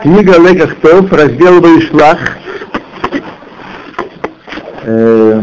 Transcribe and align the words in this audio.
Книга 0.00 0.38
Лекахтов, 0.38 1.12
раздел 1.12 1.60
Вайшлах. 1.60 2.18
Э, 4.84 5.42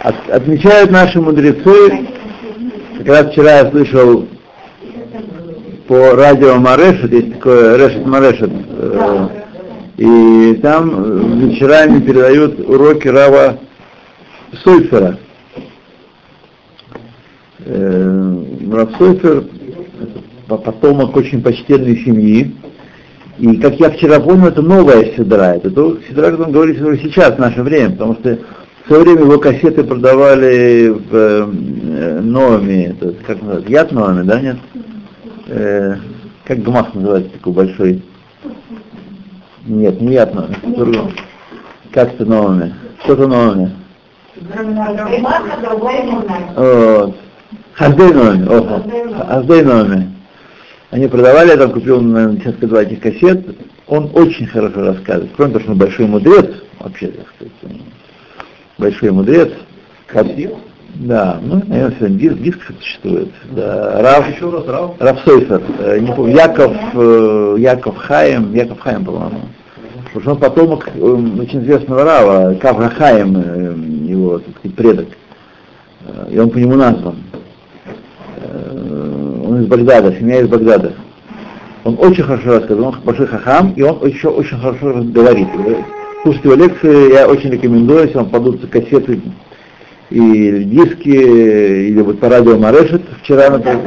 от, 0.00 0.30
отмечают 0.30 0.92
наши 0.92 1.20
мудрецы, 1.20 2.06
как 2.98 3.08
раз 3.08 3.32
вчера 3.32 3.58
я 3.58 3.70
слышал 3.70 4.28
по 5.88 6.12
радио 6.12 6.54
Марешет, 6.56 7.12
есть 7.12 7.34
такое 7.34 7.76
Решет 7.76 8.06
Марешет, 8.06 8.50
э, 8.52 9.28
и 9.96 10.60
там 10.62 11.40
вечерами 11.40 12.00
передают 12.00 12.60
уроки 12.60 13.08
Рава 13.08 13.58
Сойфера. 14.62 15.18
Э, 17.64 18.44
Рав 18.70 18.90
Сойфер 18.98 19.44
потомок 20.46 21.16
очень 21.16 21.42
почтенной 21.42 21.96
семьи, 22.04 22.54
и 23.38 23.56
как 23.58 23.78
я 23.78 23.90
вчера 23.90 24.18
понял, 24.20 24.46
это 24.46 24.62
новая 24.62 25.04
седра. 25.14 25.56
Это 25.56 25.70
то 25.70 25.98
седра, 26.08 26.28
о 26.28 26.30
котором 26.30 26.52
говорится 26.52 26.86
уже 26.86 26.98
сейчас, 26.98 27.34
в 27.34 27.38
наше 27.38 27.62
время, 27.62 27.90
потому 27.90 28.14
что 28.14 28.38
в 28.84 28.88
свое 28.88 29.02
время 29.02 29.22
его 29.22 29.38
кассеты 29.38 29.84
продавали 29.84 30.88
в 30.88 31.14
э, 31.14 32.20
Номи, 32.20 32.84
это, 32.90 33.12
как 33.26 33.42
называется, 33.42 33.70
Яд 33.70 33.92
Номи, 33.92 34.22
да, 34.22 34.40
нет? 34.40 34.56
Э, 35.48 35.96
как 36.44 36.62
ГМАХ 36.62 36.94
называется, 36.94 37.30
такой 37.32 37.52
большой? 37.52 38.02
Нет, 39.66 40.00
не 40.00 40.14
Яд 40.14 40.34
Номи, 40.34 40.56
как 41.92 42.14
это 42.14 42.24
Номи? 42.24 42.74
Что-то 43.04 43.26
Номи. 43.26 43.70
Вот. 46.54 47.16
Хаздей 47.74 48.12
Номи, 48.12 48.46
о, 48.48 49.26
Хаздей 49.26 49.62
Номи. 49.62 50.15
Они 50.90 51.08
продавали, 51.08 51.48
я 51.48 51.56
там 51.56 51.72
купил, 51.72 52.00
наверное, 52.00 52.36
несколько 52.36 52.66
два 52.68 52.82
этих 52.82 53.00
кассет. 53.00 53.44
Он 53.88 54.10
очень 54.14 54.46
хорошо 54.46 54.84
рассказывает. 54.84 55.32
Кроме 55.36 55.52
того, 55.52 55.62
что 55.62 55.72
он 55.72 55.78
большой 55.78 56.06
мудрец, 56.06 56.46
вообще, 56.78 57.08
так 57.08 57.26
сказать, 57.34 57.80
большой 58.78 59.10
мудрец. 59.10 59.50
Как... 60.06 60.26
Да, 60.94 61.40
ну, 61.42 61.62
наверное, 61.66 61.96
сегодня 61.98 62.18
диск, 62.18 62.38
диск 62.38 62.58
существует. 62.78 63.28
Да, 63.50 64.00
Рав, 64.00 64.34
Еще 64.34 64.48
раз, 64.48 64.66
Рав? 64.66 64.94
Рав 64.98 65.20
Сойфер, 65.26 65.62
э, 65.80 65.98
не 65.98 66.10
помню, 66.12 66.34
Яков, 66.34 66.74
э, 66.94 67.56
Яков 67.58 67.96
Хаем, 67.98 68.54
Яков 68.54 68.80
Хаем, 68.80 69.04
по-моему. 69.04 69.40
Потому 70.04 70.20
что 70.22 70.30
он 70.30 70.38
потомок 70.38 70.88
э, 70.94 70.98
очень 70.98 71.64
известного 71.64 72.04
Рава, 72.04 72.54
Кав 72.54 72.78
Хаем, 72.94 73.36
э, 73.36 73.74
его, 74.08 74.38
так 74.38 74.56
сказать, 74.58 74.76
предок. 74.76 75.08
Э, 76.06 76.28
и 76.30 76.38
он 76.38 76.48
по 76.48 76.56
нему 76.56 76.76
назван 76.76 77.16
он 79.46 79.62
из 79.62 79.66
Багдада, 79.66 80.12
семья 80.12 80.40
из 80.40 80.48
Багдада. 80.48 80.92
Он 81.84 81.96
очень 82.00 82.24
хорошо 82.24 82.54
рассказывает, 82.54 82.96
он 82.96 83.02
большой 83.04 83.26
хахам, 83.26 83.72
и 83.76 83.82
он 83.82 84.04
еще 84.06 84.28
очень 84.28 84.58
хорошо 84.58 85.02
говорит. 85.04 85.48
Слушать 86.22 86.44
его 86.44 86.54
лекции 86.54 87.12
я 87.12 87.28
очень 87.28 87.50
рекомендую, 87.50 88.02
если 88.02 88.16
вам 88.16 88.30
подутся 88.30 88.66
кассеты 88.66 89.20
и 90.10 90.64
диски, 90.64 91.08
или 91.08 92.00
вот 92.00 92.18
по 92.18 92.28
радио 92.28 92.58
Марешет. 92.58 93.02
Вчера, 93.22 93.50
например, 93.50 93.80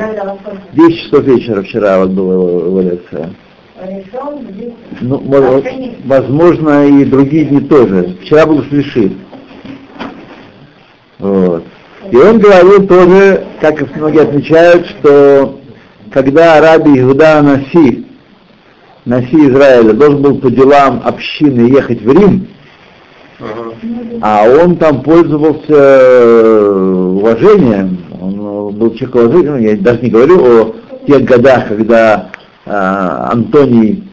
10 0.73 0.97
часов 0.97 1.23
вечера 1.25 1.61
вчера 1.61 1.99
вот 1.99 2.11
была 2.11 2.33
его, 2.33 2.59
его 2.59 2.81
лекция. 2.81 3.29
Ну, 5.01 5.21
возможно, 6.05 6.87
и 6.87 7.05
другие 7.05 7.45
дни 7.45 7.61
тоже. 7.61 8.15
Вчера 8.21 8.45
был 8.45 8.63
Шлишит. 8.63 9.13
Вот. 11.19 11.63
И 12.11 12.15
он 12.15 12.39
говорил 12.39 12.87
тоже, 12.87 13.45
как 13.59 13.95
многие 13.95 14.21
отмечают, 14.21 14.87
что 14.87 15.59
когда 16.11 16.61
Раби 16.61 16.99
Иуда 16.99 17.41
Наси, 17.41 18.07
Наси 19.05 19.49
Израиля, 19.49 19.93
должен 19.93 20.21
был 20.21 20.39
по 20.39 20.49
делам 20.49 21.01
общины 21.03 21.69
ехать 21.69 22.01
в 22.01 22.11
Рим, 22.11 22.47
а 24.21 24.45
он 24.47 24.77
там 24.77 25.01
пользовался 25.01 25.65
э, 25.69 26.71
уважением, 27.15 27.99
он 28.19 28.75
был 28.75 28.95
человек 28.95 29.61
я 29.61 29.77
даже 29.77 30.01
не 30.01 30.09
говорю 30.09 30.43
о 30.43 30.75
тех 31.05 31.23
годах, 31.23 31.67
когда 31.67 32.29
а, 32.65 33.31
Антоний, 33.31 34.03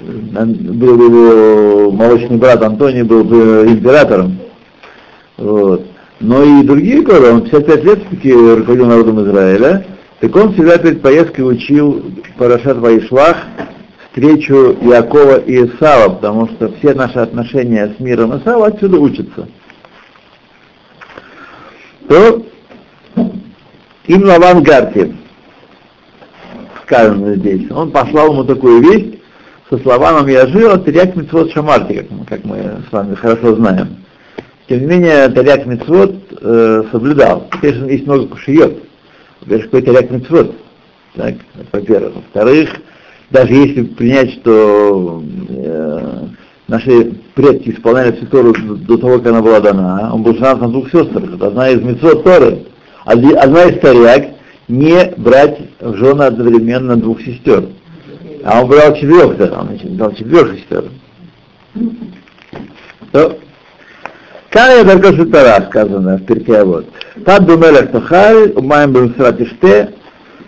был 0.00 1.02
его 1.02 1.90
молочный 1.90 2.36
брат 2.36 2.62
Антоний 2.62 3.02
был 3.02 3.22
императором, 3.66 4.38
вот 5.38 5.89
но 6.20 6.42
и 6.42 6.62
другие 6.62 7.00
годы, 7.00 7.32
он 7.32 7.42
55 7.42 7.84
лет 7.84 8.08
таки 8.08 8.32
руководил 8.32 8.86
народом 8.86 9.24
Израиля, 9.24 9.86
так 10.20 10.36
он 10.36 10.52
всегда 10.52 10.76
перед 10.76 11.00
поездкой 11.00 11.50
учил 11.50 12.04
Парашат 12.36 12.76
Ваишлах 12.76 13.38
встречу 14.10 14.76
Иакова 14.82 15.38
и 15.38 15.66
Исава, 15.66 16.14
потому 16.14 16.48
что 16.48 16.72
все 16.74 16.92
наши 16.92 17.18
отношения 17.18 17.94
с 17.96 18.00
миром 18.00 18.38
Исава 18.38 18.66
отсюда 18.66 18.98
учатся. 18.98 19.48
То 22.06 22.44
им 24.06 24.24
Лаван 24.24 24.62
Гарти, 24.62 25.16
сказано 26.82 27.36
здесь, 27.36 27.70
он 27.70 27.92
послал 27.92 28.32
ему 28.32 28.44
такую 28.44 28.82
весть 28.82 29.20
со 29.70 29.78
словами 29.78 30.32
«Я 30.32 30.48
жил, 30.48 30.72
а 30.72 30.78
теряк 30.78 31.16
митцвот 31.16 31.52
шамарти», 31.52 31.94
как 31.94 32.10
мы, 32.10 32.24
как 32.26 32.44
мы 32.44 32.82
с 32.88 32.92
вами 32.92 33.14
хорошо 33.14 33.54
знаем. 33.54 34.00
Тем 34.70 34.82
не 34.82 34.86
менее, 34.86 35.28
Таряк 35.30 35.66
Мицвод 35.66 36.14
э, 36.40 36.84
соблюдал. 36.92 37.48
Конечно, 37.60 37.86
есть 37.86 38.06
много 38.06 38.28
кушиет. 38.28 38.78
Во-первых, 39.40 39.64
какой 39.64 39.82
Таряк 39.82 40.10
Мицвод? 40.12 40.54
Так, 41.16 41.34
во-первых. 41.72 42.14
Во-вторых, 42.14 42.70
даже 43.30 43.52
если 43.52 43.82
принять, 43.82 44.32
что 44.34 45.24
э, 45.48 46.18
наши 46.68 47.14
предки 47.34 47.70
исполняли 47.70 48.12
всю 48.12 48.26
Тору 48.26 48.54
до 48.54 48.96
того, 48.96 49.18
как 49.18 49.26
она 49.26 49.42
была 49.42 49.58
дана, 49.58 50.12
он 50.14 50.22
был 50.22 50.34
женат 50.34 50.60
на 50.60 50.68
двух 50.68 50.88
сестрах. 50.92 51.42
Одна 51.42 51.70
из 51.70 51.82
Мицвод 51.82 52.22
Торы. 52.22 52.66
Одна 53.04 53.64
из 53.64 53.80
Таряк 53.80 54.36
не 54.68 55.12
брать 55.16 55.58
в 55.80 55.96
жены 55.96 56.22
одновременно 56.22 56.94
двух 56.94 57.20
сестер. 57.22 57.70
А 58.44 58.62
он 58.62 58.68
брал 58.68 58.94
четырех, 58.94 59.36
да, 59.36 59.62
он 59.62 59.96
брал 59.96 60.12
четырех 60.12 60.54
сестер. 60.54 60.84
Кая 64.50 64.84
Дарга 64.84 65.14
Шутара 65.14 65.64
сказано 65.68 66.16
в 66.16 66.24
перке 66.24 66.64
вот. 66.64 66.86
Тад 67.24 67.46
думелах 67.46 67.92
тохаль, 67.92 68.52
умаем 68.56 68.92
бемсра 68.92 69.32
тиште, 69.32 69.90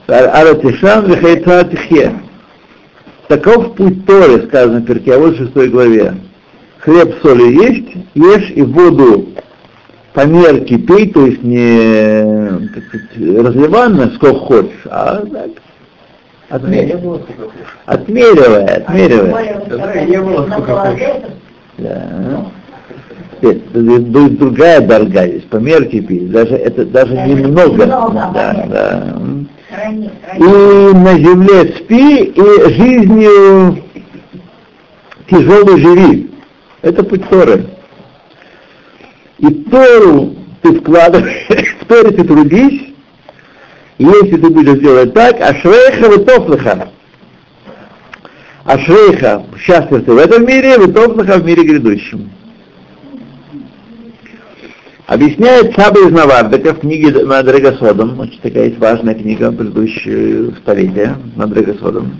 ара 0.08 0.54
тишам, 0.54 1.04
вихайта 1.04 1.64
тихе. 1.64 2.12
Таков 3.28 3.76
путь 3.76 4.04
Торы, 4.04 4.42
сказано 4.48 4.80
в 4.80 4.86
перке, 4.86 5.16
вот 5.16 5.34
в 5.34 5.38
шестой 5.38 5.68
главе. 5.68 6.16
Хлеб 6.80 7.14
соли 7.22 7.52
есть, 7.52 7.96
ешь 8.14 8.50
и 8.56 8.62
воду 8.62 9.28
по 10.14 10.26
мерке 10.26 10.78
пей, 10.78 11.08
то 11.12 11.24
есть 11.24 11.44
не 11.44 12.68
так 12.74 12.84
сказать, 12.88 13.44
разливанно, 13.46 14.10
сколько 14.16 14.40
хочешь, 14.40 14.86
а 14.86 15.24
так, 15.24 15.50
отмеривая, 16.48 17.20
отмеривая, 17.86 18.66
отмеривая. 18.78 19.62
Да 21.78 22.52
будет 23.42 24.38
другая 24.38 24.80
дорога 24.80 25.26
есть, 25.26 25.48
по 25.48 25.56
мерке 25.56 26.00
пить, 26.00 26.30
даже 26.30 26.54
это 26.54 26.84
даже 26.84 27.14
немного. 27.14 27.86
Да, 27.86 28.66
да. 28.68 29.16
И 30.36 30.42
на 30.42 31.18
земле 31.18 31.74
спи, 31.76 32.24
и 32.24 32.72
жизнью 32.72 33.82
тяжелый 35.28 35.80
живи. 35.80 36.30
Это 36.82 37.02
путь 37.02 37.28
Торы. 37.28 37.66
И 39.38 39.46
Тору 39.70 40.34
ты 40.62 40.80
вкладываешь, 40.80 41.46
в 41.80 41.86
Торе 41.86 42.10
ты 42.10 42.24
трудись, 42.24 42.94
если 43.98 44.36
ты 44.36 44.50
будешь 44.50 44.80
делать 44.80 45.14
так, 45.14 45.40
а 45.40 45.54
шрейха 45.54 46.08
вы 46.08 46.18
тофлыха. 46.18 46.88
А 48.64 48.78
шрейха 48.78 49.44
счастлив 49.58 50.04
ты 50.04 50.12
в 50.12 50.18
этом 50.18 50.46
мире, 50.46 50.78
вы 50.78 50.92
тофлыха 50.92 51.38
в 51.38 51.44
мире 51.44 51.64
грядущем. 51.64 52.30
Объясняет 55.12 55.74
Саба 55.74 56.00
из 56.00 56.10
Навардека 56.10 56.72
в 56.72 56.80
книге 56.80 57.26
Мадрега 57.26 57.76
Содом, 57.76 58.18
очень 58.18 58.40
такая 58.40 58.68
есть 58.68 58.78
важная 58.78 59.14
книга 59.14 59.52
предыдущего 59.52 60.56
столетия, 60.56 61.18
Мадрега 61.36 61.74
Содом, 61.74 62.16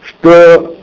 что 0.00 0.74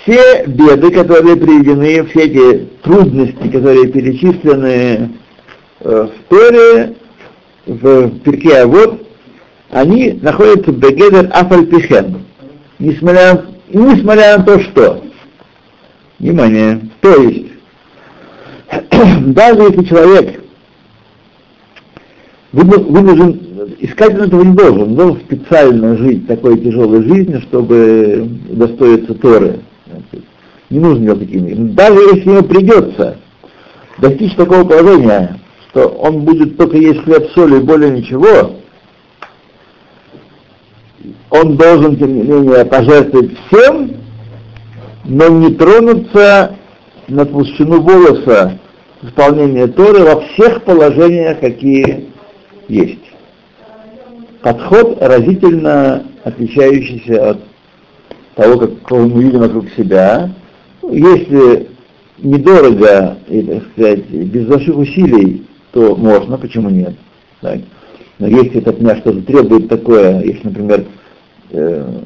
все 0.00 0.46
беды, 0.46 0.90
которые 0.92 1.36
приведены, 1.36 2.06
все 2.06 2.20
эти 2.20 2.68
трудности, 2.84 3.48
которые 3.48 3.88
перечислены 3.88 5.10
э, 5.80 6.08
в 6.08 6.28
Торе, 6.30 6.94
в 7.66 8.18
Перке 8.20 8.64
вот, 8.64 9.06
они 9.68 10.18
находятся 10.22 10.72
в 10.72 10.78
Бегедер 10.78 11.28
Афальпихен. 11.34 12.22
Несмотря 12.78 13.55
и 13.68 13.78
несмотря 13.78 14.38
на 14.38 14.44
то, 14.44 14.60
что, 14.60 15.02
внимание, 16.18 16.80
то 17.00 17.14
есть, 17.22 17.46
даже 19.26 19.62
если 19.62 19.84
человек 19.84 20.42
вынужден, 22.52 23.76
искатель 23.80 24.24
этого 24.24 24.42
не 24.42 24.54
должен, 24.54 24.82
он 24.82 24.94
должен 24.96 25.20
специально 25.20 25.96
жить 25.96 26.26
такой 26.26 26.58
тяжелой 26.58 27.02
жизнью, 27.02 27.42
чтобы 27.42 28.28
достоиться 28.50 29.14
Торы. 29.14 29.60
Не 30.70 30.80
нужно 30.80 31.04
делать 31.04 31.20
таким. 31.20 31.74
Даже 31.74 31.98
если 32.14 32.30
ему 32.30 32.42
придется 32.42 33.18
достичь 33.98 34.34
такого 34.34 34.64
положения, 34.64 35.38
что 35.70 35.88
он 35.88 36.20
будет 36.20 36.56
только 36.56 36.76
есть 36.76 37.02
хлеб, 37.02 37.28
соль 37.34 37.54
и 37.54 37.60
более 37.60 37.90
ничего, 37.90 38.56
он 41.30 41.56
должен, 41.56 41.96
тем 41.96 42.14
не 42.14 42.22
менее, 42.22 42.64
пожертвовать 42.64 43.32
всем, 43.46 43.92
но 45.04 45.28
не 45.28 45.54
тронуться 45.54 46.56
на 47.08 47.24
толщину 47.24 47.80
волоса 47.80 48.58
исполнения 49.02 49.66
Торы 49.66 50.04
во 50.04 50.20
всех 50.20 50.62
положениях, 50.62 51.40
какие 51.40 52.06
есть. 52.68 53.00
Подход 54.42 54.98
разительно 55.00 56.04
отличающийся 56.24 57.30
от 57.30 57.38
того, 58.34 58.58
как 58.58 58.90
мы 58.90 59.22
видим 59.22 59.40
вокруг 59.40 59.68
себя. 59.76 60.30
Если 60.82 61.68
недорого 62.18 63.18
и, 63.28 63.42
так 63.42 63.62
сказать, 63.72 64.08
без 64.08 64.46
больших 64.46 64.76
усилий, 64.76 65.46
то 65.72 65.96
можно, 65.96 66.38
почему 66.38 66.70
нет? 66.70 66.94
Так? 67.40 67.60
Но 68.18 68.28
если 68.28 68.60
от 68.60 68.80
меня 68.80 68.96
что-то 68.96 69.20
требует 69.22 69.68
такое, 69.68 70.22
если, 70.22 70.40
например, 70.44 70.86
э, 71.56 72.02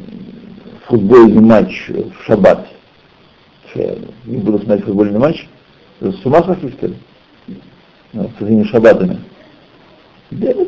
футбольный 0.87 1.41
матч 1.41 1.89
в 1.89 2.25
шаббат, 2.25 2.67
я 3.75 3.97
не 4.25 4.39
буду 4.39 4.59
смотреть 4.59 4.85
футбольный 4.85 5.19
матч, 5.19 5.47
с 6.01 6.25
ума 6.25 6.43
сошли, 6.43 6.71
что 6.73 6.87
ли? 6.89 6.97
Ну, 8.13 8.31
с 8.39 8.43
этими 8.43 8.65
шаббатами. 8.65 9.19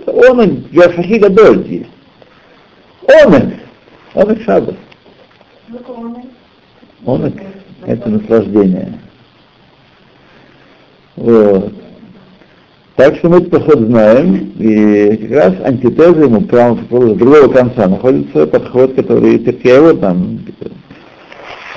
Он, 0.06 0.56
Гершахи 0.70 1.19
Гадоль 1.19 1.67
есть. 1.67 1.90
Он, 3.02 3.55
он 4.14 4.32
и 4.32 4.43
шаббат. 4.43 4.76
Он 7.05 7.32
это 7.87 8.08
наслаждение. 8.08 8.99
Вот. 11.17 11.81
Так 12.97 13.17
что 13.17 13.31
мы 13.31 13.39
этот 13.39 13.50
подход 13.50 13.79
знаем, 13.81 14.53
и 14.59 15.17
как 15.17 15.31
раз 15.31 15.55
антитеза 15.65 16.25
ему 16.25 16.43
прямо 16.43 16.77
с 16.77 16.87
другого 16.89 17.49
конца 17.49 17.87
находится 17.87 18.47
подход, 18.47 18.94
который 18.94 19.39
Теркеева 19.39 19.94
там 19.97 20.41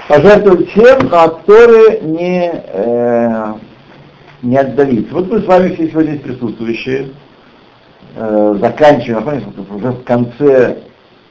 пожертвовать 0.10 0.76
но 0.76 1.24
от 1.24 1.46
Торы 1.46 2.00
не, 2.02 2.52
э, 2.54 3.54
не 4.42 4.58
отдалиться. 4.58 5.14
Вот 5.14 5.32
мы 5.32 5.40
с 5.40 5.46
вами 5.46 5.74
все 5.74 5.88
сегодня 5.90 6.12
здесь 6.12 6.24
присутствующие, 6.24 7.08
э, 8.18 8.56
заканчиваем, 8.60 9.24
находимся 9.24 9.74
уже 9.74 9.92
в 9.92 10.04
конце, 10.04 10.80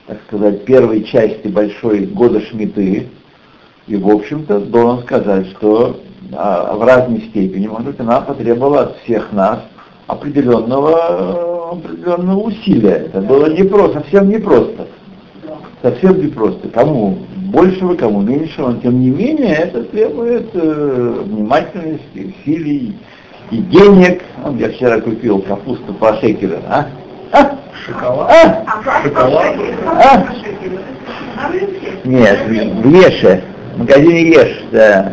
так 0.07 0.19
сказать, 0.29 0.65
первой 0.65 1.05
части 1.05 1.47
большой 1.49 2.07
года 2.07 2.41
Шмиты, 2.41 3.09
и, 3.87 3.97
в 3.97 4.09
общем-то, 4.09 4.61
должен 4.61 5.05
сказать, 5.05 5.47
что 5.51 6.01
а, 6.33 6.75
в 6.75 6.83
разной 6.83 7.21
степени, 7.29 7.67
может 7.67 7.89
быть, 7.89 8.01
она 8.01 8.23
потребовала 8.23 8.85
от 8.85 8.97
всех 9.01 9.31
нас 9.33 9.61
определенного, 10.07 11.73
определенного 11.73 12.39
усилия. 12.41 13.07
Это 13.07 13.21
было 13.21 13.47
непросто, 13.47 14.01
совсем 14.01 14.29
непросто. 14.29 14.87
Совсем 15.83 16.21
непросто. 16.21 16.69
Кому 16.69 17.19
большего, 17.37 17.95
кому 17.95 18.21
меньшего, 18.23 18.71
но 18.71 18.81
тем 18.81 19.01
не 19.01 19.11
менее 19.11 19.55
это 19.55 19.85
требует 19.85 20.49
э, 20.55 21.23
внимательности, 21.25 22.35
усилий 22.43 22.97
и 23.51 23.59
денег. 23.59 24.23
Вот 24.43 24.59
я 24.59 24.71
вчера 24.71 25.01
купил 25.01 25.41
капусту 25.41 25.93
по 25.95 26.15
шекелю, 26.17 26.59
а? 26.69 26.87
А? 27.33 27.59
Шоколад? 27.85 28.31
А? 28.31 29.03
Шоколад? 29.03 29.57
А? 29.87 30.27
Нет, 32.05 32.39
в 32.47 32.95
Еше, 32.95 33.43
в 33.75 33.79
магазине 33.79 34.31
Еш, 34.31 34.63
да. 34.73 35.13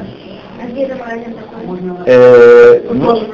А 0.61 0.67
где 0.67 0.83
это 0.83 0.95
магазин 0.95 1.33
такой? 1.33 1.79
Э, 2.05 2.81
ну, 2.93 3.25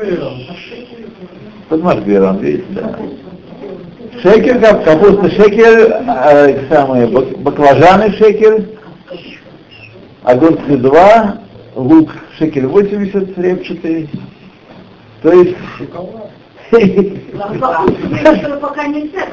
под 1.69 1.83
Машбером, 1.83 2.37
видите, 2.39 2.65
да. 2.69 2.97
Шекель, 4.21 4.59
как 4.59 4.83
капуста 4.83 5.29
шекель, 5.29 5.93
э, 6.07 6.67
самые 6.69 7.07
баклажаны 7.07 8.11
шекель, 8.13 8.77
огурцы 10.23 10.77
2, 10.77 11.37
лук 11.75 12.09
шекель 12.37 12.65
80 12.65 13.37
репчатый. 13.37 14.09
То 15.21 15.31
есть... 15.33 15.55
Пока 18.61 18.87
нельзя 18.87 19.27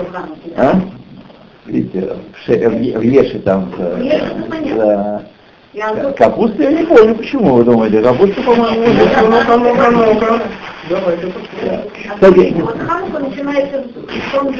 А? 0.56 0.80
Видите, 1.66 2.16
в, 2.32 2.44
ше, 2.44 2.68
в, 2.68 2.72
в 2.74 3.02
Еше 3.02 3.38
там... 3.40 3.72
Да. 4.76 5.22
Капуста 6.16 6.62
я 6.62 6.70
не 6.70 6.86
помню, 6.86 7.14
почему 7.16 7.54
вы 7.56 7.64
думаете. 7.64 8.00
Капуста, 8.00 8.40
по-моему, 8.42 8.86
ну-ка, 8.86 9.56
ну-ка, 9.56 9.90
ну-ка. 9.90 10.40
Кстати, 12.14 12.54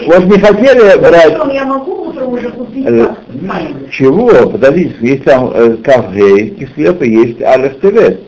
вот 0.06 0.24
не 0.24 0.38
хотели 0.40 0.98
брать... 0.98 1.54
Я 1.54 1.64
могу 1.66 2.08
утром 2.08 2.32
уже 2.32 2.50
купить 2.50 2.86
Э, 2.86 3.14
Чего? 3.90 4.48
Подождите, 4.50 4.94
есть 5.00 5.24
там 5.24 5.50
э, 5.54 5.76
кафе, 5.76 6.48
кислеп 6.48 7.02
и 7.02 7.10
есть 7.10 7.42
алеф 7.42 7.78
ТВ. 7.80 8.18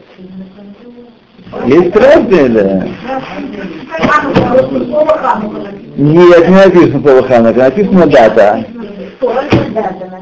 Есть 1.67 1.97
разные, 1.97 2.49
да. 2.49 2.87
Нет, 5.97 6.49
не 6.49 6.55
написано 6.55 7.01
слово 7.03 7.23
Ханука, 7.23 7.59
написано 7.59 8.07
дата. 8.07 8.65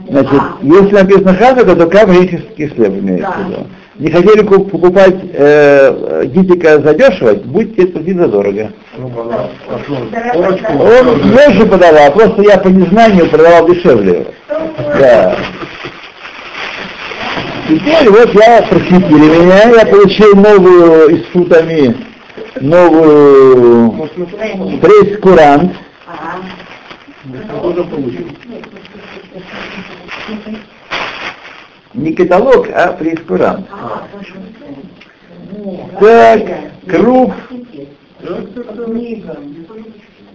Значит, 0.08 0.40
если 0.62 0.94
написано 0.94 1.34
Ханука, 1.34 1.76
то 1.76 1.86
кафе 1.86 2.22
есть 2.22 2.54
кислеп 2.56 2.92
имеется 2.92 3.32
в 3.32 3.50
виду. 3.50 3.66
Не 3.96 4.10
хотели 4.10 4.42
куп- 4.42 4.70
покупать 4.70 5.14
э, 5.32 6.24
гитика 6.26 6.80
задешево, 6.80 7.34
будете 7.34 7.86
платить 7.86 8.16
задорого. 8.16 8.72
Он 8.98 9.10
дешево 11.30 11.66
подавал, 11.66 12.12
просто 12.12 12.42
я 12.42 12.58
по 12.58 12.68
незнанию 12.68 13.28
продавал 13.30 13.68
дешевле. 13.68 14.26
Да. 14.48 15.36
Теперь 17.68 18.10
вот 18.10 18.34
я 18.34 18.62
просветили 18.68 19.42
меня, 19.42 19.70
я 19.70 19.86
получил 19.86 20.34
новую 20.36 21.08
из 21.16 21.24
футами, 21.26 21.96
новую 22.60 24.08
пресс-курант. 24.82 25.72
Не 31.94 32.12
каталог, 32.12 32.68
а 32.74 32.92
пресс-курант. 32.92 33.66
Так, 36.00 36.42
круг, 36.88 37.32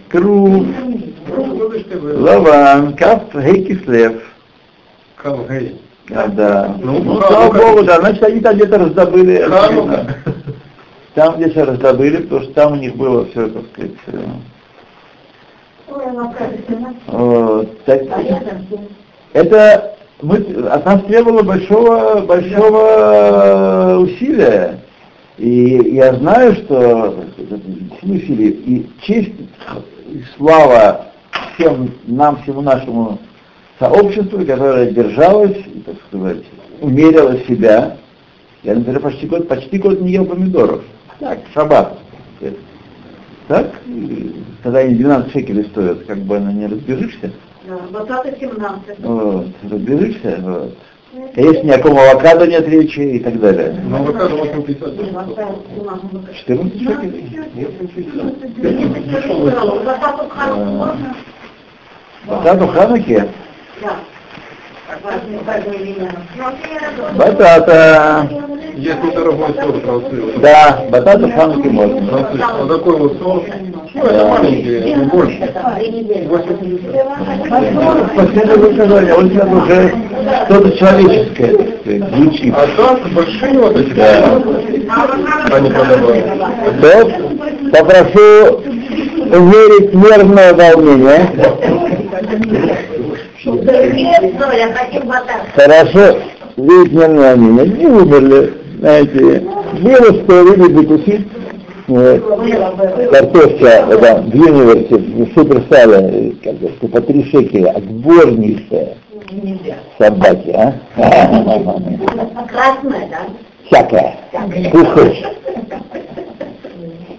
круг, 0.08 0.66
лаван, 2.02 2.96
каф, 2.96 3.22
хейкислев. 3.32 4.22
А, 6.12 6.26
да. 6.28 6.74
Ну, 6.80 7.02
Ну, 7.02 7.20
слава 7.20 7.52
Богу, 7.52 7.84
да, 7.84 8.00
значит, 8.00 8.22
они 8.24 8.40
там 8.40 8.56
где-то 8.56 8.78
раздобыли. 8.78 9.46
Там 11.14 11.36
где-то 11.36 11.66
раздобыли, 11.66 12.22
потому 12.22 12.42
что 12.42 12.52
там 12.54 12.72
у 12.72 12.76
них 12.76 12.96
было 12.96 13.26
все, 13.26 13.48
так 13.48 13.62
сказать, 13.72 13.92
э, 17.08 17.64
так- 17.86 18.02
это 19.32 19.96
мы, 20.22 20.36
от 20.70 20.84
нас 20.84 21.02
требовало 21.04 21.42
большого, 21.42 22.20
большого 22.22 23.98
усилия. 24.00 24.80
И 25.38 25.94
я 25.94 26.14
знаю, 26.14 26.54
что 26.56 27.24
усилия, 28.02 28.50
и 28.50 28.90
честь 29.02 29.32
и 30.08 30.22
слава 30.36 31.06
всем 31.54 31.92
нам, 32.06 32.42
всему 32.42 32.60
нашему 32.60 33.18
сообществу, 33.78 34.44
которое 34.44 34.90
держалось, 34.90 35.56
так 35.86 35.96
сказать, 36.08 36.44
умерило 36.80 37.38
себя. 37.48 37.96
Я, 38.62 38.74
например, 38.74 39.00
почти 39.00 39.26
год, 39.26 39.48
почти 39.48 39.78
год 39.78 40.00
не 40.00 40.12
ел 40.12 40.26
помидоров. 40.26 40.82
Так, 41.18 41.38
шаббат. 41.54 41.98
Так, 43.50 43.66
и 43.88 44.44
когда 44.62 44.78
они 44.78 44.94
12 44.94 45.32
шекелей 45.32 45.64
стоят, 45.64 46.04
как 46.04 46.18
бы 46.18 46.36
она 46.36 46.52
не 46.52 46.68
разбежишься. 46.68 47.32
Бататы 47.90 48.36
17. 48.38 49.00
Вот, 49.00 49.46
разбежишься, 49.68 50.38
вот. 50.40 50.78
Конечно, 51.34 51.62
ни 51.66 51.70
о 51.72 51.78
ком 51.82 51.98
авокадо 51.98 52.46
нет 52.46 52.68
речи 52.68 53.00
и 53.00 53.18
так 53.18 53.40
далее. 53.40 53.74
Но 53.88 53.96
авокадо 53.96 54.36
850. 54.36 55.36
14 56.32 56.80
шекелей? 56.80 57.26
Батату 62.26 62.66
Хануке? 62.68 63.28
Батата. 67.16 68.28
Есть 68.76 69.02
недорогой 69.04 69.54
сорт 69.60 69.82
француз. 69.84 70.34
Да, 70.38 70.84
батату 70.90 71.30
Хануке 71.30 71.68
можно. 71.70 72.00
Вот 72.00 72.68
такой 72.68 72.96
вот 72.96 73.18
сорт. 73.18 73.44
Ну, 73.92 74.02
это 74.04 74.26
маленькие, 74.28 74.94
не 74.94 75.04
больше. 75.04 75.52
Последнее 78.16 78.56
высказывание, 78.56 79.14
он 79.14 79.30
сейчас 79.30 79.48
уже 79.48 79.94
что-то 80.46 80.78
человеческое, 80.78 81.52
звучит. 82.14 82.54
А 82.56 82.66
так 82.76 83.12
большие 83.12 83.58
вот 83.58 83.76
эти, 83.76 83.90
Да. 83.94 84.40
они 85.56 85.70
продавали. 85.70 86.24
То 86.80 87.10
попрошу 87.72 88.62
умерить 89.30 89.92
нервное 89.94 90.54
волнение. 90.54 91.20
Хорошо, 95.54 96.18
видите 96.56 96.96
нервное 96.96 97.36
волнение. 97.36 97.66
Не 97.66 97.86
умерли, 97.86 98.54
знаете. 98.80 99.44
Было, 99.80 100.24
что 100.24 100.42
люди 100.42 100.74
закусить. 100.74 101.26
Вот. 101.86 102.22
Картошка, 103.10 103.66
это 103.66 104.22
в 104.22 104.34
универсе, 104.34 104.96
в 104.96 105.34
суперсале, 105.34 106.34
картошка 106.42 106.88
по 106.88 107.00
три 107.00 107.24
шекеля, 107.24 107.70
отборнейшая 107.70 108.96
собаки, 109.98 110.50
а? 110.50 110.74
Красная, 112.48 113.08
да? 113.08 113.26
Всякая. 113.66 114.16
Что 114.68 114.84
хочешь. 114.86 115.24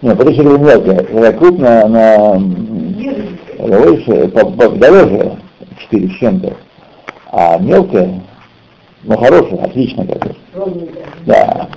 Нет, 0.02 0.18
по 0.18 0.24
три 0.26 0.36
шекеля 0.36 0.58
мелкая. 0.58 1.04
Когда 1.04 1.34
крупная, 1.34 1.86
она 1.86 2.42
больше, 3.60 4.28
дороже, 4.28 5.38
4 5.80 6.08
с 6.08 6.14
чем-то. 6.18 6.54
А 7.34 7.58
мелкая, 7.58 8.22
ну 9.04 9.18
хорошая, 9.18 9.64
отличная 9.64 10.06
картошка. 10.08 10.40
Да. 11.26 11.70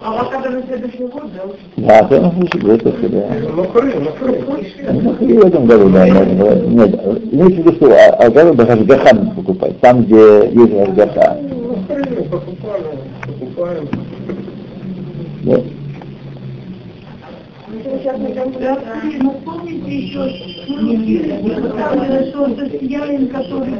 А 0.00 0.12
вот 0.12 0.30
когда 0.30 0.50
на 0.50 0.62
следующий 0.62 1.04
год, 1.04 1.24
да? 1.34 1.42
Да, 1.76 2.08
то 2.08 2.20
на 2.20 2.30
следующий 2.30 2.58
год 2.58 2.82
только, 2.82 3.08
да. 3.08 3.26
Ну, 3.54 3.64
хрен, 3.64 4.04
ну. 4.04 5.02
Ну, 5.02 5.26
и 5.26 5.32
в 5.32 5.46
этом 5.46 5.66
году, 5.66 5.88
да. 5.88 6.08
Нет, 6.08 7.00
имейте 7.32 7.62
в 7.62 7.66
виду, 7.66 7.72
что 7.72 7.92
а, 7.92 8.26
а 8.26 8.30
надо 8.30 8.66
Хашгахан 8.66 9.30
покупать, 9.32 9.80
там, 9.80 10.04
где 10.04 10.48
есть 10.50 10.72
Хашгаха. 10.72 11.38
Ну, 15.42 15.64
помните 19.44 19.90
еще, 19.98 20.28
что 20.28 20.72
который 23.28 23.72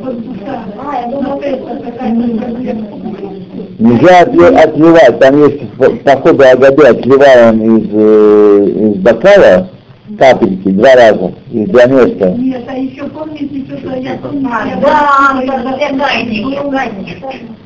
А, 0.79 1.01
я 1.01 1.11
думала, 1.11 1.41
это 1.41 2.05
Нельзя 3.79 4.23
отли- 4.23 4.57
отливать, 4.57 5.19
там 5.19 5.39
есть 5.45 5.71
по, 5.77 5.91
ходу 6.17 6.45
Агады 6.45 6.83
отливаем 6.87 7.77
из, 7.79 7.89
э, 7.93 8.67
из 8.71 8.97
бокала 8.97 9.69
капельки 10.19 10.69
два 10.71 10.95
раза, 10.95 11.33
из 11.51 11.69
два 11.69 11.87
места. 11.87 12.31
Нет, 12.39 12.63
а 12.67 12.75
еще 12.77 13.05
помните, 13.05 13.65
что-то 13.67 13.97
я 13.97 14.13
я 14.13 14.19
да, 14.81 15.43
да, 15.47 15.93
да. 15.93 16.85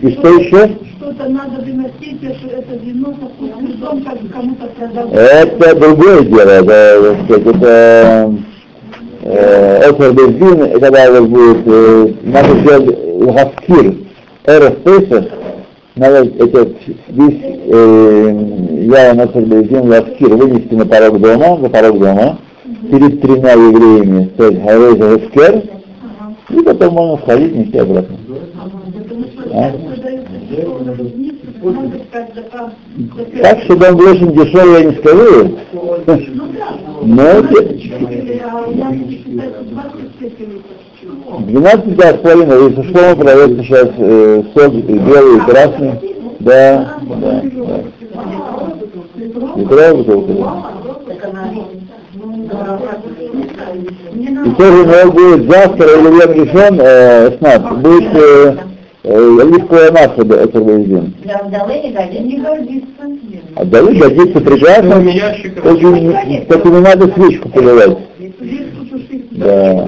И 0.00 0.12
что 0.12 0.28
еще? 0.28 0.76
что-то 1.00 1.30
надо 1.30 1.62
выносить, 1.62 2.22
это, 2.22 2.56
это 2.56 2.76
вино 2.84 3.14
со 3.20 3.28
вкусным 3.28 3.80
дом, 3.80 4.02
как 4.02 4.18
кому-то 4.32 4.66
продавать. 4.66 5.12
Это 5.14 5.74
другое 5.80 6.20
дело, 6.24 6.50
это, 6.50 7.16
так 7.26 7.46
это 7.46 8.34
э, 9.22 9.88
Офер 9.88 10.12
Бездин, 10.12 10.78
когда 10.78 11.08
у 11.08 11.12
вас 11.12 11.26
будет, 11.26 12.24
надо 12.24 12.60
сделать 12.60 12.98
Лхаскир, 13.18 13.94
Эрес 14.46 14.74
Песах, 14.84 15.24
надо 15.96 16.24
этот 16.24 16.76
весь 17.08 17.40
э, 17.42 18.86
я 18.90 19.14
на 19.14 19.26
Бездин 19.26 19.88
Лхаскир 19.88 20.34
вынести 20.34 20.74
на 20.74 20.86
порог 20.86 21.20
дома, 21.20 21.58
за 21.60 21.68
порог 21.68 21.98
дома, 21.98 22.38
перед 22.90 23.20
тремя 23.20 23.52
евреями, 23.52 24.30
сказать 24.34 24.62
Харей 24.62 24.98
Захаскер, 24.98 25.62
и 26.50 26.62
потом 26.62 26.94
можно 26.94 27.18
сходить 27.24 27.54
нести 27.54 27.78
обратно. 27.78 28.16
А? 29.52 29.72
Так 33.42 33.62
что 33.64 33.76
дом 33.76 33.96
очень 33.96 34.32
дешевый, 34.32 34.82
я 34.82 34.90
не 34.90 34.96
скажу, 34.96 35.58
Ну 37.02 37.42
но 37.42 37.42
12 41.38 41.96
да, 41.96 42.14
с 42.14 42.18
половиной, 42.18 42.70
если 42.70 42.82
что, 42.90 43.16
продается 43.16 43.62
сейчас 43.62 43.88
э, 43.96 44.42
сок 44.54 44.74
и 44.74 44.80
белый, 44.80 45.36
и 45.36 45.40
красный. 45.40 45.92
Да, 46.40 46.98
да, 47.02 47.16
да. 47.16 47.42
Литровая 49.56 49.94
бутылка, 49.94 50.32
да. 50.32 50.60
И 54.44 54.50
тоже 54.52 54.72
у 54.72 54.84
него 54.84 55.12
будет 55.12 55.50
завтра 55.50 55.86
или 55.86 56.08
в 56.08 56.14
Йом 56.18 56.32
решен, 56.32 56.80
э, 56.80 57.38
снат, 57.38 57.80
будет 57.80 58.14
э, 58.14 58.56
э, 59.04 59.40
оливковое 59.40 59.92
масло 59.92 60.24
бензин. 60.24 61.14
Не 61.24 61.92
годится. 61.92 62.22
Не 62.22 62.38
годится. 62.38 63.02
А 63.54 63.64
дали 63.64 63.98
годится 63.98 64.40
прекрасно, 64.40 65.02
только 65.62 66.46
только 66.48 66.68
не 66.68 66.80
надо 66.80 67.12
свечку 67.12 67.48
поливать. 67.50 67.98
Да. 69.30 69.84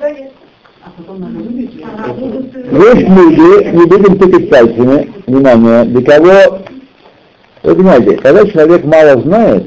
Горит. 0.00 0.30
Ага, 0.82 2.14
будут, 2.14 2.56
э, 2.56 2.64
Есть 2.72 3.08
люди, 3.08 3.76
не 3.76 3.84
будем 3.86 4.18
тыкать 4.18 4.48
пальцами, 4.48 5.12
внимание, 5.26 5.84
для 5.84 6.02
кого, 6.02 6.62
вы 7.62 7.74
понимаете, 7.74 8.16
когда 8.16 8.46
человек 8.46 8.84
мало 8.84 9.20
знает, 9.20 9.66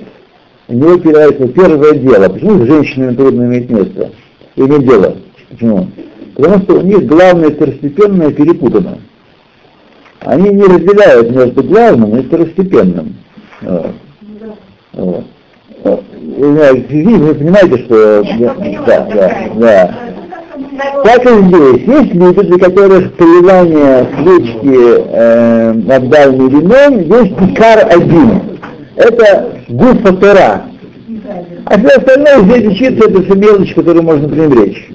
у 0.67 0.73
него 0.73 0.97
появляется 0.97 1.47
первое 1.49 1.93
дело. 1.93 2.29
Почему 2.29 2.63
с 2.63 2.67
женщинами 2.67 3.15
трудно 3.15 3.43
иметь 3.43 3.69
место? 3.69 4.11
Иметь 4.55 4.87
дело. 4.87 5.15
Почему? 5.49 5.87
Потому 6.35 6.63
что 6.63 6.79
у 6.79 6.81
них 6.81 7.05
главное 7.05 7.49
и 7.49 7.53
второстепенное 7.53 8.31
перепутано. 8.31 8.97
Они 10.21 10.49
не 10.49 10.63
разделяют 10.63 11.31
между 11.31 11.63
главным 11.63 12.17
и 12.17 12.23
второстепенным. 12.23 13.15
Вот. 13.61 13.91
Вот. 14.93 15.25
Вот. 15.83 16.03
Вы, 16.37 17.35
понимаете, 17.35 17.77
что... 17.85 18.23
Да, 18.87 19.07
да, 19.13 19.35
да. 19.55 19.95
Так 21.03 21.25
и 21.25 21.29
здесь. 21.29 21.87
Есть 21.87 22.13
люди, 22.13 22.41
для 22.41 22.57
которых 22.57 23.13
поливание 23.13 24.07
свечки 24.17 24.95
э, 24.97 25.73
над 25.73 26.09
дальним 26.09 26.47
вином 26.47 26.99
есть 26.99 27.33
икар 27.39 27.87
один. 27.89 28.41
Это 28.95 29.49
гуфа 29.69 30.13
Тора. 30.13 30.63
А 31.65 31.79
все 31.79 31.87
остальное 31.87 32.39
здесь 32.43 32.73
учиться, 32.73 33.09
это 33.09 33.23
все 33.23 33.35
мелочь, 33.35 33.73
которую 33.73 34.03
можно 34.03 34.27
пренебречь. 34.27 34.89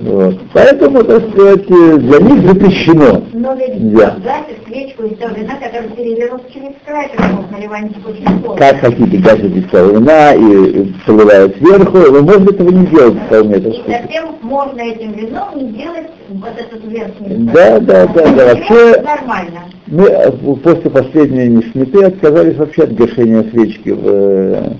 Вот. 0.00 0.34
Поэтому, 0.54 1.04
так 1.04 1.30
сказать, 1.30 1.70
э, 1.70 1.96
для 1.98 2.18
них 2.20 2.48
запрещено. 2.48 3.22
Но 3.34 3.54
ведь 3.54 3.94
Да. 3.94 4.16
гасит 4.24 4.66
свечку 4.66 5.08
того 5.16 5.34
вина, 5.34 5.54
который 5.60 5.90
перелилось 5.90 6.42
через 6.52 6.70
край, 6.86 7.10
наливание 7.50 7.92
сложно. 8.02 8.56
Как 8.56 8.80
хотите, 8.80 9.18
гасите 9.18 9.62
целого 9.70 9.98
вина 9.98 10.32
и, 10.34 10.70
и 10.70 10.94
поливают 11.06 11.56
сверху, 11.56 11.98
вы 11.98 12.22
можете 12.22 12.54
этого 12.54 12.70
не 12.70 12.86
делать 12.86 13.18
вполне, 13.26 13.60
так 13.60 13.74
И 13.74 14.46
можно 14.46 14.80
этим 14.80 15.12
вином 15.12 15.48
не 15.56 15.72
делать 15.72 16.08
вот 16.30 16.52
этот 16.56 16.84
верхний 16.90 17.36
Да, 17.52 17.78
да, 17.80 18.06
да, 18.06 18.30
да. 18.32 18.54
Вообще, 18.54 19.02
Нормально. 19.02 19.60
Мы 19.86 20.04
э, 20.06 20.30
после 20.62 20.90
последней 20.90 21.48
нишмиты 21.48 22.04
отказались 22.04 22.56
вообще 22.56 22.84
от 22.84 22.94
гашения 22.94 23.44
свечки 23.50 23.90
в, 23.90 24.76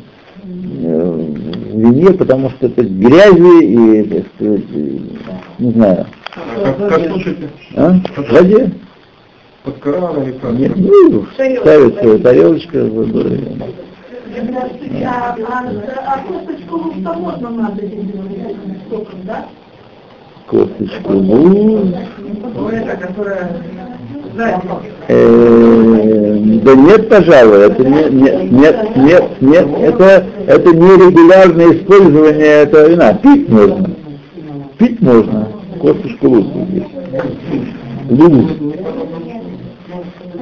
в 1.71 1.79
вине, 1.79 2.13
потому 2.13 2.51
что 2.51 2.67
это 2.67 2.83
грязи 2.83 3.65
и, 3.65 4.03
так 4.05 4.27
сказать, 4.35 4.65
и, 4.73 5.19
не 5.59 5.71
знаю, 5.73 6.07
Как, 6.35 6.89
как 6.89 7.07
слушайте? 7.09 7.49
а? 7.77 7.93
в 8.17 8.33
воде. 8.33 8.73
Под 9.65 9.79
Коран 9.79 10.23
или 10.23 10.33
как? 10.33 10.53
Нет, 10.53 10.73
ну, 10.77 11.27
ставится 11.35 12.19
тарелочка, 12.19 12.85
в 12.85 12.91
воду. 12.91 13.27
А, 15.05 15.37
а, 15.49 15.67
а 16.07 16.19
косточку 16.27 16.77
лука 16.77 17.13
можно 17.15 17.51
надо 17.51 17.83
делать 17.83 18.09
соком, 18.89 19.19
да? 19.25 19.47
косточку 20.47 21.13
лук. 21.13 21.95
Это, 22.73 22.97
которая 22.97 23.51
Э, 24.10 24.10
Да 25.11 26.75
нет, 26.75 27.09
пожалуй, 27.09 27.67
это 27.67 27.85
не, 27.85 28.05
не- 28.11 28.49
нет, 28.51 28.97
нет, 28.97 29.25
нет, 29.41 29.67
это, 29.81 30.27
это 30.47 30.75
не 30.75 30.91
регулярное 30.97 31.73
использование 31.75 32.63
этого 32.63 32.89
вина. 32.89 33.15
Пить 33.15 33.49
можно. 33.49 33.91
Пить 34.79 35.01
можно. 35.01 35.49
Косточку 35.81 36.29
лука 36.29 36.59
здесь. 36.71 36.85
Лук. 38.11 38.51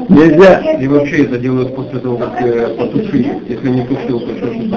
Нельзя. 0.08 0.60
И 0.80 0.88
вообще 0.88 1.24
это 1.24 1.38
делают 1.38 1.74
после 1.74 1.98
того, 2.00 2.16
как 2.16 2.40
э, 2.42 2.68
потушить. 2.76 3.26
Если 3.48 3.68
не 3.68 3.82
тушил, 3.86 4.20
то 4.20 4.34
что 4.36 4.46
же? 4.46 4.54
Не 4.58 4.68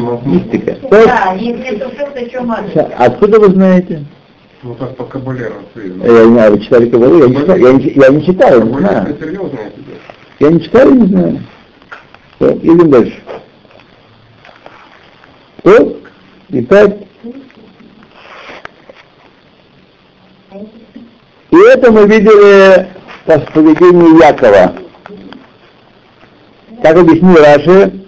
могу. 0.00 0.28
Мистика. 0.28 0.76
Да, 0.90 1.34
если 1.38 1.76
тушил, 1.76 2.06
то 2.14 2.28
что 2.28 2.42
можно? 2.42 2.82
Откуда 2.98 3.40
вы 3.40 3.48
знаете? 3.48 4.04
Ну 4.64 4.74
так 4.76 4.96
по 4.96 5.04
кабале 5.04 5.48
рассказывают. 5.48 6.04
Я 6.04 6.24
не 6.24 6.32
знаю, 6.32 6.52
вы 6.52 6.60
читали 6.60 6.88
Кабалу? 6.88 7.18
Я 7.18 7.28
не 7.28 7.34
я 7.34 7.72
не, 7.74 7.84
я 7.90 8.08
не 8.08 8.24
читал, 8.24 8.48
я 8.50 8.64
не 8.64 8.78
знаю. 8.78 9.18
Я 10.38 10.50
не 10.50 10.60
читал, 10.62 10.88
я 10.88 10.94
не 10.94 11.06
знаю. 11.06 11.40
Все, 12.36 12.52
идем 12.56 12.90
дальше. 12.90 13.22
То, 15.62 15.96
итак, 16.48 16.96
и 21.50 21.56
это 21.56 21.92
мы 21.92 22.06
видели 22.06 22.88
по 23.26 23.38
поведению 23.38 24.16
Якова. 24.16 24.76
Как 26.82 26.96
объяснил 26.96 27.36
Раши, 27.36 28.00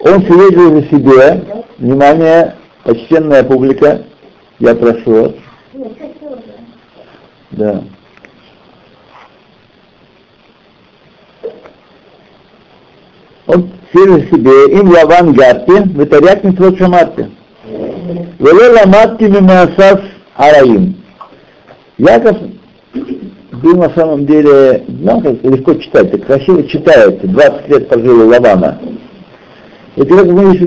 он 0.00 0.20
свидетель 0.24 0.80
за 0.80 0.82
себе, 0.88 1.44
внимание, 1.78 2.56
почтенная 2.82 3.44
публика, 3.44 4.04
я 4.58 4.74
прошу 4.74 5.10
вас. 5.12 5.43
Да. 7.50 7.82
Он 13.46 13.70
свидетель 13.92 14.30
себе, 14.30 14.78
им 14.78 14.90
лаван 14.90 15.32
гарти, 15.34 15.82
вытаряк 15.94 16.44
митвот 16.44 16.78
шамарти. 16.78 17.30
Веле 18.38 18.68
ламатти 18.70 19.24
мимасас 19.24 20.00
араим. 20.36 20.96
Яков 21.98 22.36
был 23.62 23.76
на 23.76 23.90
самом 23.90 24.26
деле, 24.26 24.84
ну, 24.88 25.20
как 25.20 25.42
легко 25.44 25.74
читать, 25.74 26.10
так 26.10 26.26
красиво 26.26 26.64
читается, 26.64 27.26
20 27.26 27.68
лет 27.68 27.88
прожил 27.88 28.28
Лавана. 28.28 28.78
И 29.96 30.02
как 30.02 30.26
мы 30.26 30.54
еще 30.54 30.66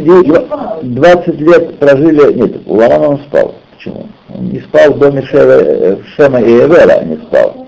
20 0.83 1.41
лет 1.41 1.79
прожили, 1.79 2.33
нет, 2.33 2.62
Лавана 2.65 3.09
он 3.09 3.19
спал. 3.27 3.55
Почему? 3.77 4.07
Он 4.34 4.50
не 4.50 4.60
спал 4.62 4.93
в 4.93 5.00
доме 5.00 5.22
Шева, 5.24 6.00
Шема 6.15 6.41
и 6.41 6.51
Эвера, 6.51 7.03
не 7.05 7.17
спал. 7.17 7.67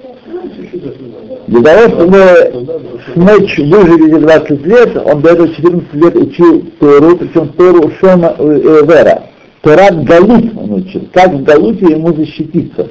Для 1.47 1.61
того, 1.61 1.95
чтобы 1.95 2.67
смочь 3.13 3.57
выжить 3.59 4.07
эти 4.07 4.19
20 4.19 4.65
лет, 4.65 4.97
он 5.05 5.21
до 5.21 5.29
этого 5.29 5.53
14 5.53 5.93
лет 5.93 6.15
учил 6.15 6.65
Тору, 6.79 7.15
причем 7.17 7.49
Тору 7.49 7.91
Шема 7.99 8.35
и 8.39 8.43
Эвера. 8.43 9.23
Торат 9.61 10.03
Галут 10.03 10.45
он 10.57 10.73
учил, 10.73 11.07
как 11.13 11.31
в 11.31 11.43
Галуте 11.43 11.85
ему 11.91 12.13
защититься. 12.13 12.87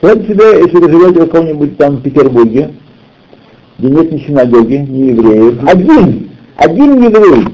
Представьте 0.00 0.34
себе, 0.34 0.60
если 0.64 0.76
вы 0.76 0.90
живете 0.90 1.20
в 1.20 1.30
каком-нибудь 1.30 1.78
там 1.78 2.02
Петербурге, 2.02 2.72
где 3.78 3.88
нет 3.88 4.12
ни 4.12 4.18
синагоги, 4.18 4.74
ни 4.74 5.10
евреев, 5.10 5.60
один, 5.66 6.30
один 6.56 7.02
еврей, 7.02 7.46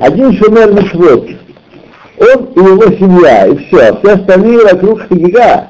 один 0.00 0.32
шумер 0.34 0.72
Мишвот, 0.72 1.26
он 2.22 2.44
и 2.54 2.60
его 2.60 2.84
семья, 2.96 3.46
и 3.46 3.56
все, 3.56 3.96
все 3.96 4.12
остальные 4.14 4.64
вокруг 4.64 5.00
Хагига, 5.02 5.68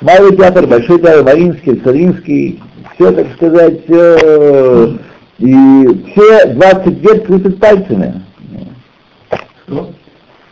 Малый 0.00 0.36
театр, 0.36 0.66
Большой 0.66 1.00
театр, 1.00 1.24
Мариинский, 1.24 1.76
Царинский, 1.76 2.62
все, 2.94 3.12
так 3.12 3.26
сказать, 3.34 3.84
все, 3.84 4.98
и 5.38 6.04
все 6.12 6.46
20 6.46 6.86
лет 7.02 7.26
крутят 7.26 7.58
пальцами. 7.58 8.22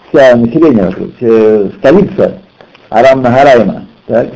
Вся 0.08 0.36
население 0.36 0.86
вокруг, 0.86 1.10
вся 1.16 1.70
столица 1.78 2.38
Арам 2.90 3.22
Нагарайма. 3.22 3.86
Так? 4.06 4.28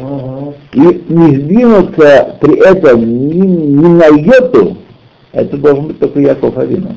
И 0.73 0.81
не 0.81 1.37
сдвинуться 1.37 2.37
при 2.41 2.57
этом 2.59 3.01
ни, 3.01 3.47
ни 3.47 3.87
на 3.87 4.07
йоту, 4.07 4.79
это 5.33 5.57
должен 5.57 5.89
быть 5.89 5.99
только 6.01 6.21
Яков 6.21 6.59
Авину. 6.59 6.97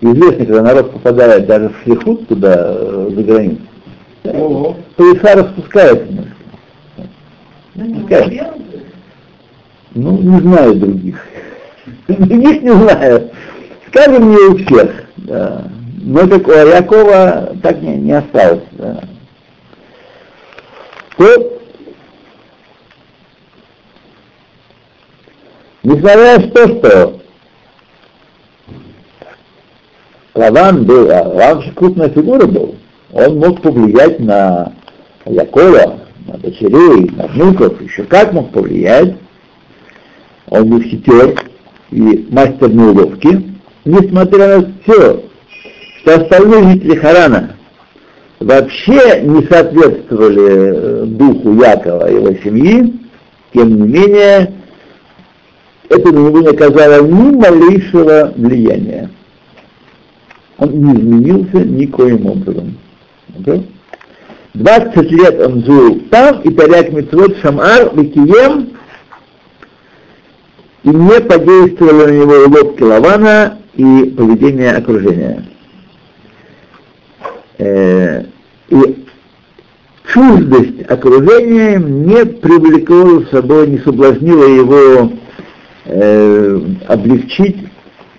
Известно, 0.00 0.46
когда 0.46 0.62
народ 0.62 0.92
попадает 0.92 1.46
даже 1.46 1.68
в 1.70 1.82
шлихут 1.82 2.28
туда, 2.28 2.54
э, 2.56 3.10
за 3.14 3.22
границу, 3.22 3.62
то 4.22 5.12
Иса 5.12 5.34
распускается 5.34 6.06
немножко. 6.06 6.36
Спускается. 7.74 8.54
Ну, 9.94 10.18
не 10.18 10.40
знаю 10.40 10.74
других. 10.74 11.26
Других 12.08 12.62
не 12.62 12.72
знаю. 12.72 13.30
Скажем, 13.88 14.30
не 14.30 14.36
у 14.36 14.56
всех. 14.56 15.04
Да. 15.16 15.64
Но 16.02 16.28
как 16.28 16.46
у 16.46 16.52
Якова 16.52 17.54
так 17.62 17.80
не, 17.80 17.96
не 17.96 18.12
осталось. 18.12 18.62
Да 18.72 19.00
то, 21.16 21.60
несмотря 25.82 26.38
на 26.38 26.48
то, 26.48 26.68
что 26.68 27.20
Лаван 30.36 30.84
был, 30.84 31.10
а 31.10 31.22
Лаван 31.22 31.62
же 31.62 31.72
крупная 31.72 32.10
фигура 32.10 32.46
был, 32.46 32.76
он 33.12 33.38
мог 33.38 33.62
повлиять 33.62 34.20
на 34.20 34.72
Якова, 35.24 36.00
на 36.26 36.38
дочерей, 36.38 37.10
на 37.16 37.26
внуков, 37.28 37.80
еще 37.80 38.04
как 38.04 38.32
мог 38.32 38.50
повлиять. 38.50 39.16
Он 40.48 40.68
был 40.68 40.82
хитер 40.82 41.34
и 41.90 42.26
мастер 42.30 42.68
на 42.68 42.90
уловки, 42.90 43.42
несмотря 43.84 44.58
на 44.58 44.72
все, 44.82 45.22
что 46.00 46.14
остальные 46.14 46.72
жители 46.74 46.96
Харана 46.96 47.56
вообще 48.38 49.22
не 49.22 49.42
соответствовали 49.46 50.46
э, 50.46 51.04
духу 51.06 51.54
Якова 51.54 52.10
и 52.10 52.14
его 52.14 52.34
семьи, 52.44 52.94
тем 53.54 53.74
не 53.76 53.88
менее, 53.88 54.52
это 55.88 56.12
на 56.12 56.18
него 56.18 56.40
не 56.40 56.48
оказало 56.48 57.02
ни 57.02 57.36
малейшего 57.36 58.32
влияния. 58.36 59.10
Он 60.58 60.70
не 60.70 60.92
изменился 60.92 61.64
никоим 61.64 62.26
образом. 62.26 62.78
Okay? 63.38 63.66
20 64.54 65.10
лет 65.12 65.40
он 65.46 65.64
жил 65.64 66.00
там, 66.10 66.40
и 66.40 66.50
Таряк 66.50 66.90
Митцвот 66.92 67.36
Шамар 67.38 67.94
Викием, 67.94 68.70
и 70.82 70.88
не 70.88 71.20
подействовало 71.20 72.06
на 72.06 72.10
него 72.10 72.34
уловки 72.46 72.82
Лавана 72.82 73.58
и 73.74 74.14
поведение 74.16 74.72
окружения. 74.72 75.44
Э, 77.58 78.24
и 78.68 79.06
чуждость 80.12 80.88
окружения 80.88 81.78
не 81.78 82.24
привлекла 82.24 83.26
с 83.26 83.30
собой, 83.30 83.68
не 83.68 83.78
соблазнила 83.78 84.44
его 84.44 85.12
э, 85.84 86.60
облегчить 86.86 87.68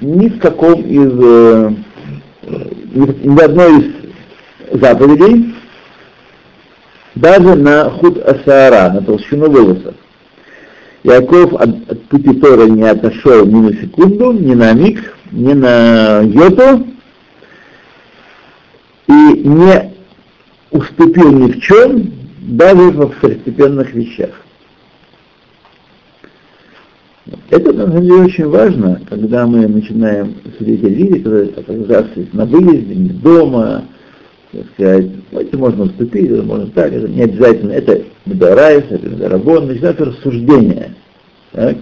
ни 0.02 0.30
в 0.30 0.40
каком 0.40 0.82
из, 0.82 1.12
э, 1.20 1.72
ни, 2.98 3.42
одной 3.42 3.80
из 3.80 4.80
заповедей, 4.80 5.56
даже 7.16 7.56
на 7.56 7.90
худ 7.90 8.18
асара, 8.18 8.92
на 8.94 9.02
толщину 9.02 9.50
волоса. 9.50 9.94
Яков 11.04 11.54
от, 11.54 11.70
от 11.90 12.04
пути 12.10 12.34
Тора 12.40 12.66
не 12.66 12.84
отошел 12.84 13.46
ни 13.46 13.62
на 13.62 13.74
секунду, 13.74 14.34
ни 14.34 14.54
на 14.54 14.74
миг, 14.74 15.16
ни 15.32 15.54
на 15.54 16.22
йоту, 16.22 16.88
и 19.08 19.12
не 19.12 19.94
уступил 20.72 21.32
ни 21.32 21.52
в 21.52 21.62
чем, 21.62 22.12
даже 22.40 22.92
в 22.92 23.10
второстепенных 23.12 23.94
вещах. 23.94 24.32
Это 27.50 27.74
на 27.74 27.88
самом 27.88 28.02
деле 28.02 28.24
очень 28.24 28.48
важно, 28.48 29.02
когда 29.10 29.46
мы 29.48 29.68
начинаем 29.68 30.36
судить 30.58 30.84
о 30.84 30.90
людях, 30.90 31.24
когда 31.24 31.62
оказаться 31.62 32.28
на 32.34 32.46
выезде, 32.46 32.96
не 32.96 33.10
дома, 33.10 33.86
так 34.52 34.66
сказать, 34.74 35.08
это 35.32 35.58
можно 35.58 35.84
уступить, 35.84 36.32
это 36.32 36.44
можно 36.44 36.68
так, 36.68 36.94
это 36.94 37.08
не 37.08 37.24
обязательно, 37.24 37.72
это 37.72 38.02
מדאורייתא, 38.26 38.84
это 38.90 39.10
מדרבנן, 39.10 39.68
начинается 39.68 40.06
рассуждение. 40.06 40.96
Так? 41.52 41.78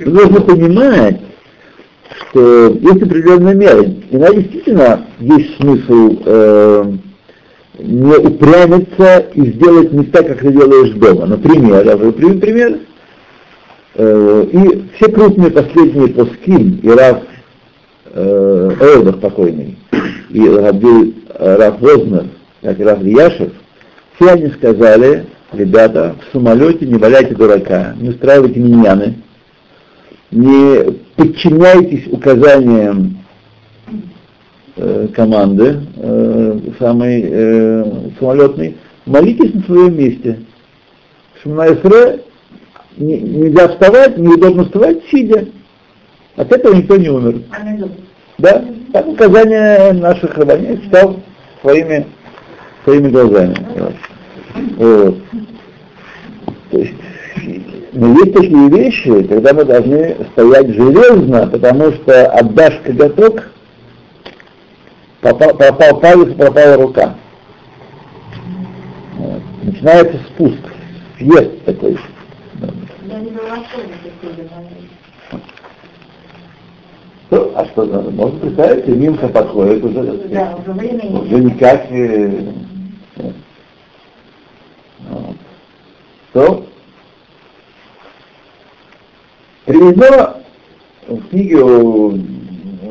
Вы 0.00 0.12
должны 0.12 0.40
понимать, 0.40 1.20
что 2.30 2.68
есть 2.68 3.02
определенная 3.02 3.54
мера. 3.54 3.84
Иногда 4.10 4.34
действительно 4.34 5.06
есть 5.20 5.56
смысл 5.56 6.22
э, 6.24 6.92
не 7.78 8.16
упрямиться 8.16 9.26
и 9.34 9.52
сделать 9.52 9.92
не 9.92 10.04
так, 10.04 10.26
как 10.26 10.40
ты 10.40 10.52
делаешь 10.52 10.90
дома. 10.94 11.26
Например, 11.26 11.84
я 11.84 11.96
уже 11.96 12.12
приму 12.12 12.38
пример. 12.38 12.78
Э, 13.94 14.46
и 14.52 14.88
все 14.94 15.10
крупные 15.10 15.50
последние 15.50 16.08
плоским, 16.08 16.78
и 16.82 16.88
Раф 16.88 17.22
э, 18.06 18.70
Элдер 18.80 19.16
покойный, 19.16 19.78
и 20.30 20.48
Рабдил 20.48 21.14
Раф 21.38 21.80
Вознер, 21.80 22.26
как 22.62 22.78
и 22.78 22.84
Раф 22.84 23.02
Яшев, 23.02 23.52
все 24.14 24.30
они 24.30 24.50
сказали, 24.50 25.26
ребята, 25.52 26.14
в 26.20 26.32
самолете 26.32 26.86
не 26.86 26.94
валяйте 26.94 27.34
дурака, 27.34 27.94
не 27.98 28.10
устраивайте 28.10 28.60
миньяны, 28.60 29.16
не 30.30 30.92
подчиняйтесь 31.16 32.06
указаниям 32.12 33.18
э, 34.76 35.08
команды 35.14 35.80
э, 35.96 36.60
самой 36.78 37.24
э, 37.26 37.84
самолетной, 38.20 38.76
молитесь 39.06 39.52
на 39.52 39.62
своем 39.62 39.96
месте. 39.96 40.40
Шмаэсре 41.42 42.20
не, 42.20 42.29
нельзя 43.00 43.68
вставать, 43.68 44.16
неудобно 44.18 44.64
вставать, 44.64 44.98
сидя. 45.10 45.46
От 46.36 46.52
этого 46.52 46.74
никто 46.74 46.96
не 46.96 47.08
умер. 47.08 47.42
Да, 48.38 48.64
так 48.92 49.06
указание 49.06 49.92
наших 49.92 50.36
рабаней 50.36 50.80
читал 50.82 51.20
своими, 51.60 52.06
своими 52.84 53.08
глазами. 53.08 53.54
Вот. 54.76 55.16
То 56.70 56.78
есть, 56.78 56.94
Но 57.92 58.12
есть 58.12 58.32
такие 58.34 58.68
вещи, 58.68 59.22
когда 59.24 59.52
мы 59.52 59.64
должны 59.64 60.16
стоять 60.32 60.68
железно, 60.68 61.48
потому 61.48 61.92
что 61.92 62.30
отдашь 62.30 62.78
коготок, 62.84 63.50
попал, 65.20 65.56
попал 65.56 66.00
палец, 66.00 66.34
пропала 66.36 66.76
рука. 66.76 67.14
Вот. 69.16 69.42
Начинается 69.62 70.18
спуск, 70.28 70.60
съезд 71.18 71.64
такой. 71.64 71.98
Я 73.10 73.18
не 73.18 73.30
была 73.30 73.56
такие 73.56 74.48
Ну, 77.30 77.52
а 77.56 77.64
что, 77.66 77.84
надо? 77.84 78.10
можно 78.10 78.38
представить, 78.38 78.86
и 78.88 78.92
Мимка 78.92 79.28
подходит 79.28 79.82
уже, 79.82 80.28
Да, 80.28 80.56
уже 80.56 80.72
время 80.72 81.20
уже 81.20 81.34
никак 81.36 81.90
э, 81.90 82.52
э, 83.16 83.32
вот. 85.08 85.36
То 86.32 86.66
приведено 89.64 90.36
в 91.08 91.28
книге 91.30 91.56
у 91.56 92.16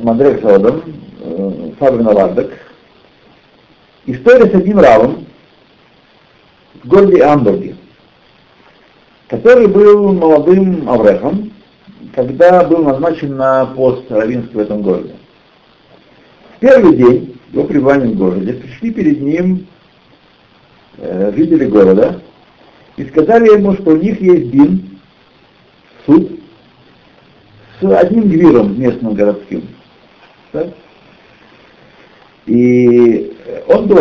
Мандрек 0.03 0.41
Содом, 0.41 0.83
э, 1.21 1.71
Фабрина 1.79 2.11
Лардак, 2.11 2.49
история 4.05 4.49
с 4.51 4.53
одним 4.53 4.79
равом 4.79 5.25
в 6.83 6.87
городе 6.87 7.23
Амбурге, 7.23 7.68
который 9.29 9.67
был 9.67 10.13
молодым 10.13 10.89
аврехом, 10.89 11.51
когда 12.15 12.63
был 12.63 12.83
назначен 12.83 13.37
на 13.37 13.67
пост 13.67 14.09
равинский 14.11 14.55
в 14.55 14.59
этом 14.59 14.81
городе. 14.81 15.13
В 16.55 16.59
первый 16.59 16.97
день 16.97 17.39
его 17.53 17.63
пребывания 17.63 18.07
в 18.07 18.17
городе 18.17 18.53
пришли 18.53 18.91
перед 18.91 19.21
ним 19.21 19.67
э, 20.97 21.31
жители 21.35 21.65
города 21.65 22.21
и 22.97 23.05
сказали 23.05 23.53
ему, 23.53 23.75
что 23.75 23.91
у 23.91 23.97
них 23.97 24.19
есть 24.19 24.49
дин, 24.51 24.99
суд, 26.05 26.31
с 27.79 27.85
одним 27.85 28.23
гвиром 28.29 28.79
местным 28.79 29.13
городским. 29.13 29.67
Так? 30.51 30.69
И 32.47 33.31
он 33.67 33.87
был 33.87 33.99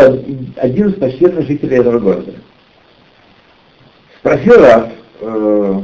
один 0.57 0.89
из 0.89 0.95
почтенных 0.95 1.47
жителей 1.47 1.77
этого 1.77 1.99
города. 1.99 2.33
Спросил 4.21 4.57
раз, 4.57 4.89
э, 5.21 5.83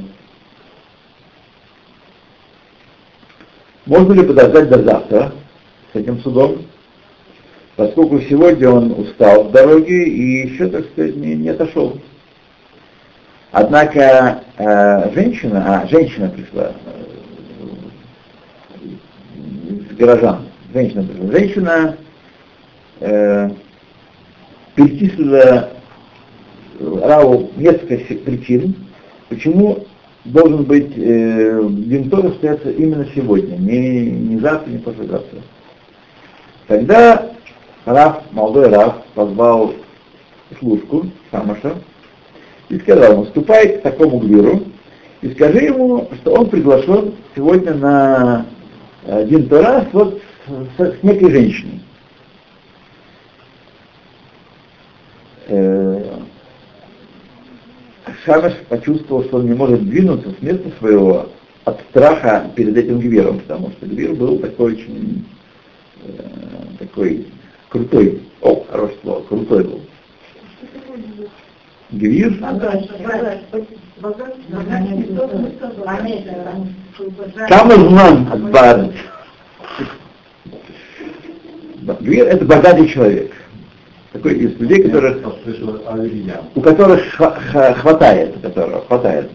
можно 3.86 4.12
ли 4.12 4.26
подождать 4.26 4.68
до 4.68 4.82
завтра 4.82 5.32
с 5.92 5.96
этим 5.96 6.20
судом, 6.20 6.64
поскольку 7.76 8.20
сегодня 8.20 8.70
он 8.70 8.92
устал 8.92 9.48
с 9.48 9.52
дороги 9.52 9.92
и 9.92 10.48
еще, 10.48 10.68
так 10.68 10.86
сказать, 10.86 11.16
не, 11.16 11.34
не 11.34 11.50
отошел. 11.50 11.98
Однако 13.50 14.42
э, 14.56 15.12
женщина, 15.14 15.82
а 15.82 15.86
женщина 15.86 16.28
пришла 16.28 16.72
э, 16.86 17.04
из 19.90 19.96
горожан, 19.96 20.48
женщина 20.72 21.04
пришла, 21.04 21.38
женщина 21.38 21.96
э, 23.00 23.50
перечислила 24.74 25.70
Раву 26.80 27.52
несколько 27.56 28.14
причин, 28.24 28.74
почему 29.34 29.84
должен 30.24 30.64
быть 30.64 30.92
э, 30.96 31.60
Динтор 31.70 32.26
остается 32.26 32.70
именно 32.70 33.06
сегодня, 33.14 33.56
не, 33.56 34.10
не 34.10 34.38
завтра, 34.38 34.70
не 34.70 34.78
послезавтра. 34.78 35.40
Тогда 36.66 37.30
Раф, 37.84 38.22
молодой 38.30 38.68
Раф, 38.68 38.94
позвал 39.14 39.74
служку 40.58 41.06
Самаша 41.30 41.74
и 42.68 42.78
сказал 42.78 43.12
ему, 43.12 43.24
ступай 43.26 43.78
к 43.78 43.82
такому 43.82 44.18
гвиру 44.18 44.62
и 45.20 45.30
скажи 45.32 45.58
ему, 45.58 46.08
что 46.20 46.32
он 46.32 46.48
приглашен 46.48 47.14
сегодня 47.34 47.74
на 47.74 48.46
один 49.06 49.48
Тора 49.48 49.86
вот 49.92 50.22
с, 50.78 50.80
с 50.80 51.02
некой 51.02 51.30
женщиной. 51.30 51.80
Шамеш 58.24 58.54
почувствовал, 58.68 59.24
что 59.24 59.38
он 59.38 59.46
не 59.46 59.54
может 59.54 59.84
двинуться 59.84 60.30
с 60.30 60.42
места 60.42 60.70
своего 60.78 61.28
от 61.64 61.80
страха 61.90 62.50
перед 62.54 62.76
этим 62.76 62.98
Гвиром, 62.98 63.40
потому 63.40 63.70
что 63.72 63.86
Гвир 63.86 64.14
был 64.14 64.38
такой 64.38 64.74
очень 64.74 65.26
э, 66.04 66.12
такой 66.78 67.26
крутой. 67.68 68.22
О, 68.40 68.64
хорошее 68.70 68.98
слово, 69.02 69.22
крутой 69.24 69.64
был. 69.64 69.80
Гвир? 71.90 72.38
Камазман 77.48 78.32
от 78.32 78.50
Бард. 78.50 78.92
Гвир 82.00 82.26
это 82.26 82.44
богатый 82.44 82.88
человек. 82.88 83.32
Такой 84.14 84.34
из 84.34 84.60
людей, 84.60 84.84
которых, 84.84 85.18
у 86.54 86.60
которых 86.60 87.02
хватает, 87.80 88.36
у 88.36 88.40
которого 88.40 88.84
хватает. 88.86 89.28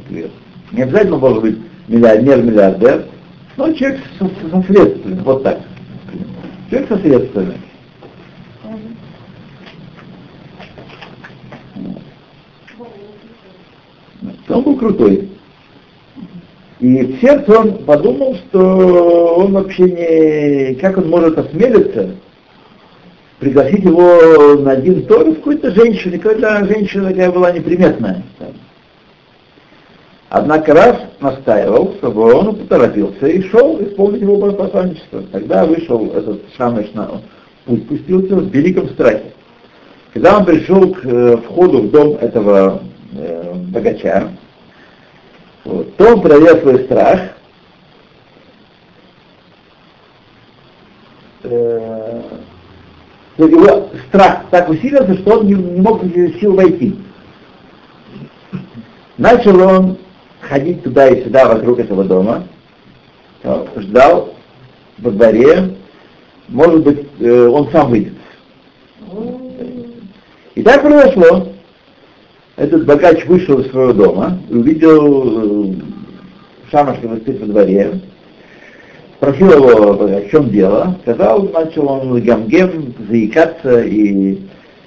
Не 0.71 0.81
обязательно 0.81 1.17
может 1.17 1.41
быть 1.41 1.57
миллионер, 1.89 2.41
миллиардер, 2.41 3.03
но 3.57 3.73
человек 3.73 3.99
со, 4.17 4.25
со 4.25 4.63
средствами, 4.63 5.19
вот 5.25 5.43
так. 5.43 5.59
Человек 6.69 6.87
со 6.87 6.97
средствами. 6.99 7.53
Он 14.47 14.63
был 14.63 14.77
крутой. 14.77 15.29
И 16.79 17.03
в 17.03 17.19
сердце 17.19 17.59
он 17.59 17.83
подумал, 17.83 18.35
что 18.35 19.35
он 19.39 19.51
вообще 19.51 19.83
не... 19.83 20.75
Как 20.75 20.97
он 20.97 21.09
может 21.09 21.37
осмелиться 21.37 22.11
пригласить 23.39 23.83
его 23.83 24.55
на 24.55 24.71
один 24.71 25.05
тор 25.05 25.33
какой-то 25.35 25.71
женщине, 25.71 26.19
какая-то 26.19 26.65
женщина 26.65 27.09
такая 27.09 27.31
была 27.31 27.51
неприметная. 27.51 28.23
Однако 30.29 30.73
раз 30.73 30.97
настаивал, 31.19 31.95
чтобы 31.97 32.33
он 32.33 32.55
поторопился 32.55 33.27
и 33.27 33.41
шел 33.49 33.81
исполнить 33.81 34.21
его 34.21 34.51
посланничество. 34.51 35.23
Тогда 35.31 35.65
вышел 35.65 36.05
этот 36.13 36.41
Шамыш 36.55 36.91
на 36.93 37.21
путь, 37.65 37.87
пустился 37.87 38.35
в 38.35 38.49
великом 38.49 38.89
страхе. 38.89 39.33
Когда 40.13 40.37
он 40.37 40.45
пришел 40.45 40.93
к 40.93 41.05
э, 41.05 41.37
входу 41.37 41.83
в 41.83 41.91
дом 41.91 42.17
этого 42.21 42.81
э, 43.13 43.53
богача, 43.69 44.29
вот, 45.65 45.95
то 45.97 46.13
он 46.13 46.21
проявил 46.21 46.57
свой 46.61 46.83
страх, 46.85 47.21
э, 51.43 52.21
его 53.47 53.89
страх 54.07 54.45
так 54.51 54.69
усилился, 54.69 55.15
что 55.19 55.39
он 55.39 55.47
не, 55.47 55.55
мог 55.55 56.03
сил 56.39 56.55
войти. 56.55 56.95
Начал 59.17 59.61
он 59.61 59.97
ходить 60.41 60.83
туда 60.83 61.07
и 61.09 61.23
сюда 61.23 61.47
вокруг 61.47 61.79
этого 61.79 62.03
дома, 62.03 62.47
ждал 63.77 64.33
во 64.97 65.11
дворе, 65.11 65.75
может 66.47 66.83
быть, 66.83 67.07
э, 67.19 67.47
он 67.47 67.69
сам 67.71 67.89
выйдет. 67.89 68.13
И 70.55 70.63
так 70.63 70.81
произошло. 70.81 71.47
Этот 72.55 72.85
богач 72.85 73.25
вышел 73.25 73.59
из 73.59 73.71
своего 73.71 73.93
дома, 73.93 74.39
увидел 74.49 75.71
э, 75.71 75.75
Шамаш, 76.71 76.97
который 76.97 77.21
стоит 77.21 77.39
во 77.39 77.47
дворе, 77.47 78.01
спросил 79.19 79.51
его, 79.51 79.93
в 79.93 80.29
чем 80.29 80.49
дело, 80.49 80.97
сказал, 81.01 81.43
начал 81.49 81.89
он 81.89 82.21
гамгем, 82.21 82.93
заикаться 83.09 83.81
и 83.81 84.39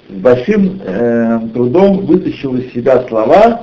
с 0.09 0.13
большим 0.15 0.81
э, 0.83 1.39
трудом 1.53 2.05
вытащил 2.05 2.55
из 2.57 2.73
себя 2.73 3.05
слова, 3.07 3.61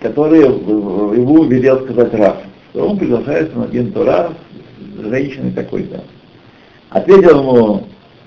которые 0.00 0.46
его 0.46 1.44
велел 1.44 1.84
сказать 1.84 2.12
что 2.70 2.88
он 2.88 2.98
приглашается 2.98 3.56
на 3.58 3.64
один 3.64 3.92
Тора 3.92 4.32
с 4.96 5.08
женщиной 5.10 5.52
такой-то. 5.52 6.02
Ответил 6.88 7.40
ему 7.40 7.82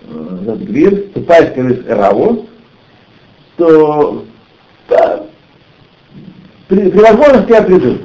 э, 0.08 0.38
этот 0.44 0.60
Гвир, 0.62 1.08
ступай, 1.12 1.48
скажи 1.48 1.84
Раву, 1.88 2.46
что 3.56 4.24
да, 4.88 5.24
при, 6.68 6.92
при 6.92 7.00
возможности 7.00 7.52
я 7.52 7.62
приду. 7.64 7.98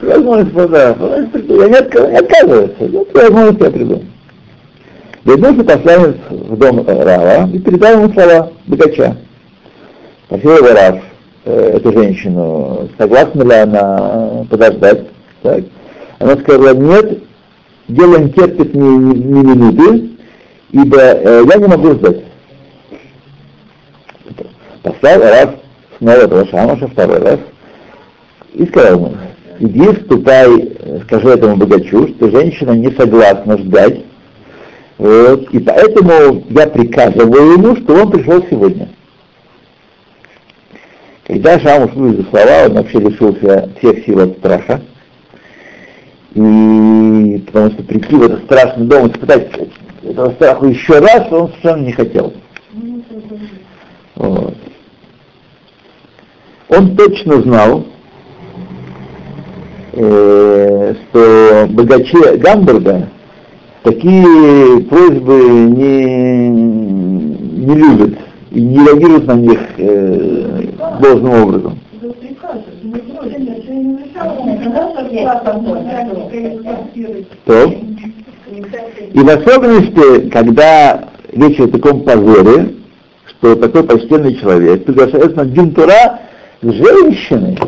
При 0.00 0.08
возможности, 0.08 0.68
да, 0.68 0.94
приду. 1.32 1.60
Я 1.60 1.68
не, 1.68 1.76
отк... 1.76 1.94
не 1.94 2.16
отказываюсь, 2.18 2.70
но 2.80 3.04
при 3.04 3.20
возможности 3.22 3.62
я 3.62 3.70
приду. 3.70 4.02
Вернулся 5.24 5.64
посланец 5.64 6.16
в 6.30 6.56
дом 6.56 6.86
Рава 6.86 7.48
и 7.50 7.58
передал 7.58 8.02
ему 8.02 8.12
слова 8.12 8.52
богача. 8.66 9.16
Спросил 10.26 10.56
его 10.56 10.68
Рав, 10.68 10.98
э, 11.44 11.76
эту 11.76 11.92
женщину, 11.92 12.88
согласна 12.98 13.42
ли 13.42 13.54
она 13.54 14.46
подождать. 14.50 15.06
Так. 15.42 15.64
Она 16.18 16.36
сказала, 16.36 16.74
нет, 16.74 17.18
дело 17.88 18.18
не 18.18 18.32
терпит 18.32 18.74
ни, 18.74 18.80
ни, 18.80 19.18
ни 19.18 19.44
минуты, 19.44 20.10
ибо 20.72 20.98
э, 20.98 21.44
я 21.48 21.56
не 21.56 21.66
могу 21.66 21.92
ждать. 21.92 22.24
Послал 24.82 25.20
раз 25.20 25.48
снова 25.98 26.16
этого 26.16 26.46
Шамаша, 26.46 26.86
второй 26.88 27.18
раз, 27.18 27.40
и 28.54 28.64
сказал 28.66 28.94
ему, 28.94 29.14
иди, 29.58 29.92
ступай, 30.04 30.76
скажи 31.04 31.28
этому 31.28 31.56
богачу, 31.56 32.08
что 32.08 32.30
женщина 32.30 32.72
не 32.72 32.90
согласна 32.92 33.58
ждать, 33.58 34.02
вот, 34.98 35.50
и 35.50 35.58
поэтому 35.58 36.44
я 36.50 36.66
приказываю 36.66 37.52
ему, 37.52 37.76
что 37.76 37.94
он 37.94 38.10
пришел 38.10 38.42
сегодня. 38.48 38.88
Когда 41.26 41.58
Шамуш 41.58 41.92
вывел 41.92 42.24
слова, 42.30 42.66
он 42.66 42.74
вообще 42.74 43.00
лишился 43.00 43.70
всех 43.78 44.04
сил 44.04 44.20
от 44.20 44.38
страха. 44.38 44.80
И 46.34 47.42
потому 47.46 47.70
что 47.72 47.82
прийти 47.82 48.14
в 48.14 48.22
этот 48.22 48.44
страшный 48.44 48.86
дом, 48.86 49.08
испытать 49.08 49.50
этого 50.02 50.30
страха 50.34 50.66
еще 50.66 50.98
раз, 50.98 51.32
он 51.32 51.48
совершенно 51.48 51.84
не 51.84 51.92
хотел. 51.92 52.32
Вот. 54.14 54.56
Он 56.68 56.96
точно 56.96 57.42
знал, 57.42 57.86
э, 59.96 60.94
что 60.94 61.66
богачи 61.70 62.36
Гамбурга 62.36 63.08
такие 63.82 64.80
просьбы 64.82 65.34
не, 65.76 66.48
не 66.48 67.74
любят 67.74 68.18
и 68.50 68.60
не 68.60 68.84
реагируют 68.84 69.26
на 69.26 69.34
них 69.34 69.60
э, 69.78 70.62
должным 71.00 71.42
образом. 71.42 71.78
То. 77.44 77.74
И 79.12 79.18
в 79.18 79.28
особенности, 79.28 80.28
когда 80.30 81.08
речь 81.32 81.60
о 81.60 81.68
таком 81.68 82.02
позоре, 82.02 82.74
что 83.26 83.56
такой 83.56 83.84
почтенный 83.84 84.36
человек 84.36 84.84
приглашается 84.84 85.36
на 85.36 85.46
Дюнтура 85.46 86.20
с 86.62 86.70
женщиной, 86.70 87.58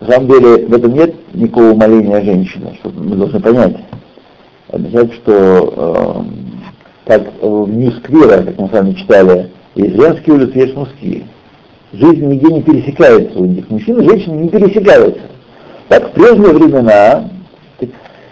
на 0.00 0.12
самом 0.12 0.28
деле 0.28 0.66
в 0.66 0.72
этом 0.72 0.94
нет 0.94 1.14
никакого 1.34 1.70
умоления 1.70 2.22
женщины, 2.22 2.76
что 2.80 2.90
мы 2.90 3.16
должны 3.16 3.40
понять. 3.40 3.76
Означает, 4.70 5.12
что 5.14 6.24
э, 7.06 7.08
как 7.08 7.42
в 7.42 7.68
Ньюсквира, 7.68 8.42
как 8.42 8.58
мы 8.58 8.68
с 8.68 8.72
вами 8.72 8.92
читали, 8.92 9.50
есть 9.74 9.96
женские 9.96 10.36
улицы, 10.36 10.58
есть 10.58 10.76
мужские. 10.76 11.24
Жизнь 11.92 12.26
нигде 12.26 12.52
не 12.52 12.62
пересекается 12.62 13.38
у 13.38 13.46
них. 13.46 13.68
Мужчины 13.70 14.02
и 14.02 14.08
женщины 14.08 14.34
не 14.42 14.48
пересекаются. 14.50 15.22
Так 15.88 16.10
в 16.10 16.12
прежние 16.12 16.52
времена, 16.52 17.30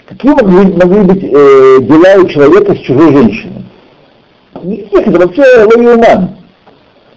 какие 0.07 0.33
могли, 0.33 0.73
могли 0.75 1.01
быть 1.03 1.25
э, 1.25 1.79
дела 1.81 2.23
у 2.23 2.29
человека 2.29 2.75
с 2.75 2.79
чужой 2.81 3.13
женщиной? 3.13 3.65
Никаких, 4.63 5.09
это 5.09 5.19
вообще 5.19 5.43
лови 5.65 5.87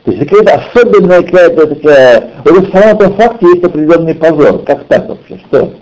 то 0.09 0.15
есть 0.15 0.29
какая-то 0.29 0.55
особенная 0.55 1.21
какая-то 1.21 1.67
такая... 1.67 2.31
Вот 2.43 2.67
в 2.67 2.71
самом 2.71 2.97
этом 2.97 3.13
факте 3.13 3.45
есть 3.47 3.63
определенный 3.63 4.15
позор. 4.15 4.63
Как 4.63 4.85
так 4.85 5.07
вообще? 5.07 5.39
Что? 5.47 5.73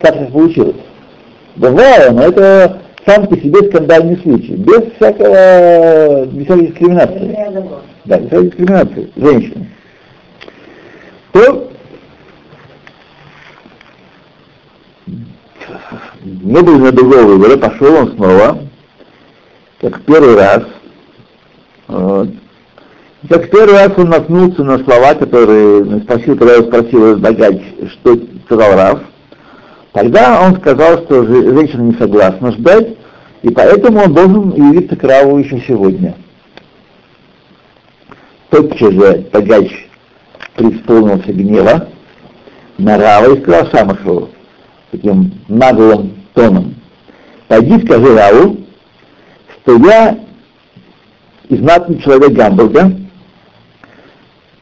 Как 0.00 0.14
это 0.14 0.30
получилось? 0.30 0.76
Бывало, 1.56 2.10
но 2.12 2.22
это 2.22 2.80
сам 3.04 3.26
по 3.26 3.36
себе 3.36 3.68
скандальный 3.68 4.18
случай. 4.18 4.54
Без 4.54 4.92
всякого, 4.94 6.26
без 6.26 6.44
всякой 6.44 6.66
дискриминации. 6.68 7.36
Да, 8.04 8.18
без 8.18 8.28
всякой 8.28 8.46
дискриминации. 8.50 9.12
Женщины. 9.16 9.70
То 11.32 11.70
не 16.24 16.62
было 16.62 16.78
на 16.78 16.92
другого 16.92 17.22
выбора, 17.22 17.56
пошел 17.56 17.94
он 17.96 18.12
снова, 18.12 18.58
как 19.80 20.02
первый 20.02 20.36
раз, 20.36 20.62
вот, 21.88 22.28
так 23.26 23.50
первый 23.50 23.74
раз 23.74 23.92
он 23.96 24.10
наткнулся 24.10 24.62
на 24.62 24.78
слова, 24.78 25.14
которые 25.14 26.00
спросил, 26.02 26.36
когда 26.36 26.54
я 26.54 26.62
спросил 26.62 27.16
богач, 27.16 27.60
что 27.90 28.16
сказал 28.44 28.76
Раф. 28.76 29.00
Тогда 29.92 30.42
он 30.42 30.56
сказал, 30.58 31.02
что 31.04 31.24
женщина 31.24 31.82
не 31.82 31.94
согласна 31.94 32.52
ждать, 32.52 32.96
и 33.42 33.50
поэтому 33.50 34.04
он 34.04 34.14
должен 34.14 34.54
явиться 34.54 34.94
к 34.94 35.02
Раву 35.02 35.38
еще 35.38 35.60
сегодня. 35.66 36.14
Тотчас 38.50 38.92
же 38.92 39.26
богач 39.32 39.88
преисполнился 40.54 41.32
гнева 41.32 41.88
на 42.78 42.98
Рава 42.98 43.34
и 43.34 43.42
сказал 43.42 43.66
Шамашеву 43.70 44.30
таким 44.92 45.32
наглым 45.48 46.14
тоном, 46.34 46.76
пойди 47.48 47.84
скажи 47.84 48.14
Раву, 48.14 48.58
что 49.62 49.76
я 49.78 50.18
и 51.48 51.56
знатный 51.56 52.00
человек 52.00 52.32
Гамбурга, 52.32 52.92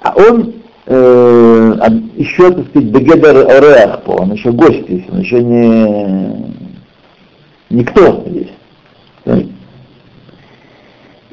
а 0.06 0.12
он 0.16 0.54
э, 0.86 1.74
еще, 2.16 2.52
так 2.52 2.66
сказать, 2.68 2.90
бегедер 2.90 3.36
ореахпо, 3.38 4.22
он 4.22 4.32
еще 4.32 4.52
гость 4.52 4.84
здесь, 4.84 5.04
он 5.10 5.20
еще 5.20 5.42
не 5.42 6.54
никто 7.70 8.24
здесь. 8.26 8.50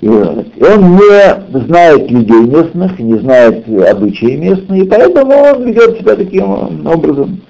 И 0.02 0.08
он 0.08 0.96
не 0.96 1.66
знает 1.66 2.12
людей 2.12 2.42
местных, 2.42 3.00
не 3.00 3.20
знает 3.20 3.66
обычаи 3.90 4.36
местные, 4.36 4.84
и 4.84 4.88
поэтому 4.88 5.34
он 5.34 5.64
ведет 5.64 6.00
себя 6.00 6.16
таким 6.16 6.86
образом. 6.86 7.42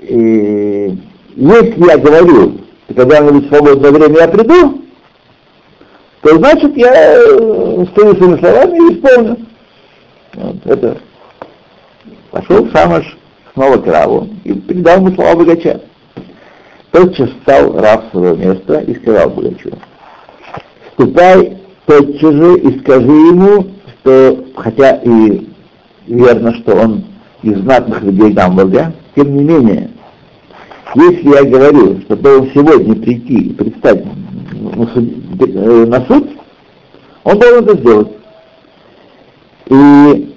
И 0.00 0.98
если 1.36 1.86
я 1.88 1.98
говорю, 1.98 2.58
когда-нибудь 2.94 3.46
в 3.46 3.48
свободное 3.48 3.90
время 3.90 4.20
я 4.20 4.28
приду, 4.28 4.81
то 6.22 6.36
значит 6.36 6.76
я 6.76 7.16
э, 7.16 7.84
стою 7.90 8.14
своими 8.14 8.38
словами 8.38 8.76
и 8.76 8.94
исполню. 8.94 9.36
Вот, 10.34 10.56
это. 10.64 10.96
Пошел 12.30 12.70
Шамаш 12.70 13.18
снова 13.52 13.76
к 13.78 13.86
Раву 13.86 14.28
и 14.44 14.52
передал 14.52 14.98
ему 14.98 15.14
слова 15.14 15.34
богача. 15.34 15.80
Тотчас 16.92 17.28
встал 17.30 17.78
Рав 17.78 18.04
своего 18.10 18.36
места 18.36 18.78
и 18.80 18.94
сказал 18.94 19.30
богачу, 19.30 19.70
ступай 20.92 21.58
тотчас 21.86 22.34
же 22.34 22.58
и 22.58 22.78
скажи 22.80 23.06
ему, 23.06 23.66
что, 24.00 24.44
хотя 24.56 25.00
и 25.02 25.48
верно, 26.06 26.54
что 26.54 26.76
он 26.76 27.04
из 27.42 27.58
знатных 27.58 28.02
людей 28.02 28.30
Гамбурга, 28.32 28.92
тем 29.16 29.34
не 29.34 29.42
менее, 29.42 29.90
если 30.94 31.34
я 31.34 31.44
говорю, 31.44 32.00
что 32.02 32.16
должен 32.16 32.50
сегодня 32.54 32.94
прийти 32.94 33.48
и 33.48 33.52
предстать 33.54 34.04
на 34.62 36.06
суд, 36.06 36.28
он 37.24 37.38
должен 37.38 37.64
это 37.64 37.78
сделать. 37.78 38.08
И 39.66 40.34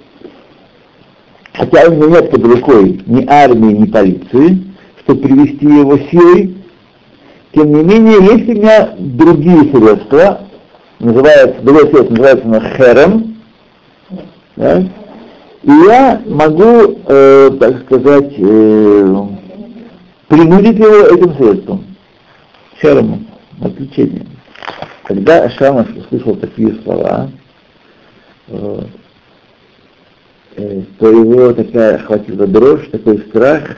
хотя 1.54 1.88
у 1.88 1.94
него 1.94 2.06
нет 2.08 2.30
под 2.30 2.44
рукой 2.44 3.02
ни 3.06 3.26
армии, 3.26 3.74
ни 3.74 3.86
полиции, 3.86 4.64
чтобы 5.02 5.22
привести 5.22 5.66
его 5.66 5.98
силой, 6.10 6.56
тем 7.52 7.72
не 7.72 7.82
менее, 7.82 8.36
есть 8.36 8.48
у 8.48 8.52
меня 8.52 8.94
другие 8.98 9.62
средства, 9.72 10.42
называется, 10.98 11.62
другое 11.62 11.86
средство 11.86 12.10
называется 12.10 12.48
на 12.48 12.60
херем, 12.60 13.36
да, 14.56 14.80
и 15.62 15.70
я 15.70 16.22
могу, 16.26 16.98
э, 17.08 17.50
так 17.58 17.82
сказать, 17.84 18.34
э, 18.38 19.26
принудить 20.28 20.78
его 20.78 21.06
этим 21.06 21.34
средством, 21.36 21.84
херемом 22.80 23.25
отвлечением. 23.60 24.28
Когда 25.04 25.44
Ашамаш 25.44 25.88
услышал 25.96 26.36
такие 26.36 26.74
слова, 26.82 27.30
э, 28.48 28.80
то 30.98 31.08
его 31.08 31.52
такая 31.52 31.96
охватила 31.96 32.46
дрожь, 32.46 32.88
такой 32.90 33.18
страх, 33.28 33.76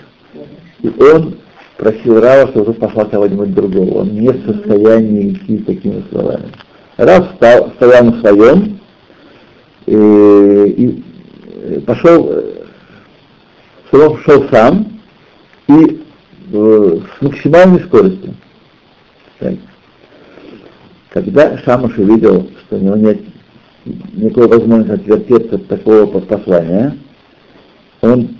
и 0.80 0.88
он 0.88 1.38
просил 1.76 2.20
Рава, 2.20 2.50
чтобы 2.50 2.66
тот 2.66 2.78
послал 2.78 3.08
кого-нибудь 3.08 3.54
другого. 3.54 4.00
Он 4.00 4.10
не 4.10 4.28
в 4.28 4.46
состоянии 4.46 5.32
идти 5.32 5.58
такими 5.58 6.04
словами. 6.10 6.52
Рав 6.96 7.34
стал, 7.36 7.72
стоял 7.76 8.04
на 8.04 8.20
своем 8.20 8.80
и, 9.86 9.94
и 9.94 11.04
э, 11.54 11.80
пошел, 11.80 12.28
э, 12.30 12.64
шел 13.92 14.48
сам 14.50 15.00
и 15.68 16.02
э, 16.52 16.98
с 17.18 17.22
максимальной 17.22 17.80
скоростью. 17.80 18.34
Когда 21.10 21.58
Шамуш 21.58 21.96
увидел, 21.96 22.50
что 22.66 22.76
у 22.76 22.80
него 22.80 22.96
нет 22.96 23.20
никакой 24.12 24.48
возможности 24.48 24.92
отвертеться 24.92 25.56
от 25.56 25.66
такого 25.68 26.06
послания, 26.20 26.96
он 28.00 28.36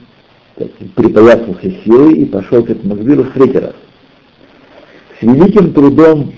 так, 0.57 0.69
припоясался 0.97 1.73
силой 1.85 2.15
и 2.15 2.25
пошел 2.27 2.63
к 2.65 2.71
этому 2.71 2.97
Гвиру 2.97 3.25
в 3.25 3.33
третий 3.33 3.59
раз. 3.59 3.75
С 5.19 5.23
великим 5.23 5.73
трудом 5.73 6.33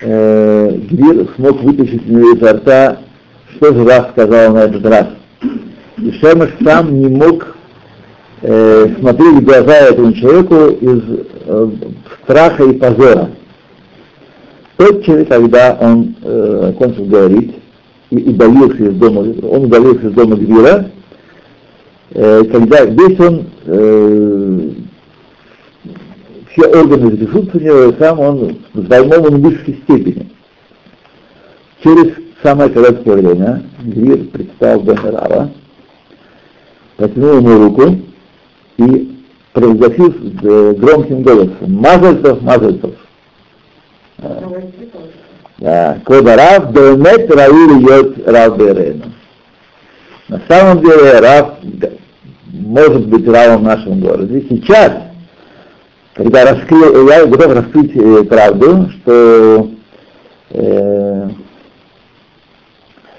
э, 0.00 0.78
Гвир 0.90 1.28
смог 1.36 1.62
вытащить 1.62 2.08
у 2.08 2.12
него 2.12 2.36
изо 2.36 2.52
рта, 2.54 2.98
что 3.56 3.74
же 3.74 3.84
раз 3.84 4.10
сказал 4.10 4.54
на 4.54 4.60
этот 4.60 4.86
раз. 4.86 5.08
И 5.98 6.12
Шамуш 6.12 6.50
сам 6.64 6.98
не 6.98 7.08
мог 7.08 7.56
э, 8.42 8.86
смотреть 8.98 9.36
в 9.36 9.44
глаза 9.44 9.74
этому 9.74 10.12
человеку 10.14 10.68
из 10.80 11.02
э, 11.46 11.70
страха 12.22 12.64
и 12.64 12.78
позора. 12.78 13.30
Тотчас, 14.80 15.26
когда 15.28 15.76
он 15.78 16.16
э, 16.22 16.72
кончил 16.78 17.04
говорить, 17.04 17.54
и 18.08 18.16
удалился 18.30 18.82
из 18.82 18.94
дома, 18.94 19.20
он 19.20 19.64
удалился 19.66 20.06
из 20.06 20.12
дома 20.14 20.36
Гвира, 20.36 20.90
э, 22.12 22.44
когда 22.44 22.86
весь 22.86 23.20
он, 23.20 23.44
э, 23.66 24.70
все 26.50 26.66
органы 26.80 27.14
трясутся 27.14 27.58
у 27.58 27.60
него, 27.60 27.82
и 27.90 27.98
сам 27.98 28.20
он 28.20 28.58
взволнован 28.72 29.34
в 29.36 29.42
высшей 29.42 29.82
степени. 29.82 30.30
Через 31.84 32.14
самое 32.42 32.70
короткое 32.70 33.16
время 33.16 33.62
Гвир 33.82 34.28
предстал 34.28 34.80
до 34.80 34.94
Рава, 34.96 35.50
протянул 36.96 37.36
ему 37.36 37.66
руку 37.66 37.96
и 38.78 39.14
провозгласил 39.52 40.14
громким 40.78 41.20
голосом 41.20 41.70
«Мазальцев, 41.70 42.40
Мазальцев!» 42.40 42.94
Кода 46.04 46.36
Рав 46.36 46.72
Беумет 46.72 47.30
Раил 47.34 47.80
Йот 47.80 48.26
Рав 48.26 48.56
Берену. 48.58 49.12
На 50.28 50.40
самом 50.48 50.80
деле 50.80 51.18
Рав 51.20 51.58
может 52.52 53.06
быть 53.08 53.26
Равом 53.26 53.62
в 53.62 53.64
нашем 53.64 54.00
городе. 54.00 54.44
Сейчас, 54.48 54.92
когда 56.14 56.44
раскрыл, 56.44 57.08
я 57.08 57.26
готов 57.26 57.52
раскрыть 57.52 57.96
э, 57.96 58.24
правду, 58.24 58.90
что, 58.90 59.70
э, 60.50 61.28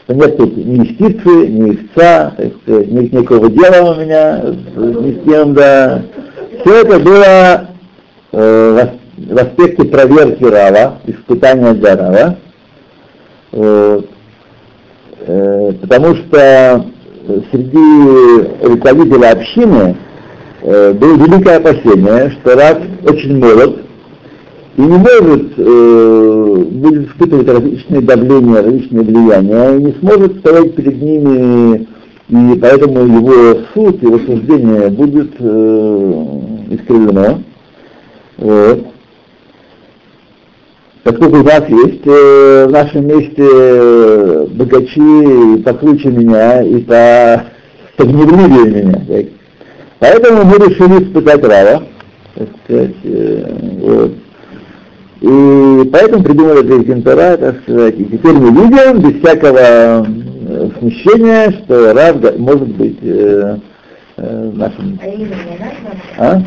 что 0.03 0.13
нет 0.13 0.37
тут 0.37 0.55
ни 0.55 0.85
юстиции, 0.85 1.47
ни 1.47 1.75
истца, 1.75 2.33
э, 2.37 2.49
нет 2.65 3.11
никакого 3.11 3.49
дела 3.49 3.91
у 3.91 3.99
меня 3.99 4.41
ни 4.75 5.19
с 5.19 5.23
кем, 5.25 5.53
да. 5.53 6.03
Все 6.61 6.81
это 6.81 6.99
было 6.99 7.67
э, 8.31 8.87
в 9.29 9.37
аспекте 9.37 9.85
проверки 9.85 10.43
Рава, 10.43 10.99
испытания 11.05 11.73
для 11.73 11.95
Рава, 11.95 12.37
вот, 13.51 14.09
э, 15.27 15.73
потому 15.81 16.15
что 16.15 16.85
среди 17.51 18.65
руководителей 18.65 19.27
общины 19.27 19.97
э, 20.61 20.93
было 20.93 21.15
великое 21.15 21.57
опасение, 21.57 22.31
что 22.31 22.55
Рав 22.55 22.77
очень 23.03 23.37
молод 23.37 23.79
и 24.77 24.81
не 24.81 24.97
может, 24.97 25.53
э, 25.57 26.65
будет 26.71 27.09
испытывать 27.09 27.47
различные 27.49 28.01
давления, 28.01 28.61
различные 28.61 29.03
влияния, 29.03 29.77
и 29.77 29.83
не 29.83 29.91
сможет 29.99 30.39
стоять 30.39 30.75
перед 30.75 31.01
ними, 31.01 31.87
и 32.29 32.59
поэтому 32.59 33.01
его 33.01 33.59
суд, 33.73 34.01
его 34.01 34.17
суждение 34.19 34.89
будет 34.89 35.31
э, 35.39 36.29
искривлено. 36.71 37.41
Вот 38.37 38.90
поскольку 41.03 41.39
у 41.39 41.43
нас 41.43 41.67
есть 41.67 42.05
э, 42.05 42.65
в 42.67 42.71
нашем 42.71 43.07
месте 43.07 43.43
э, 43.43 44.47
богачи 44.51 45.61
покруче 45.63 46.09
меня 46.09 46.61
и 46.61 46.79
по 46.81 47.45
погневливее 47.97 48.83
меня. 48.83 49.01
Так. 49.07 49.25
Поэтому 49.99 50.45
мы 50.45 50.57
решили 50.57 51.03
испытать 51.03 51.43
Рава. 51.43 51.83
Так 52.35 52.47
сказать, 52.65 52.95
э, 53.03 53.45
вот. 53.79 54.11
И 55.21 55.89
поэтому 55.91 56.23
придумали 56.23 56.65
этот 56.65 56.87
Гентара, 56.87 57.37
так 57.37 57.61
сказать. 57.61 57.99
И 57.99 58.05
теперь 58.05 58.33
мы 58.33 58.49
видим 58.49 59.01
без 59.01 59.21
всякого 59.21 59.59
э, 59.59 60.69
смущения, 60.79 61.51
что 61.51 61.93
Рав 61.93 62.39
может 62.39 62.69
быть 62.69 62.97
э, 63.03 63.57
э, 64.17 64.51
нашим... 64.55 64.99
А? 66.17 66.41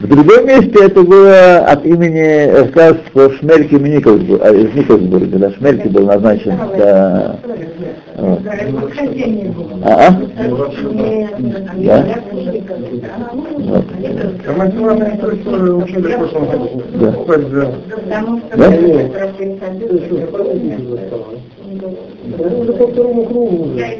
В 0.00 0.06
другом 0.06 0.46
месте 0.46 0.82
это 0.82 1.02
было 1.02 1.58
от 1.58 1.84
имени 1.84 2.50
рассказ 2.52 2.96
по 3.12 3.30
Шмельке 3.32 3.76
Николсбурга, 3.76 4.46
а, 4.46 4.50
из 4.50 4.72
Николсбурга, 4.74 5.38
да, 5.38 5.50
Шмельке 5.52 5.90
был 5.90 6.06
назначен, 6.06 6.54
да. 6.78 7.36
Вот. 8.16 8.40
А, 9.84 10.06
а? 10.06 10.10
Да? 11.76 12.06
Вот. 13.58 13.84
Да. 16.94 17.12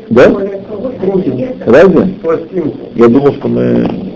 Да? 0.09 0.27
Да? 0.27 0.27
Разве? 1.67 2.15
Я 2.95 3.09
думал, 3.09 3.33
что 3.35 3.49
мы 3.49 4.11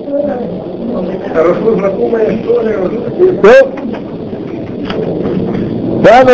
Хорошо 0.95 1.75
знакомая 1.75 2.37
история. 2.37 2.79
Ну, 2.79 2.91
Дано 6.03 6.33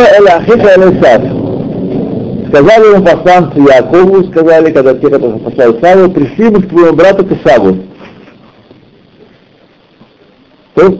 Сказали 2.49 2.95
ему 2.95 3.05
посланцы 3.05 3.61
Якову, 3.61 4.25
сказали, 4.25 4.73
когда 4.73 4.95
те, 4.95 5.09
которые 5.09 5.39
послал 5.39 5.81
Саву, 5.81 6.11
пришли 6.11 6.51
мы 6.51 6.63
к 6.63 6.69
твоему 6.69 6.97
брату 6.97 7.25
к 7.25 7.33
Исаву. 7.33 7.79
То, 10.75 10.99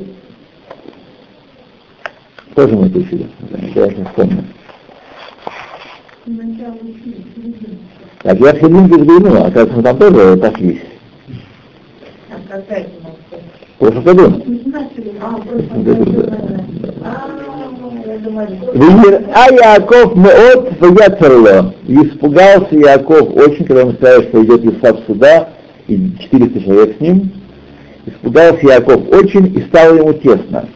тоже 2.55 2.77
мы 2.77 2.89
пришли. 2.89 3.27
Я 3.75 3.87
не 3.89 4.07
помню. 4.15 4.45
Так, 8.23 8.39
я 8.39 8.55
с 8.55 8.59
Хелинге 8.59 8.97
взглянул, 8.97 9.45
а 9.45 9.51
как 9.51 9.71
мы 9.73 9.83
там 9.83 9.99
тоже 9.99 10.37
пошли. 10.37 10.83
А 12.31 12.35
какая 12.49 12.87
в 13.81 13.87
прошлом 13.87 14.05
году. 14.05 14.43
А 19.35 19.51
Яков 19.51 20.17
Меот 20.17 20.79
Ваяцерло. 20.81 21.75
Испугался 21.89 22.77
Яков 22.77 23.35
очень, 23.35 23.65
когда 23.65 23.87
он 23.87 23.95
сказал, 23.95 24.23
что 24.25 24.45
идет 24.45 24.67
Исав 24.67 24.99
сюда, 25.07 25.49
и 25.89 26.13
400 26.21 26.61
человек 26.61 26.97
с 26.99 27.01
ним. 27.01 27.33
Испугался 28.05 28.67
Яков 28.67 29.09
очень 29.09 29.57
и 29.57 29.63
стало 29.69 29.97
ему 29.97 30.13
тесно. 30.13 30.69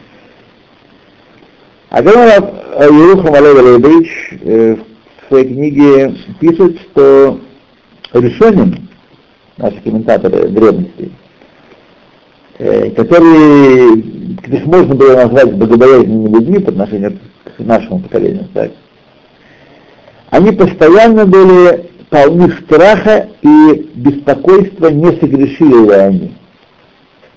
А 1.91 2.01
когда 2.01 2.37
Ерухам 2.85 3.35
Алевич 3.35 4.33
в 4.41 5.27
своей 5.27 5.45
книге 5.45 6.15
пишет, 6.39 6.79
что 6.91 7.39
решением, 8.13 8.89
наши 9.57 9.79
комментаторы 9.81 10.47
древности, 10.49 11.11
Э, 11.11 11.24
которые, 12.57 13.95
их 13.97 14.65
можно 14.65 14.95
было 14.95 15.15
назвать 15.15 15.53
богобоязненными 15.53 16.35
людьми 16.35 16.59
по 16.59 16.71
отношению 16.71 17.19
к 17.43 17.59
нашему 17.59 17.99
поколению, 17.99 18.47
так, 18.53 18.71
они 20.29 20.51
постоянно 20.51 21.25
были 21.25 21.89
полны 22.09 22.51
страха 22.63 23.27
и 23.41 23.89
беспокойства, 23.95 24.87
не 24.87 25.07
согрешили 25.17 25.85
ли 25.85 25.93
они. 25.93 26.35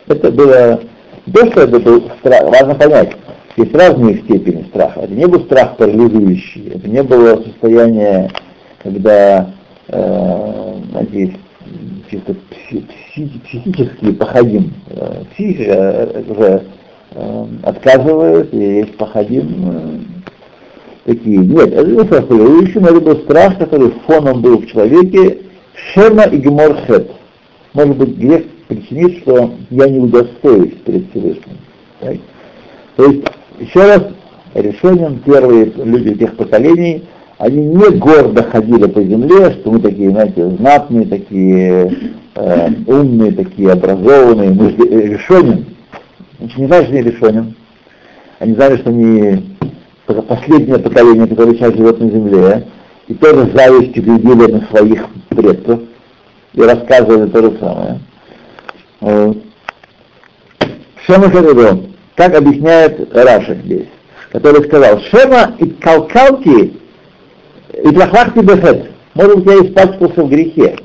Это 0.07 0.31
было, 0.31 0.81
то, 1.33 1.47
что 1.51 1.63
это 1.63 1.81
был 1.81 2.11
страх, 2.21 2.45
важно 2.45 2.75
понять, 2.75 3.13
есть 3.57 3.75
разные 3.75 4.19
степени 4.19 4.65
страха. 4.69 5.01
Это 5.01 5.13
не 5.13 5.27
был 5.27 5.41
страх 5.45 5.77
парализующий, 5.77 6.73
это 6.75 6.89
не 6.89 7.03
было 7.03 7.43
состояние, 7.43 8.31
когда, 8.83 9.51
э, 9.89 10.75
надеюсь, 10.93 11.35
чисто 12.11 12.35
психически 12.51 14.13
походим. 14.13 14.73
Э, 14.91 15.25
психика 15.33 15.73
э, 15.73 16.23
уже 16.29 16.63
э, 17.13 17.47
отказывает, 17.63 18.53
и 18.53 18.59
есть 18.59 18.97
походим 18.97 20.05
такие. 21.05 21.39
Нет, 21.39 21.73
это 21.73 21.91
не 21.91 22.05
страх 22.05 22.27
поверующим, 22.27 22.85
это 22.85 23.01
был 23.01 23.17
страх, 23.23 23.59
который 23.59 23.93
фоном 24.07 24.43
был 24.43 24.59
в 24.59 24.67
человеке, 24.67 25.39
шема 25.93 26.25
и 26.25 26.37
гемор 26.39 26.77
хет. 26.87 27.11
Может 27.75 27.97
быть, 27.97 28.17
грех 28.17 28.45
причинит, 28.69 29.19
что 29.23 29.53
я 29.71 29.89
не 29.89 30.01
удостоюсь 30.01 30.75
перед 30.85 31.11
Всевышним. 31.11 31.59
Так? 32.01 32.17
То 32.97 33.05
есть, 33.07 33.25
еще 33.61 33.81
раз, 33.81 34.03
решением 34.55 35.21
первые 35.25 35.67
люди 35.67 36.15
тех 36.15 36.37
поколений– 36.37 37.05
они 37.39 37.67
не 37.67 37.91
гордо 37.99 38.43
ходили 38.43 38.87
по 38.87 39.03
земле, 39.03 39.53
что 39.53 39.71
мы 39.71 39.81
такие, 39.81 40.11
знаете, 40.11 40.51
знатные, 40.57 41.07
такие 41.07 42.17
э, 42.35 42.69
умные, 42.87 43.33
такие 43.33 43.71
образованные, 43.71 44.51
мы 44.51 44.71
решеним. 44.71 45.67
Значит, 46.39 46.59
не 46.59 46.67
знали, 46.67 46.85
что 46.85 46.95
они 46.95 47.03
решеним. 47.03 47.55
Они 48.41 48.55
знали, 48.55 48.77
что 48.79 48.91
они 48.91 49.57
последнее 50.07 50.79
поколение, 50.79 51.29
которое 51.29 51.55
сейчас 51.55 51.75
живет 51.75 52.01
на 52.01 52.11
земле, 52.11 52.67
и 53.07 53.15
тоже 53.15 53.51
завистью 53.55 54.03
глядели 54.03 54.53
на 54.53 54.67
своих 54.67 55.07
предков 55.29 55.81
и 56.55 56.61
рассказывали 56.61 57.31
то 57.31 57.43
же 57.43 57.59
самое. 57.59 58.01
Вот. 59.01 59.39
Шема 61.07 61.31
Хададо, 61.31 61.83
как 62.17 62.35
объясняет 62.35 63.15
Раша 63.15 63.55
здесь, 63.65 63.87
который 64.33 64.65
сказал, 64.65 65.01
Шема 65.11 65.55
и 65.59 65.67
Калкалки 65.71 66.75
и 67.85 67.93
плохахти 67.93 68.41
бехет. 68.41 68.91
Может 69.15 69.37
быть, 69.37 69.47
я 69.47 69.67
испачкался 69.67 70.23
в 70.23 70.29
грехе. 70.29 70.77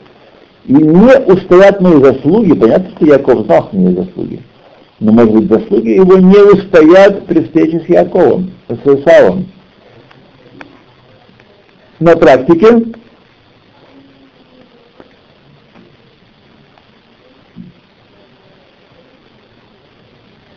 И 0.66 0.74
не 0.74 1.18
устоят 1.26 1.82
мои 1.82 2.02
заслуги, 2.02 2.54
понятно, 2.54 2.90
что 2.96 3.06
Яков 3.06 3.46
знал 3.46 3.70
мои 3.74 3.96
заслуги. 3.96 4.42
Но, 5.00 5.12
может 5.12 5.34
быть, 5.34 5.50
заслуги 5.50 5.90
его 5.90 6.18
не 6.18 6.38
устоят 6.38 7.26
при 7.26 7.44
встрече 7.44 7.82
с 7.82 7.90
Яковом, 7.90 8.52
с 8.70 8.88
Исавом. 8.88 9.48
на 12.00 12.16
практике 12.16 12.68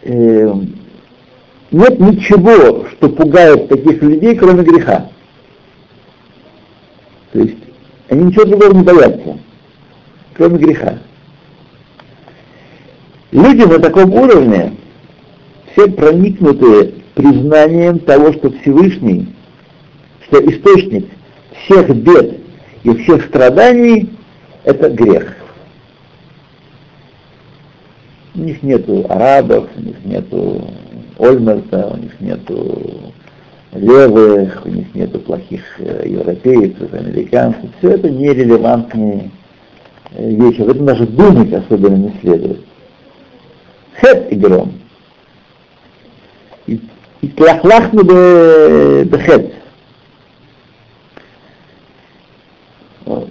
э, 0.02 0.52
нет 1.72 2.00
ничего, 2.00 2.86
что 2.92 3.08
пугает 3.08 3.68
таких 3.68 4.02
людей, 4.02 4.36
кроме 4.36 4.62
греха. 4.62 5.10
То 7.36 7.42
есть 7.42 7.58
они 8.08 8.24
ничего 8.24 8.46
другого 8.46 8.72
не 8.72 8.82
боятся, 8.82 9.38
кроме 10.32 10.56
греха. 10.56 10.98
Люди 13.30 13.60
на 13.60 13.78
таком 13.78 14.10
уровне 14.14 14.72
все 15.70 15.86
проникнуты 15.86 16.94
признанием 17.14 17.98
того, 17.98 18.32
что 18.32 18.50
Всевышний, 18.52 19.34
что 20.24 20.38
источник 20.50 21.10
всех 21.64 21.94
бед 21.94 22.38
и 22.84 22.94
всех 23.02 23.26
страданий– 23.26 24.08
это 24.64 24.88
грех. 24.88 25.36
У 28.34 28.38
них 28.38 28.62
нету 28.62 29.04
арабов, 29.10 29.68
у 29.76 29.80
них 29.82 29.96
нету 30.06 30.70
Ольмерта, 31.18 31.88
у 31.88 31.98
них 31.98 32.18
нету 32.18 33.12
левых, 33.78 34.64
у 34.64 34.68
них 34.68 34.94
нету 34.94 35.18
плохих 35.20 35.62
э, 35.78 36.04
европейцев, 36.06 36.92
американцев. 36.92 37.70
Все 37.78 37.90
это 37.90 38.10
нерелевантные 38.10 39.30
э, 40.12 40.30
вещи. 40.30 40.60
В 40.62 40.68
этом 40.68 40.86
даже 40.86 41.06
думать 41.06 41.52
особенно 41.52 41.96
не 41.96 42.12
следует. 42.20 42.60
Хет 44.00 44.32
и 44.32 44.36
гром. 44.36 44.72
И 46.66 47.28
тляхлахну 47.28 48.02
бехет. 49.04 49.46
Э, 49.46 49.52
вот. 53.04 53.30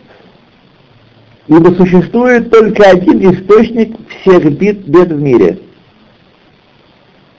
Ибо 1.47 1.69
существует 1.75 2.49
только 2.49 2.89
один 2.89 3.31
источник 3.31 3.95
всех 4.09 4.51
бед, 4.57 4.87
бед 4.87 5.11
в 5.11 5.21
мире. 5.21 5.59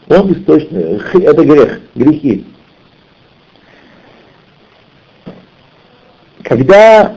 Он 0.08 0.32
источник, 0.32 1.14
это 1.14 1.44
грех, 1.44 1.80
грехи. 1.94 2.44
Когда 6.48 7.16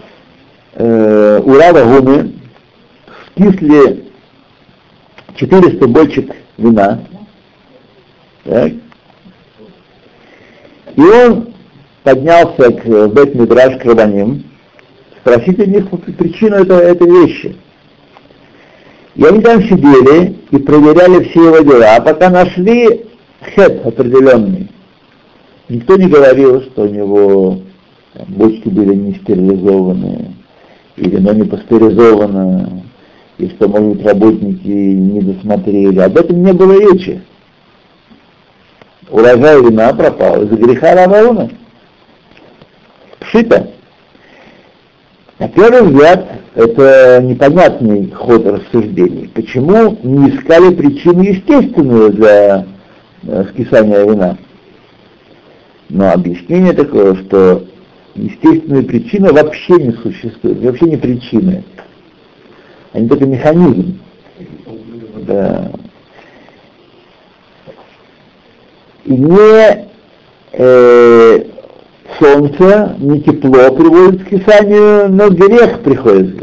э, 0.74 1.42
у 1.44 1.54
Рава 1.54 1.84
Гумы 1.84 2.34
вкисли 3.36 4.06
400 5.36 5.88
бочек 5.88 6.36
вина, 6.58 7.00
так, 8.44 8.72
и 10.96 11.02
он 11.02 11.54
поднялся 12.02 12.72
к 12.72 13.08
Бет 13.10 13.36
Мидраш 13.36 13.80
к 13.80 13.86
Рабаним, 13.86 14.46
спросить 15.22 15.60
у 15.60 15.66
них 15.66 15.88
причину 16.18 16.56
этого, 16.56 16.80
этой 16.80 17.08
вещи. 17.08 17.56
И 19.14 19.24
они 19.24 19.42
там 19.42 19.62
сидели 19.62 20.38
и 20.50 20.58
проверяли 20.58 21.26
все 21.26 21.46
его 21.46 21.60
дела, 21.60 21.98
а 21.98 22.02
пока 22.02 22.32
нашли 22.32 23.06
хет 23.54 23.86
определенный. 23.86 24.72
Никто 25.68 25.98
не 25.98 26.08
говорил, 26.08 26.64
что 26.64 26.84
у 26.84 26.88
него 26.88 27.60
бочки 28.28 28.68
были 28.70 28.96
не 28.96 29.14
стерилизованы, 29.16 30.34
или 30.96 31.10
вино 31.10 31.34
не 31.34 31.44
пастеризовано, 31.44 32.84
и 33.38 33.48
что, 33.50 33.68
может 33.70 33.98
быть, 33.98 34.06
работники 34.06 34.68
не 34.68 35.22
досмотрели. 35.22 36.00
Об 36.00 36.18
этом 36.18 36.44
не 36.44 36.54
было 36.54 36.74
речи. 36.74 37.22
Урожай 39.10 39.62
вина 39.62 39.94
пропал 39.94 40.44
из-за 40.44 40.56
греха 40.56 40.94
Равауна. 40.94 41.50
Пшита. 43.20 43.72
На 45.40 45.48
первый 45.48 45.84
взгляд, 45.84 46.28
это 46.54 47.22
непонятный 47.24 48.12
ход 48.12 48.46
рассуждений. 48.46 49.30
Почему 49.34 49.98
не 50.04 50.32
искали 50.32 50.76
причину 50.76 51.24
естественную 51.24 52.12
для 52.12 52.66
э, 53.24 53.46
скисания 53.52 54.04
вина? 54.04 54.38
Но 55.88 56.12
объяснение 56.12 56.74
такое, 56.74 57.16
что 57.16 57.64
естественная 58.16 58.84
причина 58.84 59.32
вообще 59.32 59.74
не 59.74 59.92
существует, 59.94 60.62
вообще 60.62 60.86
не 60.86 60.98
причины. 60.98 61.64
Они 62.94 63.08
только 63.08 63.26
механизм. 63.26 64.00
Да. 65.28 65.72
И 69.06 69.14
не 69.14 69.88
э, 70.54 71.44
солнце, 72.20 72.96
не 73.00 73.22
тепло 73.22 73.72
приводит 73.72 74.24
к 74.24 74.30
кисанию, 74.30 75.10
но 75.10 75.30
грех 75.30 75.82
приходит. 75.82 76.42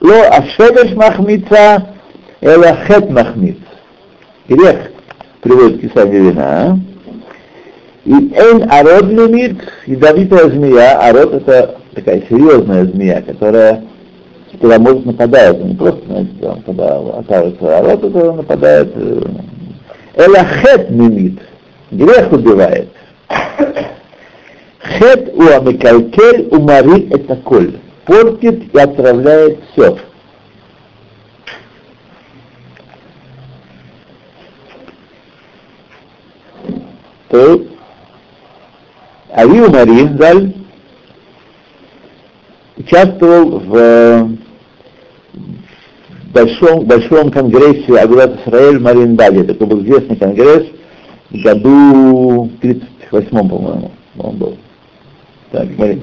Ло 0.00 0.22
ашедеш 0.28 0.94
махмица, 0.94 1.94
эла 2.40 2.76
хет 2.86 3.10
махмиц. 3.10 3.56
Грех 4.48 4.90
приводит 5.40 5.78
к 5.78 5.80
кисанию 5.82 6.30
вина. 6.30 6.78
И 8.04 8.12
эйн 8.12 8.68
арод 8.70 9.04
лимит, 9.04 9.58
ядовитая 9.86 10.48
змея, 10.50 10.98
арод 10.98 11.34
это 11.34 11.76
такая 11.94 12.22
серьезная 12.28 12.84
змея, 12.86 13.22
которая 13.22 13.84
когда 14.60 14.78
может 14.78 15.06
нападает, 15.06 15.64
не 15.64 15.74
просто, 15.74 16.04
знаете, 16.06 16.30
там, 16.40 16.62
когда 16.62 16.98
оказывается 16.98 17.78
арод, 17.78 18.04
это 18.04 18.32
нападает. 18.32 18.94
Эла 20.14 20.44
хет 20.44 20.90
мимит, 20.90 21.40
грех 21.90 22.32
убивает. 22.32 22.88
Хет 24.82 25.32
у 25.34 25.42
амикалькель 25.48 26.48
умари 26.50 27.08
это 27.10 27.36
коль. 27.36 27.78
Портит 28.04 28.74
и 28.74 28.78
отравляет 28.78 29.58
все. 29.72 29.96
То 37.30 37.62
Ави 39.34 39.60
Умари 39.60 40.08
Заль 40.18 40.54
участвовал 42.76 43.60
в 43.60 44.28
большом, 46.34 46.84
большом 46.84 47.30
конгрессе 47.30 47.98
Агулат 47.98 48.40
Исраэль 48.40 48.78
в 48.78 48.82
Маринбаде. 48.82 49.44
Такой 49.44 49.66
был 49.68 49.82
известный 49.84 50.16
конгресс 50.16 50.66
в 51.30 51.42
году 51.42 52.50
38 52.60 53.30
по-моему, 53.30 53.90
он 54.18 54.36
был. 54.36 54.58
Так, 55.50 55.66
Марин, 55.78 56.02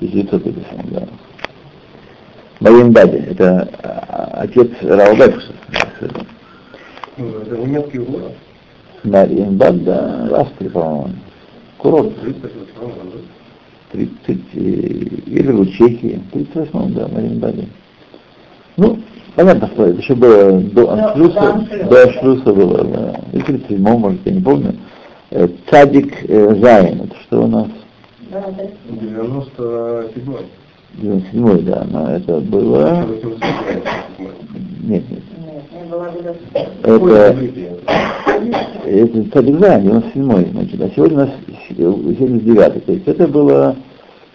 1957, 0.00 0.90
да. 0.90 1.08
Маринбаде, 2.60 3.18
это 3.30 3.68
а, 3.82 4.40
отец 4.42 4.70
Раубекса. 4.82 5.52
Ну, 7.16 7.28
это 7.28 7.56
немецкий 7.56 7.98
город. 7.98 8.32
Маринбад, 9.04 9.84
да, 9.84 10.26
в 10.30 10.34
Австрии, 10.34 10.68
по-моему. 10.68 11.14
Курорт. 11.78 12.12
30, 13.92 14.38
или 14.54 15.52
в 15.52 15.70
Чехии, 15.72 16.20
в 16.28 16.32
38 16.32 16.94
да, 16.94 17.08
Маринбаде. 17.08 17.68
Ну, 18.76 18.98
понятно, 19.34 19.68
что 19.68 19.86
это 19.86 20.00
еще 20.00 20.14
было 20.14 20.60
до 20.60 20.90
Аншлюса, 20.90 21.66
до 21.88 22.02
Аншлюса 22.02 22.52
было, 22.52 22.84
да, 22.84 23.20
и 23.32 23.38
в 23.38 23.44
37 23.44 23.80
может, 23.80 24.20
я 24.26 24.32
не 24.32 24.40
помню. 24.40 24.74
Э, 25.30 25.48
Цадик 25.70 26.14
э, 26.28 26.54
Зайн, 26.60 27.02
это 27.02 27.16
что 27.22 27.42
у 27.44 27.46
нас? 27.46 27.68
97-й. 28.90 30.46
97 30.94 31.64
да, 31.64 31.86
но 31.90 32.10
это 32.10 32.40
было... 32.40 33.06
Нет, 34.82 35.10
нет. 35.10 35.22
Это, 36.82 37.36
это 38.84 39.30
Цадик 39.32 39.58
Зайн, 39.60 39.82
97 39.82 40.50
значит, 40.52 40.80
а 40.80 40.90
сегодня 40.94 41.16
у 41.16 41.20
нас 41.20 41.30
79 41.76 42.84
то 42.84 42.92
есть 42.92 43.08
это 43.08 43.26
было 43.28 43.76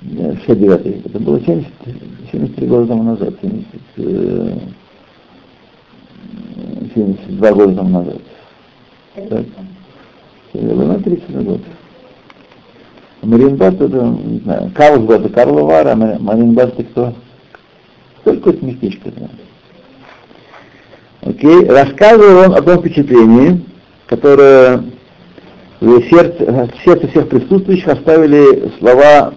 69 0.02 1.06
это 1.06 1.20
было 1.20 1.40
70, 1.40 1.68
73 2.32 2.68
года 2.68 2.88
тому 2.88 3.04
назад, 3.04 3.34
70, 3.42 3.66
72 6.94 7.52
года 7.52 7.76
тому 7.76 7.90
назад. 7.90 8.22
Так. 9.30 9.46
Было 10.54 11.00
30 11.00 11.44
год. 11.44 11.62
Мариенбад 13.22 13.80
это, 13.80 14.04
не 14.04 14.40
знаю, 14.40 14.72
Карлсбад 14.74 15.22
это 15.22 15.30
Карловар, 15.30 15.88
а 15.88 15.96
Мариенбад 15.96 16.74
это 16.80 16.84
кто? 16.84 17.14
Только 18.24 18.50
это 18.50 18.66
местечко, 18.66 19.12
да. 19.12 19.30
Окей, 21.22 21.66
рассказывал 21.68 22.46
он 22.46 22.56
о 22.56 22.62
том 22.62 22.80
впечатлении, 22.80 23.64
которое 24.08 24.84
в 25.80 26.02
сердце, 26.10 26.46
в 26.46 26.84
сердце 26.84 27.08
всех 27.10 27.30
присутствующих 27.30 27.88
оставили 27.88 28.72
слова 28.80 29.34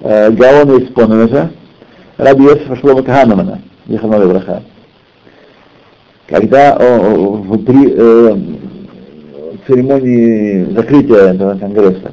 э, 0.00 0.30
Гаона 0.30 0.78
из 0.78 0.92
Поневежа, 0.92 1.50
Раби 2.18 2.44
Йосифа 2.44 2.76
Шлома 2.76 3.02
Каханамана, 3.02 3.62
Ехановой 3.86 4.28
Браха. 4.28 4.62
Когда 6.26 6.76
о, 6.76 7.36
в, 7.36 7.64
при 7.64 7.90
э, 7.90 8.36
церемонии 9.66 10.74
закрытия 10.74 11.32
этого 11.32 11.58
конгресса 11.58 12.12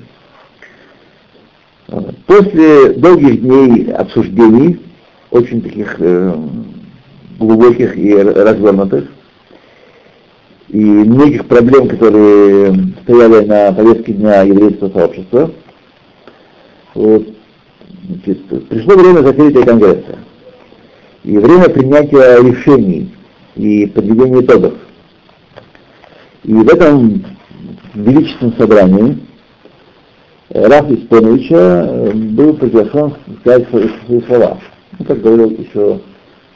После 2.25 2.93
долгих 2.93 3.41
дней 3.41 3.91
обсуждений, 3.91 4.79
очень 5.29 5.61
таких 5.61 5.97
э, 5.99 6.33
глубоких 7.41 7.97
и 7.97 8.15
развернутых, 8.15 9.05
и 10.69 10.79
многих 10.79 11.47
проблем, 11.47 11.89
которые 11.89 12.73
стояли 13.03 13.45
на 13.45 13.73
повестке 13.73 14.13
дня 14.13 14.43
еврейского 14.43 14.89
сообщества, 14.89 15.51
вот, 16.93 17.27
значит, 18.07 18.67
пришло 18.69 18.95
время 18.95 19.21
закрытия 19.21 19.63
Конгресса 19.63 20.19
и 21.23 21.37
время 21.37 21.69
принятия 21.69 22.41
решений 22.41 23.13
и 23.55 23.85
подведения 23.87 24.41
итогов. 24.41 24.73
И 26.43 26.53
в 26.53 26.67
этом 26.69 27.23
величественном 27.93 28.57
собрании 28.57 29.19
Раф 30.49 30.89
Испоновича 30.91 31.85
э, 31.87 32.11
был 32.13 32.53
приглашен 32.55 33.13
сказать 33.41 33.69
свои, 33.69 33.87
свои 34.05 34.21
слова. 34.21 34.57
Ну, 34.97 35.05
как 35.05 35.21
говорил 35.21 35.51
еще 35.51 36.01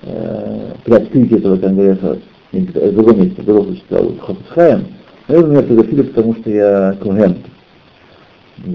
э, 0.06 0.74
при 0.84 0.93
открытии 0.93 1.38
этого 1.38 1.58
конгресса 1.58 2.20
в 2.51 2.91
другом 2.93 3.22
месте, 3.22 3.41
в 3.41 3.45
другом 3.45 3.66
случае 3.66 3.84
сказал 3.86 4.16
Хофицхайм, 4.20 4.88
наверное, 5.28 5.51
меня 5.51 5.64
пригласили, 5.64 6.01
потому 6.03 6.36
что 6.36 6.49
я 6.49 6.97
Коген. 7.01 7.38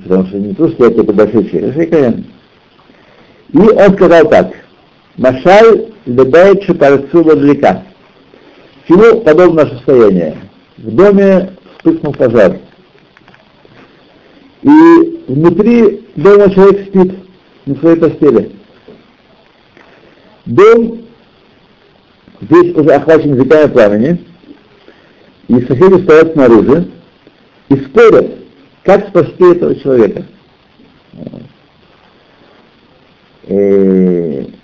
Потому 0.02 0.26
что 0.26 0.38
не 0.38 0.54
то, 0.54 0.68
что 0.68 0.84
я 0.84 0.90
только 0.90 1.12
большой 1.12 1.48
человек, 1.48 1.76
я 1.76 1.86
Коген. 1.86 2.24
И 3.52 3.58
он 3.58 3.94
сказал 3.94 4.28
так, 4.28 4.52
Машаль 5.16 5.86
ледает 6.06 6.62
шипарцу 6.64 7.22
вадлика. 7.22 7.84
Чему 8.88 9.20
подобно 9.20 9.64
наше 9.64 9.76
состояние? 9.76 10.36
В 10.78 10.94
доме 10.94 11.50
вспыхнул 11.76 12.14
пожар. 12.14 12.58
И 14.62 15.24
внутри 15.28 16.06
дома 16.16 16.50
человек 16.50 16.88
спит 16.88 17.14
на 17.66 17.74
своей 17.76 17.96
постели. 17.96 18.52
Дом 20.46 21.00
здесь 22.40 22.74
уже 22.74 22.90
охвачен 22.90 23.34
языками 23.34 23.70
пламени, 23.70 24.26
и 25.48 25.60
соседи 25.62 26.02
стоят 26.04 26.32
снаружи 26.32 26.88
и 27.68 27.76
спорят, 27.76 28.36
как 28.84 29.08
спасти 29.08 29.44
этого 29.44 29.74
человека. 29.76 30.24
И 33.46 34.54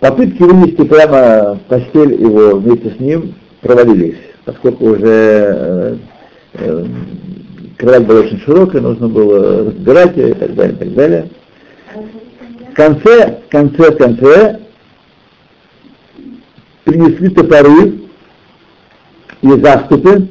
попытки 0.00 0.42
вынести 0.42 0.84
прямо 0.84 1.58
постель 1.68 2.20
его 2.20 2.56
вместе 2.56 2.90
с 2.90 3.00
ним 3.00 3.34
провалились, 3.60 4.18
поскольку 4.44 4.90
уже 4.90 5.06
э, 5.06 5.96
э, 6.54 6.86
кровать 7.78 8.06
была 8.06 8.20
очень 8.20 8.40
широкая, 8.40 8.82
нужно 8.82 9.08
было 9.08 9.66
разбирать 9.66 10.16
ее 10.16 10.30
и 10.30 10.34
так 10.34 10.54
далее, 10.54 10.74
и 10.74 10.78
так 10.78 10.94
далее. 10.94 11.30
В 12.70 12.74
конце, 12.74 13.40
в 13.46 13.50
конце, 13.50 13.92
в 13.92 13.96
конце 13.96 14.60
принесли 16.84 17.30
топоры 17.30 17.94
и 19.42 19.48
заступы, 19.48 20.28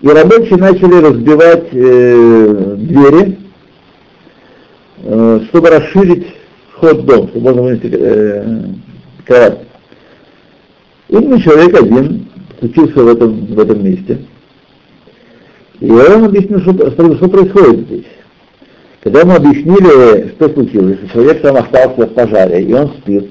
и 0.00 0.08
рабочие 0.08 0.58
начали 0.58 0.94
разбивать 1.04 1.68
э, 1.72 2.74
двери, 2.78 3.38
э, 5.02 5.40
чтобы 5.48 5.70
расширить 5.70 6.26
вход 6.72 7.04
дом, 7.04 7.28
чтобы 7.28 7.44
можно 7.44 7.62
вынести 7.62 7.90
э, 7.92 8.64
кровать. 9.26 9.58
Умный 11.08 11.40
человек 11.42 11.82
один 11.82 12.28
случился 12.58 13.02
в 13.02 13.08
этом, 13.08 13.46
в 13.46 13.58
этом 13.58 13.84
месте. 13.84 14.18
И 15.80 15.90
он 15.90 16.24
объяснил, 16.24 16.60
что, 16.60 16.72
что 16.90 17.28
происходит 17.28 17.86
здесь. 17.86 18.06
Когда 19.02 19.24
мы 19.24 19.34
объяснили, 19.36 20.30
что 20.32 20.48
случилось, 20.50 20.98
что 20.98 21.08
человек 21.12 21.40
там 21.40 21.56
остался 21.56 22.06
в 22.06 22.14
пожаре, 22.14 22.62
и 22.62 22.72
он 22.72 22.92
спит, 22.98 23.30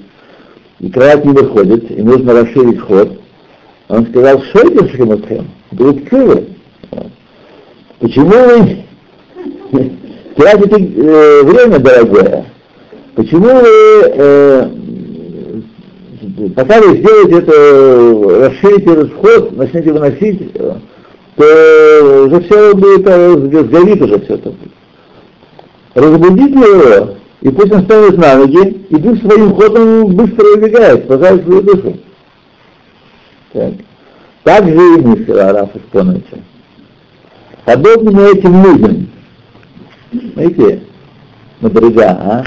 и 0.80 0.90
кровать 0.90 1.26
не 1.26 1.34
выходит, 1.34 1.92
и 1.92 2.02
нужно 2.02 2.34
расширить 2.34 2.80
ход, 2.82 3.20
он 3.90 4.06
сказал, 4.08 4.42
что 4.44 4.68
это 4.68 4.88
шхемотхем? 4.90 5.48
Дурцевы. 5.72 6.48
Почему 8.00 8.30
вы 8.30 8.84
тратите 10.36 10.76
э, 10.76 11.44
время 11.44 11.80
дорогое? 11.80 12.46
Почему 13.16 13.48
вы, 13.48 14.02
э, 14.04 14.70
пока 16.56 16.80
вы 16.82 16.98
сделаете 16.98 17.38
это, 17.40 18.50
расширите 18.50 18.92
этот 18.92 19.14
вход, 19.14 19.58
начнете 19.58 19.92
выносить, 19.92 20.54
то 20.54 22.26
уже 22.28 22.42
все 22.42 22.76
будет, 22.76 23.08
э, 23.08 23.34
сгорит 23.64 24.02
уже 24.02 24.20
все 24.20 24.36
это. 24.36 24.54
Разбудите 25.96 26.60
его, 26.60 27.16
и 27.48 27.52
пусть 27.52 27.72
он 27.72 27.84
ставит 27.84 28.18
на 28.18 28.36
ноги, 28.36 28.68
и 28.90 28.96
дух 28.98 29.18
своим 29.20 29.54
ходом 29.56 30.08
быстро 30.16 30.46
убегает, 30.56 31.06
спасает 31.06 31.44
свою 31.44 31.62
душу. 31.62 31.98
Так. 33.54 33.74
Так 34.44 34.66
же 34.66 34.74
и 34.74 35.02
мы, 35.02 35.26
Раф 35.28 35.70
Испоновича. 35.76 36.40
Подобными 37.64 38.38
этим 38.38 38.64
людям. 38.64 39.08
Смотрите, 40.34 40.82
Мадрига, 41.62 42.10
а? 42.10 42.44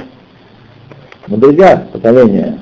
Мадрига, 1.29 1.89
поколение. 1.93 2.61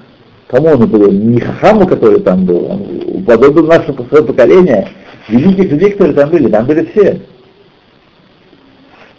Кому 0.49 0.69
он 0.69 0.89
был? 0.89 1.11
Не 1.11 1.41
Хахаму, 1.41 1.87
который 1.87 2.21
там 2.21 2.45
был, 2.45 2.67
он 2.67 3.25
подобен 3.25 3.67
нашему 3.67 4.05
поколения, 4.05 4.89
великих 5.29 5.73
людей, 5.73 5.91
которые 5.91 6.15
там 6.15 6.31
были, 6.31 6.49
там 6.49 6.67
были 6.67 6.89
все. 6.93 7.21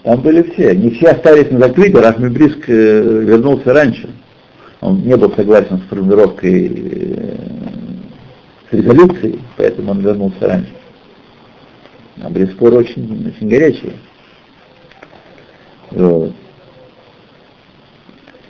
Там 0.04 0.22
были 0.22 0.44
все. 0.52 0.74
Не 0.76 0.92
все 0.92 1.10
остались 1.10 1.52
на 1.52 1.60
закрытии, 1.60 1.98
Рахмибриск 1.98 2.70
э, 2.70 3.24
вернулся 3.26 3.74
раньше. 3.74 4.10
Он 4.82 5.02
не 5.02 5.16
был 5.18 5.34
согласен 5.34 5.80
с 5.80 5.90
формулировкой 5.90 6.68
э, 6.68 7.36
с 8.70 8.74
резолюцией, 8.74 9.42
поэтому 9.58 9.92
он 9.92 10.00
вернулся 10.00 10.48
раньше. 10.48 10.74
А 12.22 12.30
были 12.30 12.46
споры 12.48 12.78
очень, 12.78 13.34
очень 13.36 13.50
горячие. 13.50 13.94
Вот. 15.92 16.34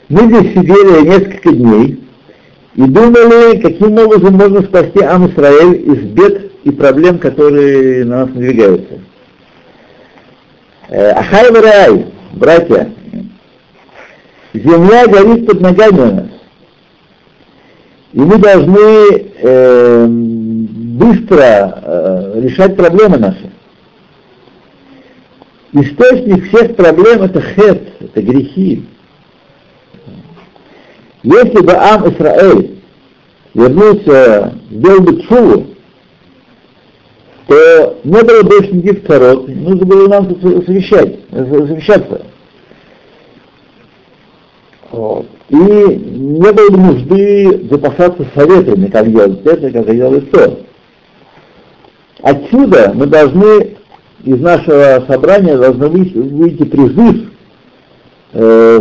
Мы 0.08 0.26
здесь 0.26 0.52
сидели 0.52 1.06
несколько 1.06 1.52
дней 1.52 2.04
и 2.74 2.82
думали, 2.82 3.60
каким 3.60 3.92
образом 3.98 4.34
можно 4.34 4.62
спасти 4.62 5.02
Ам 5.02 5.26
из 5.26 6.02
бед 6.10 6.52
и 6.64 6.70
проблем, 6.70 7.18
которые 7.18 8.04
на 8.04 8.26
нас 8.26 8.34
надвигаются. 8.34 9.00
Э, 10.92 11.12
Ахай 11.12 11.52
Варай, 11.52 12.06
братья, 12.32 12.92
земля 14.52 15.06
горит 15.06 15.46
под 15.46 15.60
ногами 15.60 16.00
у 16.00 16.14
нас. 16.16 16.26
И 18.12 18.18
мы 18.18 18.38
должны 18.38 19.30
э, 19.40 20.06
быстро 20.08 21.80
э, 21.80 22.40
решать 22.42 22.76
проблемы 22.76 23.18
наши. 23.18 23.52
Источник 25.74 26.48
всех 26.48 26.74
проблем 26.74 27.22
это 27.22 27.40
хет, 27.40 27.82
это 28.00 28.20
грехи. 28.22 28.84
Если 31.22 31.60
бы 31.60 31.72
Ам 31.72 32.12
Исраэль 32.12 32.80
вернулся, 33.54 34.54
сделал 34.72 35.02
бы 35.02 35.22
чулу, 35.22 35.66
то 37.50 37.98
не 38.04 38.22
было 38.22 38.44
больше 38.44 38.70
никаких 38.70 39.08
царот, 39.08 39.48
нужно 39.48 39.84
было 39.84 40.06
нам 40.06 40.40
совещать, 40.40 41.18
совещаться. 41.32 42.24
Вот. 44.92 45.26
И 45.48 45.56
не 45.56 46.52
было 46.52 46.70
бы 46.70 46.76
нужды 46.76 47.66
запасаться 47.68 48.24
советами, 48.36 48.86
как 48.86 49.10
делать 49.10 49.44
это, 49.44 49.68
как 49.68 49.92
делать 49.92 50.30
то. 50.30 50.60
Отсюда 52.22 52.92
мы 52.94 53.06
должны 53.06 53.78
из 54.22 54.40
нашего 54.40 55.04
собрания 55.08 55.58
должны 55.58 55.88
выйти, 55.88 56.64
призыв, 56.66 57.32
э, 58.32 58.78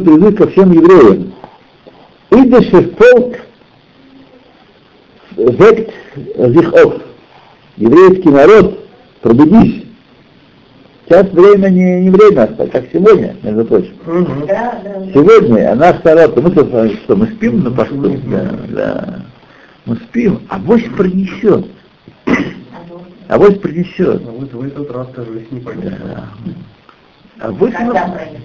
призыв 0.00 0.36
ко 0.38 0.48
всем 0.48 0.72
евреям. 0.72 1.34
Идеше 2.32 2.96
фолк 2.96 3.36
вект 5.36 5.92
зихов 6.36 6.94
еврейский 7.76 8.30
народ, 8.30 8.86
пробудись. 9.20 9.84
Сейчас 11.06 11.26
время 11.30 11.68
не, 11.68 12.00
не 12.02 12.10
время, 12.10 12.54
а 12.58 12.66
как 12.68 12.84
сегодня, 12.92 13.36
между 13.42 13.64
прочим. 13.64 13.94
Угу. 14.06 14.46
Да, 14.46 14.80
да, 14.84 15.06
сегодня, 15.12 15.72
а 15.72 15.74
наш 15.74 16.02
народ, 16.04 16.36
мы 16.40 16.50
что, 16.52 16.88
что 17.04 17.16
мы 17.16 17.26
спим 17.26 17.64
на 17.64 17.70
посту? 17.70 18.18
Да, 18.26 18.50
да. 18.68 19.24
Мы 19.84 19.96
спим, 19.96 20.40
а 20.48 20.58
вось 20.58 20.84
принесет. 20.96 21.66
А 23.28 23.38
вось 23.38 23.58
принесет. 23.58 24.22
А 24.26 24.30
вот 24.30 24.52
в 24.52 24.62
этот 24.62 24.90
раз, 24.90 25.08
кажется, 25.14 25.42
не 25.50 25.60
понесет. 25.60 26.00
Да. 26.04 26.28
А 27.40 27.50
вось 27.50 27.74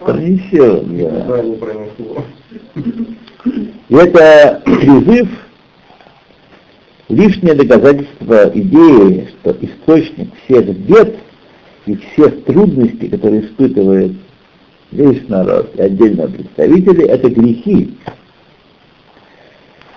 пронесет. 0.04 0.88
Да. 0.98 1.42
не 1.42 1.56
пронесло. 1.58 2.24
И 3.90 3.96
это 3.96 4.62
призыв 4.66 5.30
лишнее 7.10 7.56
доказательство 7.56 8.52
идеи, 8.54 9.30
что 9.40 9.56
источник 9.62 10.30
всех 10.44 10.66
бед 10.78 11.18
и 11.86 11.96
всех 11.96 12.44
трудностей, 12.46 13.10
которые 13.10 13.46
испытывает 13.46 14.14
весь 14.92 15.28
народ 15.28 15.74
и 15.76 15.82
отдельно 15.82 16.28
представители, 16.28 17.06
это 17.06 17.30
грехи. 17.30 17.98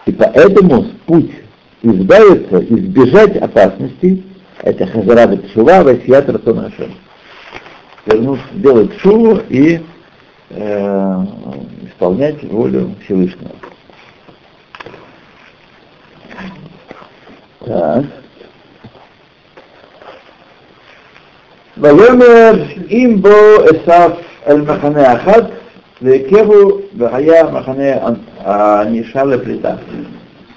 И 0.06 0.12
поэтому 0.12 0.86
путь 1.06 1.30
избавиться, 1.82 2.64
избежать 2.64 3.36
опасностей, 3.36 4.24
это 4.62 4.86
хазарада 4.86 5.38
тшува, 5.38 5.82
васият 5.82 6.28
ратонашем. 6.28 6.94
Вернуться, 8.06 8.44
делать 8.54 8.92
шуву 8.98 9.40
и 9.48 9.80
э, 10.50 11.24
исполнять 11.86 12.42
волю 12.44 12.94
Всевышнего. 13.04 13.52
Так. 17.65 18.03
ויאמר 21.77 22.53
אם 22.89 23.17
בו 23.21 23.29
אסף 23.65 24.11
אל 24.47 24.61
מחנה 24.61 25.13
אחד 25.13 25.41
והקבו 26.01 26.77
והיה 26.97 27.43
מחנה 27.43 27.91
הענישה 28.39 29.23
לפליטה. 29.23 29.75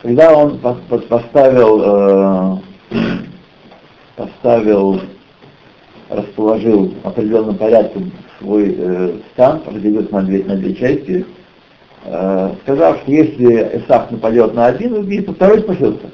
Когда 0.02 0.32
он 0.32 0.60
поставил, 1.08 2.60
поставил, 4.14 5.00
расположил 6.08 6.94
определенным 7.02 7.56
порядком 7.56 8.12
свой 8.38 8.76
э, 8.78 9.10
стан, 9.32 9.62
разделился 9.66 10.14
на 10.14 10.22
две, 10.22 10.44
на 10.44 10.54
две 10.54 10.74
части, 10.74 11.26
э, 12.04 12.50
сказав, 12.62 12.98
что 12.98 13.10
если 13.10 13.70
Исаак 13.74 14.12
нападет 14.12 14.54
на 14.54 14.66
один, 14.66 14.92
убийца, 14.94 15.32
второй 15.32 15.60
спасется. 15.60 16.10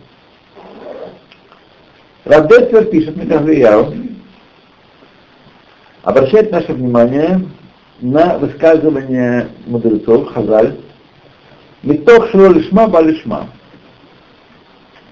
Равдецвер 2.30 2.86
пишет 2.86 3.18
Микахлияу, 3.18 3.92
обращает 6.04 6.52
наше 6.52 6.74
внимание 6.74 7.42
на 8.02 8.38
высказывание 8.38 9.48
мудрецов, 9.66 10.32
Хазаль, 10.32 10.76
Митох 11.82 12.30
шло 12.30 12.50
лишма 12.50 12.88
балишма. 12.88 13.48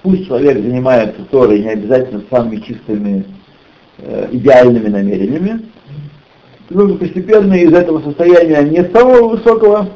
Пусть 0.04 0.28
человек 0.28 0.62
занимается 0.62 1.24
Торой 1.32 1.62
не 1.62 1.70
обязательно 1.70 2.22
самыми 2.30 2.58
чистыми, 2.58 3.26
э, 3.98 4.28
идеальными 4.34 4.90
намерениями, 4.90 5.72
но 6.70 6.96
постепенно 6.98 7.56
из 7.56 7.74
этого 7.74 8.00
состояния 8.04 8.62
не 8.62 8.88
самого 8.92 9.30
высокого 9.30 9.90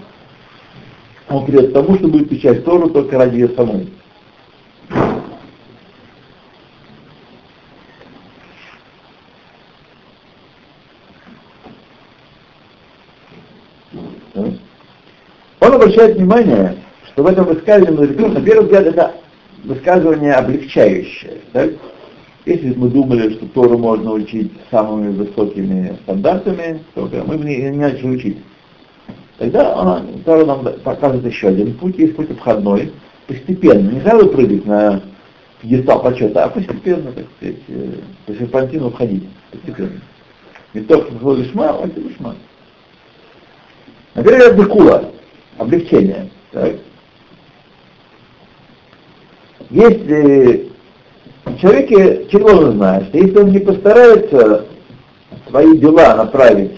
он 1.29 1.45
придет 1.45 1.69
к 1.69 1.73
тому, 1.73 1.97
что 1.97 2.07
будет 2.07 2.31
изучать 2.31 2.65
Тору 2.65 2.89
только 2.89 3.19
ради 3.19 3.35
ее 3.35 3.49
самой. 3.49 3.89
Он 15.71 15.75
обращает 15.75 16.17
внимание, 16.17 16.75
что 17.07 17.23
в 17.23 17.27
этом 17.27 17.45
высказывании 17.45 18.27
на 18.27 18.41
первый 18.41 18.63
взгляд, 18.65 18.87
это 18.87 19.13
высказывание 19.63 20.33
облегчающее. 20.33 21.37
Да? 21.53 21.65
Если 22.45 22.73
мы 22.73 22.89
думали, 22.89 23.31
что 23.35 23.45
Тору 23.47 23.77
можно 23.77 24.11
учить 24.11 24.51
самыми 24.69 25.15
высокими 25.15 25.95
стандартами, 26.03 26.81
то 26.93 27.09
мы 27.25 27.37
бы 27.37 27.45
не, 27.45 27.69
начали 27.69 28.09
учить. 28.09 28.37
Тогда 29.37 29.73
она, 29.77 30.05
Тора 30.25 30.45
нам 30.45 30.65
показывает 30.83 31.25
еще 31.25 31.47
один 31.47 31.73
путь, 31.75 31.97
есть 31.97 32.17
путь 32.17 32.31
обходной, 32.31 32.91
постепенно, 33.27 33.91
не 33.91 34.01
сразу 34.01 34.27
прыгать 34.27 34.65
на 34.65 35.01
пьедестал 35.61 36.01
почета, 36.01 36.43
а 36.43 36.49
постепенно, 36.49 37.13
так 37.13 37.25
сказать, 37.37 37.55
э, 37.69 37.91
по 38.25 38.33
серпантину 38.33 38.89
входить, 38.89 39.23
постепенно. 39.51 40.01
Только 40.89 41.11
лишма, 41.31 41.69
а 41.69 41.87
лишма. 41.95 42.35
Например, 44.15 44.53
Декула 44.53 45.11
облегчение. 45.57 46.29
Так? 46.51 46.75
Если 49.69 50.71
чего 51.59 52.49
он 52.49 52.73
знает, 52.73 53.07
что 53.07 53.17
если 53.17 53.37
он 53.37 53.51
не 53.51 53.59
постарается 53.59 54.65
свои 55.47 55.77
дела 55.77 56.15
направить 56.15 56.71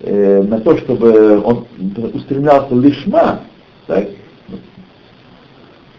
э, 0.00 0.42
на 0.42 0.60
то, 0.60 0.76
чтобы 0.78 1.40
он 1.42 1.66
устремлялся 2.14 2.74
лишма, 2.74 3.40
так, 3.86 4.08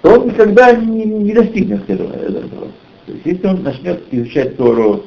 то 0.02 0.20
он 0.20 0.28
никогда 0.28 0.74
не, 0.74 1.06
не 1.06 1.34
достигнет 1.34 1.90
этого. 1.90 2.14
этого. 2.14 2.68
То 3.06 3.12
есть, 3.12 3.26
если 3.26 3.48
он 3.48 3.64
начнет 3.64 4.02
изучать 4.12 4.58
Тору, 4.58 5.04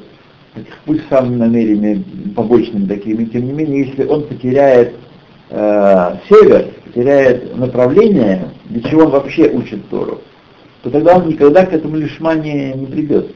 пусть 0.85 1.07
самыми 1.09 1.37
намерениями 1.37 2.03
побочными 2.35 2.87
такими, 2.87 3.25
тем 3.25 3.45
не 3.45 3.53
менее, 3.53 3.87
если 3.87 4.05
он 4.05 4.23
потеряет 4.23 4.95
э, 5.49 6.15
север 6.29 6.73
теряет 6.93 7.55
направление, 7.55 8.49
для 8.65 8.89
чего 8.89 9.03
он 9.03 9.11
вообще 9.11 9.49
учит 9.49 9.87
Тору, 9.89 10.21
то 10.83 10.89
тогда 10.89 11.17
он 11.17 11.27
никогда 11.27 11.65
к 11.65 11.73
этому 11.73 11.95
лишма 11.97 12.35
не, 12.35 12.73
придет. 12.87 13.35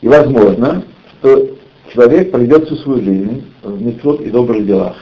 И 0.00 0.08
возможно, 0.08 0.84
что 1.18 1.56
человек 1.92 2.30
пройдет 2.30 2.66
всю 2.66 2.76
свою 2.76 3.02
жизнь 3.02 3.52
в 3.62 3.82
митцвот 3.82 4.20
и 4.20 4.30
добрых 4.30 4.66
делах. 4.66 4.96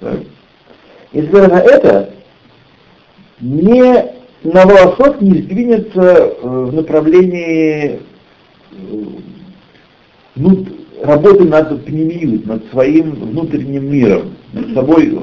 Так? 0.00 0.20
Несмотря 1.12 1.48
на 1.48 1.60
это, 1.60 2.10
не 3.40 4.16
на 4.42 4.64
волосок 4.64 5.20
не 5.20 5.42
сдвинется 5.42 6.00
э, 6.00 6.38
в 6.42 6.74
направлении 6.74 8.00
ну, 10.36 10.66
работы 11.02 11.44
над 11.44 11.84
пнемиют, 11.84 12.46
над 12.46 12.68
своим 12.70 13.12
внутренним 13.12 13.90
миром, 13.90 14.36
над 14.52 14.72
собой, 14.74 15.18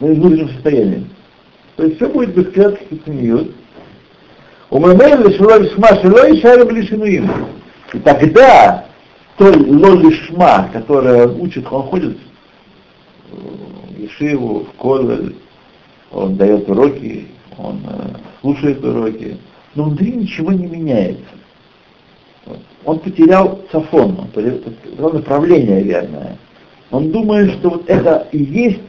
над 0.00 0.16
внутренним 0.16 0.48
состоянием. 0.50 1.08
То 1.76 1.84
есть 1.84 1.96
все 1.96 2.08
будет 2.08 2.34
без 2.34 2.52
клятки 2.52 2.94
пнемиют. 2.94 3.54
У 4.70 4.78
Мэмэйн 4.78 5.26
лишма 5.26 5.58
лишма 5.58 5.88
шило 6.00 6.28
и 6.28 6.40
шарим 6.40 6.74
лишинуим. 6.74 7.30
И 7.92 7.98
тогда 8.00 8.86
то 9.38 9.46
ло 9.46 9.94
лишма, 9.94 10.68
которое 10.72 11.26
он 11.26 11.40
учит, 11.40 11.66
он 11.70 11.82
ходит 11.84 12.18
в 13.30 14.00
Ешиву, 14.00 14.64
в 14.64 14.80
Колель, 14.80 15.36
он 16.10 16.36
дает 16.36 16.68
уроки, 16.68 17.28
он 17.56 17.80
э, 17.88 18.16
слушает 18.40 18.84
уроки, 18.84 19.38
но 19.74 19.84
внутри 19.84 20.12
ничего 20.12 20.52
не 20.52 20.66
меняется 20.66 21.37
он 22.84 22.98
потерял 23.00 23.60
цафон, 23.70 24.18
он 24.18 24.28
потерял 24.28 25.12
направление 25.12 25.82
верное. 25.82 26.36
Он 26.90 27.10
думает, 27.10 27.52
что 27.54 27.70
вот 27.70 27.88
это 27.88 28.26
и 28.32 28.42
есть 28.42 28.80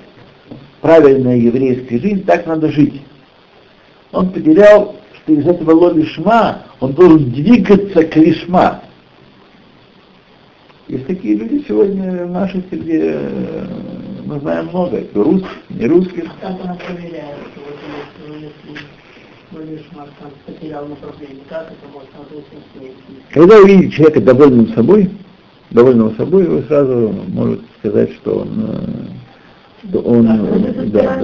правильная 0.81 1.37
еврейская 1.37 1.99
жизнь, 1.99 2.23
так 2.25 2.45
надо 2.45 2.69
жить. 2.69 3.01
Он 4.11 4.29
потерял, 4.29 4.95
что 5.13 5.33
из 5.33 5.45
этого 5.45 5.71
ло 5.71 5.91
лишма 5.91 6.63
он 6.79 6.93
должен 6.93 7.31
двигаться 7.31 8.03
к 8.03 8.15
лишма. 8.15 8.81
Есть 10.87 11.05
такие 11.05 11.35
люди 11.35 11.63
сегодня 11.67 12.25
в 12.25 12.31
нашей 12.31 12.63
среде, 12.69 13.11
э, 13.13 13.65
мы 14.25 14.39
знаем 14.39 14.69
много, 14.69 15.03
русских, 15.13 15.57
не 15.69 15.85
русских. 15.85 16.23
Как 16.41 16.59
она 16.63 16.75
проверяет, 16.75 17.37
что 19.49 19.61
вот 21.93 22.31
если 22.31 23.33
когда 23.33 23.57
вы 23.57 23.67
видите 23.67 23.95
человека 23.95 24.21
довольным 24.21 24.67
собой, 24.73 25.09
довольного 25.71 26.13
собой, 26.15 26.45
вы 26.45 26.63
сразу 26.63 27.13
можете 27.27 27.63
сказать, 27.79 28.11
что 28.13 28.39
он, 28.41 28.49
э, 28.67 29.89
что 29.89 29.99
он, 30.01 30.25
да, 30.25 30.41
да. 30.91 31.21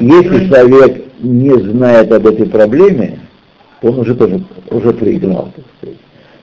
Если 0.00 0.48
человек 0.48 1.04
не 1.20 1.58
знает 1.70 2.12
об 2.12 2.26
этой 2.26 2.46
проблеме, 2.46 3.20
то 3.80 3.88
он 3.88 4.00
уже 4.00 4.14
тоже 4.14 4.44
уже 4.70 4.92
проиграл, 4.92 5.52
так 5.54 5.64
сказать. 5.78 5.98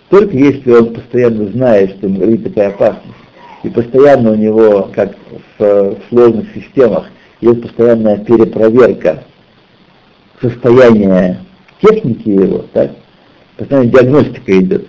Только 0.09 0.38
если 0.38 0.71
он 0.71 0.93
постоянно 0.93 1.45
знает, 1.51 1.91
что 1.91 2.07
ему 2.07 2.38
такая 2.38 2.69
опасность, 2.69 3.15
и 3.63 3.69
постоянно 3.69 4.32
у 4.32 4.36
него, 4.36 4.89
как 4.93 5.15
в, 5.57 5.63
в 5.63 5.97
сложных 6.09 6.47
системах, 6.53 7.09
идет 7.41 7.61
постоянная 7.63 8.17
перепроверка 8.19 9.23
состояния 10.41 11.41
техники 11.81 12.29
его, 12.29 12.65
так? 12.73 12.91
Постоянная 13.57 13.91
диагностика 13.91 14.59
идет. 14.59 14.87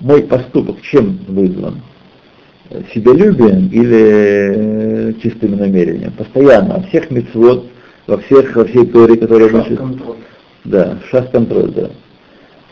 Мой 0.00 0.22
поступок 0.22 0.80
чем 0.82 1.18
вызван? 1.26 1.82
Себялюбием 2.92 3.68
или 3.68 5.16
чистыми 5.22 5.56
намерениями? 5.56 6.12
Постоянно, 6.16 6.74
во 6.74 6.82
всех 6.82 7.10
мецвод, 7.10 7.66
во 8.06 8.18
всех, 8.18 8.54
во 8.54 8.64
всей 8.66 8.86
теории, 8.86 9.16
которая 9.16 9.48
мы 9.48 9.64
Да, 10.64 10.98
шаг-контроль, 11.10 11.72
да. 11.72 11.90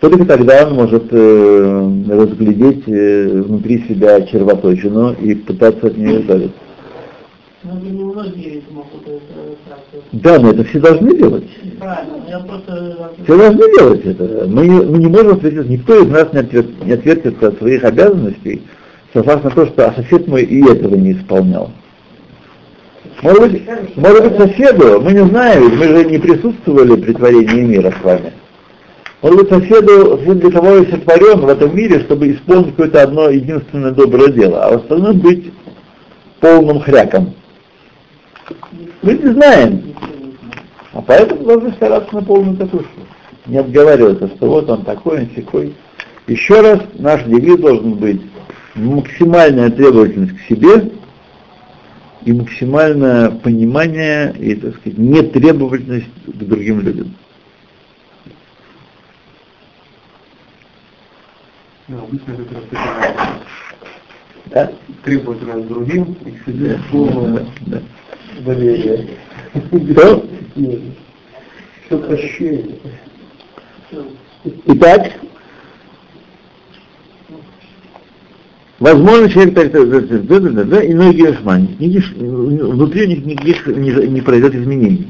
Только 0.00 0.26
тогда 0.26 0.66
он 0.66 0.74
может 0.74 1.04
э, 1.10 1.92
разглядеть 2.10 2.84
э, 2.86 3.42
внутри 3.42 3.82
себя 3.88 4.20
червоточину 4.22 5.14
и 5.14 5.34
пытаться 5.34 5.86
от 5.86 5.96
нее 5.96 6.20
избавиться. 6.20 6.65
Ну, 7.68 7.80
не 7.80 8.04
многие 8.04 8.62
могут 8.70 9.02
это 9.06 10.06
Да, 10.12 10.38
но 10.38 10.50
это 10.50 10.62
все 10.64 10.78
должны 10.78 11.16
делать. 11.16 11.44
Правильно, 11.78 12.22
я 12.28 12.38
просто... 12.38 13.10
Все 13.24 13.36
должны 13.36 13.78
делать 13.78 14.04
это. 14.04 14.44
Мы, 14.46 14.68
не- 14.68 14.84
мы 14.84 14.98
не 14.98 15.06
можем 15.08 15.32
ответить, 15.32 15.68
никто 15.68 15.98
из 16.00 16.08
нас 16.08 16.32
не, 16.32 16.40
ответ, 16.40 16.84
не 16.84 16.92
отвертится 16.92 17.48
от 17.48 17.58
своих 17.58 17.82
обязанностей, 17.82 18.62
согласно 19.12 19.50
то, 19.50 19.66
что 19.66 19.88
а 19.88 19.94
сосед 19.94 20.28
мой 20.28 20.42
и 20.44 20.62
этого 20.64 20.94
не 20.94 21.12
исполнял. 21.12 21.72
Может 23.22 23.50
быть, 23.50 23.62
может 23.96 24.22
быть, 24.22 24.36
соседу, 24.36 25.00
мы 25.00 25.12
не 25.12 25.24
знаем, 25.24 25.68
ведь 25.68 25.78
мы 25.78 25.84
же 25.88 26.04
не 26.04 26.18
присутствовали 26.18 27.00
при 27.00 27.14
творении 27.14 27.62
мира 27.62 27.92
с 28.00 28.04
вами. 28.04 28.32
Может 29.22 29.40
быть, 29.40 29.48
соседу, 29.48 30.18
сосед 30.18 30.38
для 30.38 30.50
того 30.50 30.76
и 30.76 30.90
сотворен 30.90 31.40
в 31.40 31.48
этом 31.48 31.74
мире, 31.74 32.00
чтобы 32.00 32.30
исполнить 32.30 32.70
какое-то 32.70 33.02
одно 33.02 33.30
единственное 33.30 33.90
доброе 33.90 34.30
дело, 34.30 34.62
а 34.64 34.72
в 34.72 34.82
остальном 34.82 35.18
быть 35.18 35.50
полным 36.38 36.80
хряком. 36.80 37.34
Мы 39.06 39.14
не 39.14 39.32
знаем. 39.34 39.94
А 40.92 41.00
поэтому 41.00 41.44
должны 41.44 41.72
стараться 41.74 42.12
на 42.12 42.22
полную 42.22 42.56
катушку. 42.56 42.90
Не 43.46 43.58
отговариваться, 43.58 44.26
что 44.26 44.48
вот 44.48 44.68
он 44.68 44.84
такой, 44.84 45.20
он 45.20 45.30
секой. 45.36 45.76
Еще 46.26 46.60
раз, 46.60 46.80
наш 46.94 47.22
девиз 47.22 47.56
должен 47.60 47.94
быть 47.94 48.20
максимальная 48.74 49.70
требовательность 49.70 50.36
к 50.36 50.48
себе 50.48 50.90
и 52.24 52.32
максимальное 52.32 53.30
понимание 53.30 54.34
и, 54.40 54.56
так 54.56 54.74
сказать, 54.74 54.98
нетребовательность 54.98 56.10
к 56.26 56.38
другим 56.38 56.80
людям. 56.80 57.14
Да, 61.86 61.98
обычно 61.98 62.32
это 62.32 62.54
раз 62.56 62.64
Да? 64.46 64.72
требовательность 65.04 65.66
к 65.66 65.68
другим 65.68 66.16
и 66.24 66.30
к 66.32 66.44
себе 66.44 66.74
Да, 66.74 66.80
полное 66.90 67.46
да. 67.66 67.82
Доверие. 68.44 69.08
Что? 69.92 70.26
Все 71.86 71.98
прощение. 71.98 72.76
Итак, 74.66 75.12
возможно, 78.78 79.30
человек 79.30 79.54
так, 79.54 79.72
так, 79.72 79.90
так, 79.90 80.08
так, 80.08 80.54
да, 80.54 80.64
да, 80.64 80.82
и 80.82 80.94
многие 80.94 81.34
шмани. 81.34 81.76
Внутри 81.78 83.04
у 83.04 83.08
них 83.08 83.24
никаких 83.24 83.66
не, 83.68 83.90
не 83.90 84.20
произойдет 84.20 84.60
изменений. 84.60 85.08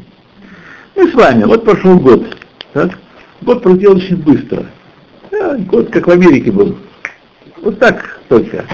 Мы 0.94 1.08
с 1.08 1.14
вами, 1.14 1.44
вот 1.44 1.64
прошел 1.64 1.98
год, 1.98 2.36
так? 2.72 2.98
Год 3.42 3.62
пролетел 3.62 3.96
очень 3.96 4.16
быстро. 4.16 4.66
Да, 5.30 5.56
год 5.58 5.90
как 5.90 6.06
в 6.06 6.10
Америке 6.10 6.50
был. 6.50 6.76
Вот 7.62 7.78
так 7.78 8.20
только. 8.28 8.64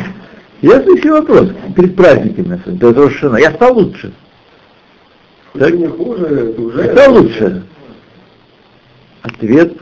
Я 0.61 0.81
себе 0.83 1.13
вопрос 1.13 1.51
перед 1.75 1.97
праздниками, 1.97 2.61
Рошана. 2.81 3.39
Я 3.39 3.51
стал 3.53 3.75
лучше. 3.75 4.13
Это 5.55 5.71
не 5.73 5.87
хуже, 5.87 6.27
это 6.27 6.61
уже... 6.63 6.85
Стал 6.93 7.13
лучше. 7.15 7.63
Ответ 9.23 9.73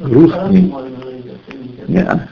грустный. 0.00 0.72
Не, 1.88 2.28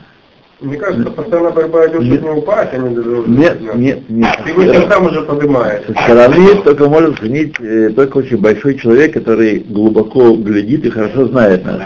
Мне 0.60 0.76
кажется, 0.76 1.10
постоянно 1.10 1.50
борьба 1.50 1.86
идет, 1.88 2.02
чтобы 2.04 2.18
не 2.18 2.38
упасть, 2.40 2.72
а 2.72 2.78
не 2.78 2.94
даже... 2.94 3.24
нет, 3.26 3.60
нет, 3.76 4.10
нет. 4.10 4.38
Ты 4.44 4.52
выше 4.54 4.86
сам 4.88 5.06
уже 5.06 5.22
поднимаешься. 5.22 5.92
Со 5.94 6.02
стороны 6.02 6.54
только 6.62 6.88
может 6.88 7.18
ценить 7.18 7.54
э, 7.60 7.90
только 7.90 8.18
очень 8.18 8.36
большой 8.38 8.76
человек, 8.78 9.14
который 9.14 9.58
глубоко 9.60 10.34
глядит 10.36 10.84
и 10.86 10.90
хорошо 10.90 11.26
знает 11.28 11.64
нас. 11.64 11.82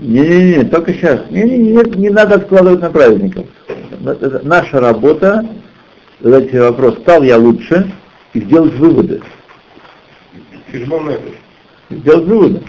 Не-не-не, 0.00 0.64
только 0.64 0.92
сейчас. 0.94 1.20
Не-не-не, 1.30 1.96
не 1.96 2.10
надо 2.10 2.36
откладывать 2.36 2.80
на 2.80 2.90
праздников. 2.90 3.46
Это- 4.04 4.26
это 4.26 4.40
наша 4.44 4.80
работа 4.80 5.46
задать 6.22 6.50
себе 6.50 6.62
вопрос, 6.62 6.98
стал 7.00 7.22
я 7.22 7.36
лучше, 7.36 7.92
и 8.32 8.40
сделать 8.40 8.74
выводы. 8.74 9.22
Сделать 11.90 12.24
выводы. 12.24 12.62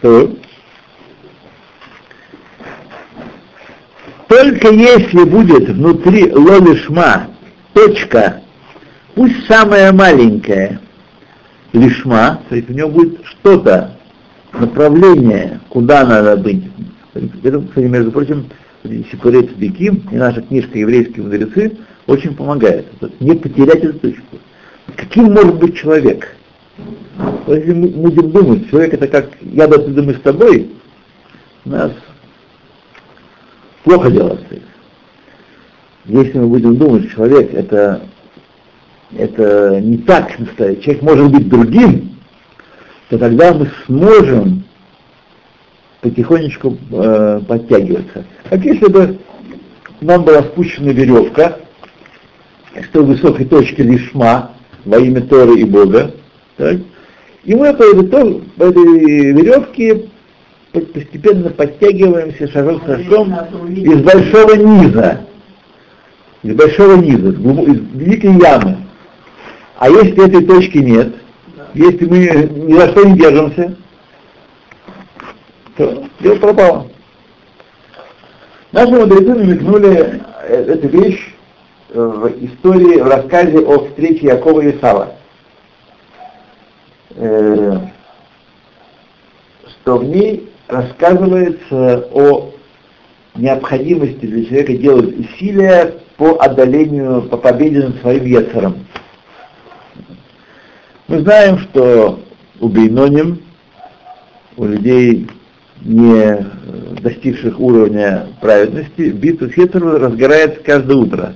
То. 0.00 0.36
Только 4.26 4.70
если 4.70 5.22
будет 5.22 5.68
внутри 5.68 6.32
лолишма 6.32 7.28
точка, 7.74 8.42
пусть 9.14 9.46
самая 9.46 9.92
маленькая 9.92 10.80
лишма, 11.72 12.40
то 12.48 12.56
есть 12.56 12.68
у 12.70 12.72
него 12.72 12.88
будет 12.88 13.24
что-то, 13.26 13.96
направление, 14.52 15.60
куда 15.68 16.04
надо 16.04 16.36
быть. 16.36 16.64
Кстати, 17.12 17.84
между 17.84 18.10
прочим, 18.10 18.46
Сикурей 18.82 19.46
Цадиким 19.46 20.08
и 20.10 20.16
наша 20.16 20.40
книжка 20.40 20.78
«Еврейские 20.78 21.24
мудрецы» 21.24 21.76
очень 22.06 22.34
помогает. 22.34 22.86
Не 23.20 23.34
потерять 23.34 23.84
эту 23.84 23.98
точку. 23.98 24.38
Каким 24.96 25.32
может 25.32 25.56
быть 25.56 25.76
человек? 25.76 26.34
Если 27.46 27.72
мы 27.72 27.88
будем 27.88 28.30
думать, 28.30 28.70
человек 28.70 28.94
это 28.94 29.06
как 29.08 29.28
я 29.42 29.64
отсюда 29.64 30.02
мы 30.02 30.14
с 30.14 30.20
тобой, 30.20 30.70
у 31.64 31.68
нас 31.68 31.92
плохо 33.84 34.10
дело 34.10 34.38
стоит. 34.46 34.62
Если 36.06 36.38
мы 36.38 36.46
будем 36.46 36.76
думать, 36.76 37.10
человек 37.12 37.52
это, 37.52 38.02
это 39.16 39.80
не 39.80 39.98
так 39.98 40.34
человек 40.36 41.02
может 41.02 41.30
быть 41.30 41.48
другим, 41.48 42.16
то 43.10 43.18
тогда 43.18 43.52
мы 43.52 43.70
сможем 43.86 44.61
потихонечку 46.02 46.76
э, 46.90 47.40
подтягиваться. 47.46 48.24
Как 48.50 48.62
если 48.64 48.86
бы 48.86 49.18
нам 50.00 50.24
была 50.24 50.42
спущена 50.42 50.92
веревка 50.92 51.58
с 52.74 52.88
той 52.92 53.04
высокой 53.04 53.46
точки 53.46 53.80
лишма 53.80 54.50
во 54.84 54.98
имя 54.98 55.22
Торы 55.22 55.60
и 55.60 55.64
Бога, 55.64 56.12
так? 56.56 56.78
и 57.44 57.54
мы 57.54 57.72
по 57.72 57.84
этой, 57.84 58.42
этой 58.58 59.32
веревке 59.32 60.06
по- 60.72 60.80
постепенно 60.80 61.50
подтягиваемся 61.50 62.50
шажок 62.50 62.84
за 62.86 62.98
шагом 63.04 63.32
из 63.68 64.02
большого 64.02 64.54
низа, 64.56 65.20
из 66.42 66.54
большого 66.56 66.96
низа, 66.96 67.28
из, 67.28 67.34
глубо- 67.36 67.64
из 67.64 67.80
великой 67.94 68.32
ямы. 68.40 68.76
А 69.78 69.88
если 69.88 70.26
этой 70.26 70.44
точки 70.44 70.78
нет, 70.78 71.14
если 71.74 72.06
мы 72.06 72.18
ни 72.66 72.74
за 72.74 72.88
что 72.88 73.04
не 73.04 73.16
держимся, 73.16 73.76
то 75.76 76.08
дело 76.20 76.36
пропало. 76.36 76.86
Наши 78.72 78.92
мудрецы 78.92 79.34
намекнули 79.34 80.22
э, 80.44 80.64
эту 80.68 80.88
вещь 80.88 81.34
э, 81.90 82.00
в 82.00 82.44
истории, 82.44 83.00
в 83.00 83.06
рассказе 83.06 83.58
о 83.58 83.86
встрече 83.86 84.26
Якова 84.26 84.60
и 84.60 84.76
Исава. 84.76 85.14
Э, 87.16 87.78
Что 89.66 89.98
в 89.98 90.04
ней 90.04 90.50
рассказывается 90.68 92.08
о 92.12 92.52
необходимости 93.34 94.26
для 94.26 94.44
человека 94.44 94.72
делать 94.74 95.18
усилия 95.18 95.94
по 96.16 96.42
одолению, 96.42 97.22
по 97.22 97.36
победе 97.36 97.80
над 97.80 98.00
своим 98.00 98.24
яцером. 98.24 98.86
Мы 101.08 101.20
знаем, 101.20 101.58
что 101.58 102.20
у 102.60 102.68
Бейноним, 102.68 103.42
у 104.56 104.64
людей, 104.64 105.28
не 105.84 106.46
достигших 107.02 107.58
уровня 107.58 108.26
праведности, 108.40 109.10
битва 109.10 109.48
Яцером 109.56 109.96
разгорается 109.96 110.60
каждое 110.62 110.96
утро. 110.96 111.34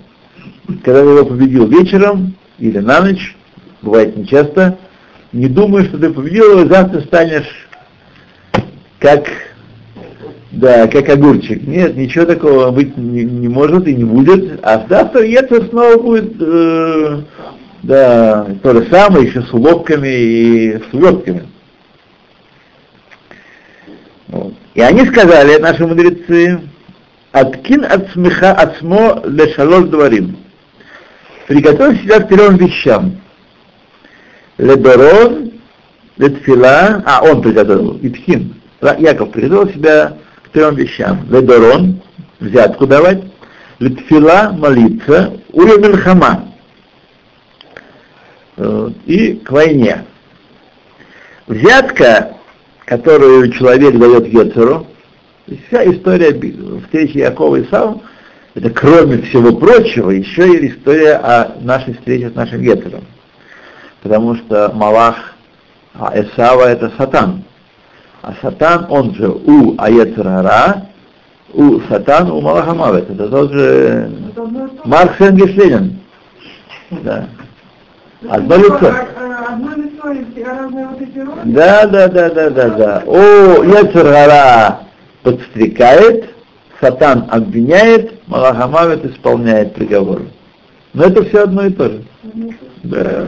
Когда 0.85 1.03
ты 1.03 1.09
его 1.09 1.25
победил 1.25 1.67
вечером 1.67 2.35
или 2.59 2.79
на 2.79 3.01
ночь, 3.01 3.37
бывает 3.83 4.17
нечасто, 4.17 4.79
не 5.33 5.49
думай, 5.49 5.85
что 5.85 5.99
ты 5.99 6.11
победил 6.11 6.59
его, 6.59 6.69
завтра 6.69 7.01
станешь 7.01 7.69
как, 8.99 9.27
да, 10.53 10.87
как 10.87 11.09
огурчик. 11.09 11.67
Нет, 11.67 11.97
ничего 11.97 12.25
такого 12.25 12.71
быть 12.71 12.97
не, 12.97 13.25
не 13.25 13.49
может 13.49 13.87
и 13.87 13.95
не 13.95 14.05
будет. 14.05 14.61
А 14.63 14.87
завтра 14.89 15.25
Ецер 15.25 15.67
снова 15.67 16.01
будет, 16.01 16.35
э, 16.41 17.21
да, 17.83 18.47
то 18.63 18.73
же 18.73 18.89
самое, 18.91 19.27
еще 19.27 19.43
с 19.43 19.53
уловками 19.53 20.09
и 20.09 20.79
с 20.79 20.95
уловками. 20.95 21.43
Вот. 24.29 24.55
И 24.75 24.81
они 24.81 25.07
сказали, 25.07 25.59
наши 25.59 25.87
мудрецы, 25.87 26.61
откин 27.33 27.85
от 27.85 28.11
смеха 28.13 28.75
смо 28.79 29.23
лешалош 29.25 29.89
дворим. 29.89 30.37
Приготовь 31.47 32.03
себя 32.03 32.21
к 32.21 32.29
трем 32.29 32.57
вещам. 32.57 33.21
Ледорон, 34.59 35.53
летфила, 36.17 37.03
а 37.07 37.23
он 37.23 37.43
приготовил, 37.43 37.99
Итхин, 38.03 38.55
Яков 38.99 39.31
приготовил 39.31 39.73
себя 39.73 40.17
к 40.43 40.49
трем 40.49 40.75
вещам. 40.75 41.27
Ледорон, 41.31 42.01
взятку 42.41 42.87
давать, 42.87 43.23
летфила, 43.79 44.55
молиться, 44.57 45.39
уремельхама, 45.53 46.53
и 49.05 49.35
к 49.45 49.51
войне. 49.51 50.05
Взятка, 51.47 52.36
которую 52.87 53.53
человек 53.53 53.99
дает 53.99 54.27
есть 55.47 55.67
вся 55.69 55.85
история 55.85 56.33
встречи 56.85 57.19
Якова 57.19 57.57
и 57.57 57.65
Исава, 57.65 58.01
это 58.55 58.71
кроме 58.71 59.23
всего 59.23 59.55
прочего, 59.55 60.11
еще 60.11 60.49
и 60.49 60.69
история 60.69 61.17
о 61.17 61.57
нашей 61.61 61.95
встрече 61.95 62.31
с 62.31 62.35
нашим 62.35 62.63
Ецером. 62.63 63.05
Потому 64.03 64.37
что 64.37 64.73
Малах 64.75 65.35
а 65.95 66.13
Эсава 66.15 66.65
это 66.65 66.91
Сатан. 66.97 67.45
А 68.23 68.35
Сатан, 68.41 68.87
он 68.89 69.15
же 69.15 69.29
у 69.29 69.75
Аяцерара, 69.79 70.87
у 71.53 71.81
Сатан, 71.89 72.31
у 72.31 72.41
Малаха 72.41 72.75
Мавет. 72.75 73.11
Это 73.11 73.29
тот 73.29 73.53
же. 73.53 74.11
Маркс 74.85 75.21
Энгельс 75.21 75.55
Ленин. 75.55 75.99
Да. 76.91 77.29
Одно 78.29 78.57
лицо. 78.57 78.95
А- 79.47 79.53
а- 79.53 79.55
Одно 79.55 79.71
лицо 79.77 80.13
и 80.13 80.25
все 80.33 80.45
разные 80.45 80.87
вот 80.87 81.01
эти 81.01 81.19
роли. 81.19 81.41
Да, 81.45 81.87
да, 81.87 82.09
да, 82.09 82.31
да, 82.31 82.51
да, 82.51 82.69
да. 82.71 83.03
О, 83.07 83.63
Яцергара 83.65 84.81
подстрекает, 85.23 86.31
Сатан 86.81 87.27
обвиняет, 87.31 88.27
Малахамавит 88.29 89.05
исполняет 89.05 89.75
приговор. 89.75 90.23
Но 90.93 91.05
это 91.05 91.25
все 91.25 91.45
одно 91.45 91.67
и 91.67 91.71
то 91.71 91.91
же. 91.91 92.03
Да. 92.83 93.27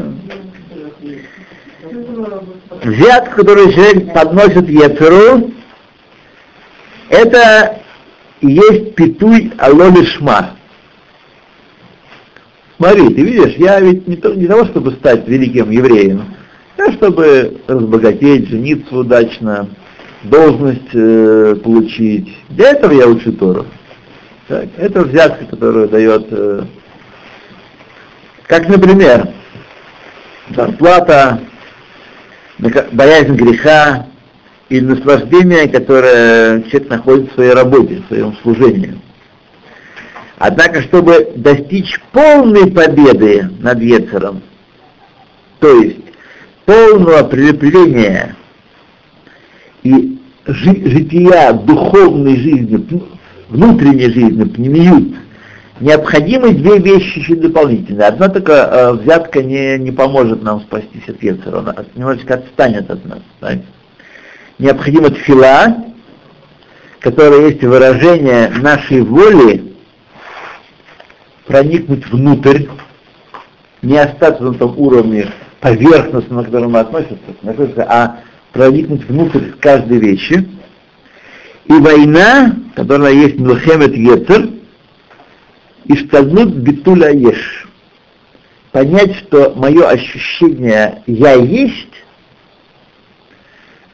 Взятка, 2.83 3.37
которую 3.37 3.73
человек 3.73 4.13
подносит 4.13 4.69
Ецеру, 4.69 5.51
это 7.09 7.81
есть 8.41 8.95
питуй 8.95 9.53
алолишма. 9.59 10.51
Смотри, 12.79 13.13
ты 13.13 13.23
видишь, 13.23 13.57
я 13.57 13.81
ведь 13.81 14.07
не, 14.07 14.17
то, 14.17 14.33
не 14.33 14.47
того, 14.47 14.65
чтобы 14.67 14.93
стать 14.93 15.27
великим 15.27 15.71
евреем, 15.71 16.37
а 16.77 16.93
чтобы 16.93 17.59
разбогатеть, 17.67 18.49
жениться 18.49 18.97
удачно, 18.97 19.69
должность 20.23 20.95
э, 20.95 21.57
получить. 21.63 22.29
Для 22.51 22.71
этого 22.71 22.93
я 22.93 23.09
учу 23.09 23.33
Тору. 23.33 23.67
Так, 24.47 24.67
это 24.77 25.03
взятка, 25.03 25.45
которую 25.47 25.89
дает, 25.89 26.27
э, 26.31 26.63
как, 28.47 28.69
например, 28.69 29.29
зарплата, 30.55 31.41
боязнь 32.93 33.35
греха 33.35 34.07
или 34.69 34.85
наслаждение, 34.85 35.69
которое 35.69 36.63
человек 36.63 36.91
находит 36.91 37.33
в 37.33 37.35
своей 37.35 37.53
работе, 37.55 38.03
в 38.05 38.07
своем 38.07 38.37
служении. 38.43 38.97
Однако, 40.39 40.83
чтобы 40.83 41.33
достичь 41.35 42.01
полной 42.13 42.71
победы 42.71 43.51
над 43.61 43.81
Ецером, 43.81 44.41
то 45.59 45.69
есть 45.69 45.99
полного 46.65 47.25
прилепления 47.25 48.37
и 49.83 50.19
жи- 50.47 50.89
жития 50.89 51.53
духовной 51.53 52.37
жизни, 52.37 53.03
внутренней 53.49 54.13
жизни, 54.13 54.45
пнемиют, 54.45 55.17
необходимы 55.81 56.53
две 56.53 56.79
вещи 56.79 57.19
еще 57.19 57.35
дополнительные. 57.35 58.07
Одна 58.07 58.29
только 58.29 58.53
э, 58.53 58.93
взятка 58.93 59.43
не, 59.43 59.77
не 59.79 59.91
поможет 59.91 60.43
нам 60.45 60.61
спастись 60.61 61.09
от 61.09 61.21
Ецера, 61.21 61.59
она 61.59 61.75
немножечко 61.97 62.35
отстанет 62.35 62.89
от 62.89 63.05
нас. 63.05 63.21
знаете. 63.41 63.65
Необходима 64.61 65.11
тфила, 65.11 65.85
которая 67.01 67.49
есть 67.49 67.63
выражение 67.63 68.51
нашей 68.61 69.01
воли 69.01 69.68
проникнуть 71.49 72.07
внутрь, 72.07 72.67
не 73.83 73.97
остаться 73.97 74.45
на 74.45 74.55
том 74.55 74.79
уровне 74.79 75.33
поверхностном, 75.61 76.39
на 76.39 76.45
котором 76.45 76.73
мы 76.73 76.81
относимся, 76.81 77.85
а 77.89 78.21
проникнуть 78.53 79.05
внутрь 79.09 79.51
каждой 79.59 79.99
вещи. 79.99 80.49
И 81.65 81.73
война, 81.73 82.55
которая 82.77 83.13
есть 83.13 83.39
Милхемет 83.39 83.95
и 85.85 85.97
штагнут 85.97 86.55
битуля 86.55 87.11
еш. 87.11 87.67
Понять, 88.73 89.17
что 89.17 89.55
мое 89.57 89.89
ощущение 89.89 91.03
«я 91.07 91.33
есть», 91.33 91.87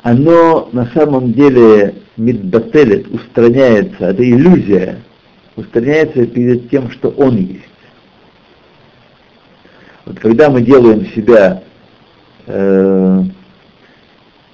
оно 0.03 0.69
на 0.73 0.87
самом 0.93 1.33
деле 1.33 1.95
мидбателет, 2.17 3.07
устраняется, 3.09 4.07
это 4.07 4.23
иллюзия, 4.23 5.01
устраняется 5.57 6.27
перед 6.27 6.71
тем, 6.71 6.91
что 6.91 7.11
он 7.11 7.37
есть. 7.37 7.63
Вот 10.05 10.19
когда 10.21 10.51
мы 10.51 10.61
делаем 10.61 11.07
себя 11.07 11.63
э, 12.47 13.23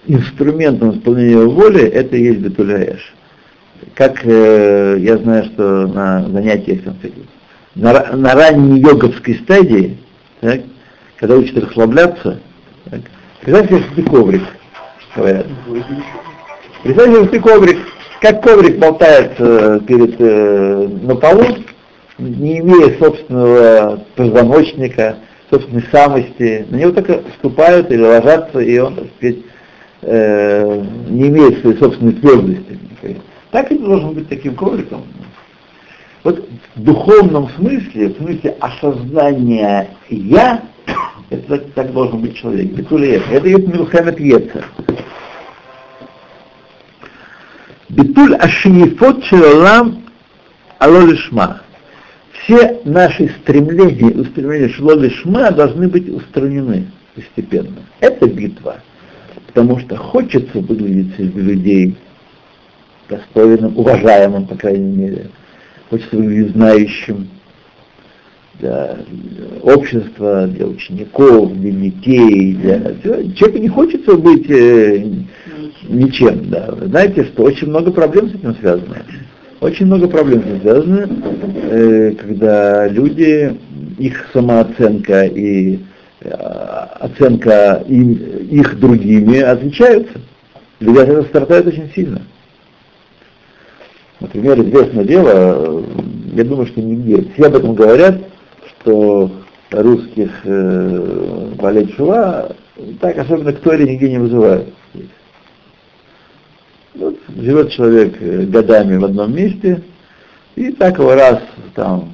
инструментом 0.07 0.96
исполнения 0.96 1.38
воли, 1.38 1.82
это 1.82 2.16
и 2.16 2.22
есть 2.22 2.40
бетуляеш. 2.40 3.14
Как 3.94 4.24
э, 4.24 4.96
я 5.01 5.16
знаю, 5.18 5.44
что 5.46 5.86
на 5.86 6.28
занятиях 6.28 6.80
на, 7.74 8.12
на 8.12 8.34
ранней 8.34 8.80
йоговской 8.80 9.36
стадии, 9.36 9.98
так, 10.40 10.61
когда 11.16 11.36
учат 11.36 11.64
расслабляться, 11.64 12.40
так, 12.90 13.01
представь 13.40 13.68
себе, 13.68 13.80
что 13.80 13.94
ты 13.94 14.03
коврик, 14.03 14.42
говорят. 15.16 15.46
Представь 16.82 17.11
что 17.11 17.26
ты 17.26 17.40
коврик, 17.40 17.78
как 18.21 18.43
коврик 18.43 18.79
болтается 18.79 19.81
перед, 19.81 20.21
э, 20.21 20.89
на 21.03 21.16
полу, 21.16 21.45
не 22.18 22.59
имея 22.59 22.99
собственного 22.99 24.05
позвоночника, 24.14 25.16
собственной 25.51 25.85
самости, 25.91 26.66
на 26.68 26.77
него 26.77 26.93
только 26.93 27.23
ступают 27.39 27.91
или 27.91 28.03
ложатся, 28.03 28.61
и 28.61 28.79
он, 28.79 28.95
так 28.95 29.07
сказать, 29.16 29.39
э, 30.03 30.85
не 31.09 31.29
имеет 31.29 31.61
своей 31.61 31.79
собственной 31.79 32.12
твердости. 32.12 32.79
Так 33.51 33.73
и 33.73 33.79
должен 33.79 34.12
быть 34.12 34.29
таким 34.29 34.55
ковриком. 34.55 35.03
Вот 36.23 36.47
в 36.77 36.83
духовном 36.83 37.49
смысле, 37.57 38.09
в 38.09 38.16
смысле 38.18 38.55
осознания 38.61 39.89
«я», 40.11 40.62
это 41.31 41.43
так, 41.49 41.62
так 41.75 41.93
должен 41.93 42.21
быть 42.21 42.37
человек. 42.37 42.73
Бетуль 42.73 43.07
Это 43.07 43.49
есть 43.49 43.66
Милхамед 43.66 44.18
Ецер. 44.21 44.66
Битуль 47.91 48.36
ашиефот 48.36 49.24
шелолам 49.24 50.05
алолишма. 50.78 51.62
Все 52.32 52.80
наши 52.84 53.28
стремления 53.43 54.11
и 54.12 54.16
устремления 54.16 54.68
шелолишма 54.68 55.51
должны 55.51 55.88
быть 55.88 56.09
устранены 56.09 56.86
постепенно. 57.16 57.80
Это 57.99 58.28
битва. 58.28 58.76
Потому 59.49 59.80
что 59.80 59.97
хочется 59.97 60.61
выглядеть 60.61 61.16
среди 61.16 61.41
людей 61.41 61.97
достойным, 63.09 63.76
уважаемым, 63.76 64.47
по 64.47 64.55
крайней 64.55 64.97
мере. 64.97 65.26
Хочется 65.91 66.16
выглядеть 66.16 66.53
знающим 66.53 67.28
для 68.61 68.98
общества, 69.62 70.46
для 70.46 70.66
учеников, 70.66 71.52
для 71.58 71.70
детей. 71.70 72.54
Для... 72.54 72.78
Человеку 73.34 73.58
не 73.58 73.68
хочется 73.68 74.16
быть 74.16 74.50
э, 74.50 75.04
ничем. 75.88 76.50
Да. 76.50 76.70
Вы 76.72 76.88
знаете, 76.88 77.24
что 77.24 77.44
очень 77.44 77.68
много 77.68 77.90
проблем 77.90 78.30
с 78.30 78.34
этим 78.34 78.54
связано. 78.56 78.96
Очень 79.61 79.86
много 79.86 80.08
проблем 80.08 80.42
с 80.42 80.46
этим 80.46 80.61
связано, 80.62 81.08
э, 81.70 82.12
когда 82.12 82.88
люди, 82.88 83.58
их 83.98 84.26
самооценка 84.32 85.24
и 85.24 85.80
э, 86.22 86.30
оценка 86.30 87.84
им, 87.88 88.12
их 88.50 88.78
другими 88.78 89.38
отличаются. 89.40 90.20
Люди 90.80 90.98
от 90.98 91.08
этого 91.08 91.24
страдают 91.24 91.66
очень 91.66 91.90
сильно. 91.94 92.22
Например, 94.20 94.61
известное 94.61 95.04
дело, 95.04 95.82
я 96.34 96.44
думаю, 96.44 96.66
что 96.66 96.80
нигде. 96.80 97.26
Все 97.34 97.46
об 97.46 97.56
этом 97.56 97.74
говорят, 97.74 98.20
что 98.81 99.31
русских 99.70 100.31
э, 100.45 101.53
болеть 101.57 101.95
шува, 101.95 102.57
так 103.01 103.18
особенно 103.18 103.53
к 103.53 103.61
Торе 103.61 103.85
нигде 103.85 104.11
не 104.11 104.18
вызывают. 104.18 104.68
Вот, 106.95 107.16
живет 107.37 107.70
человек 107.70 108.16
э, 108.20 108.47
годами 108.47 108.97
в 108.97 109.05
одном 109.05 109.35
месте, 109.35 109.83
и 110.57 110.72
так 110.72 110.99
его 110.99 111.14
раз 111.14 111.41
там 111.74 112.12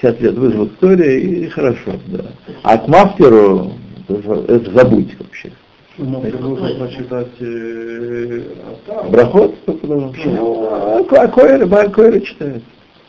50 0.00 0.20
лет 0.20 0.34
вызвал 0.34 0.66
к 0.68 0.76
Торе, 0.76 1.20
и 1.20 1.48
хорошо, 1.48 1.92
да. 2.06 2.24
А 2.62 2.78
к 2.78 2.88
мастеру 2.88 3.72
это 4.08 4.70
забудь 4.72 5.14
вообще. 5.18 5.50
Ну, 5.96 6.20
ты 6.22 6.32
должен 6.32 6.78
прочитать 6.78 7.28
э. 7.40 8.40
Брахот. 9.10 9.54
Ну, 9.82 10.12
а 10.70 11.04
Ко- 11.04 11.22
а 11.22 11.28
Койры, 11.28 11.66
Бааль 11.66 11.90
Койры 11.92 12.20
читает. 12.20 12.62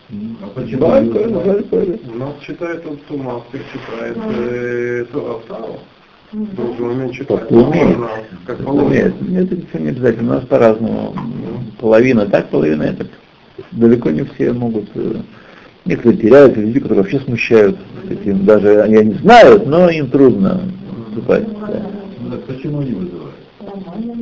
А 0.10 0.78
Бааль 0.78 1.10
Койры. 1.10 2.00
У 2.14 2.18
нас 2.18 2.34
читает 2.46 2.84
он 2.88 2.98
Тума, 3.08 3.42
ты 3.52 3.60
читает 3.74 4.18
э, 4.18 5.06
то 5.12 5.40
Астару. 5.40 5.80
В 6.32 6.56
другой 6.56 6.96
момент 6.96 7.14
читает. 7.14 7.52
Она 7.52 8.10
Как 8.46 8.60
Нет, 8.60 9.52
это 9.52 9.80
не 9.80 9.90
обязательно. 9.90 10.32
У 10.32 10.36
нас 10.36 10.46
по-разному. 10.46 11.16
Половина 11.80 12.28
так, 12.28 12.50
половина 12.50 12.84
это. 12.84 13.08
Далеко 13.72 14.12
не 14.12 14.24
все 14.24 14.54
могут. 14.54 14.90
э, 14.96 15.22
Некоторые 15.86 16.20
теряют, 16.20 16.58
люди, 16.58 16.80
которые 16.80 17.04
вообще 17.04 17.20
смущают 17.22 17.78
этим. 18.10 18.46
Даже 18.46 18.82
они 18.82 18.98
не 19.06 19.14
знают, 19.16 19.66
но 19.66 19.90
им 19.90 20.10
трудно 20.10 20.62
вступать. 21.10 21.48
да. 21.62 22.38
Почему 22.48 22.82
не 22.82 22.94
вызывают? 22.94 23.36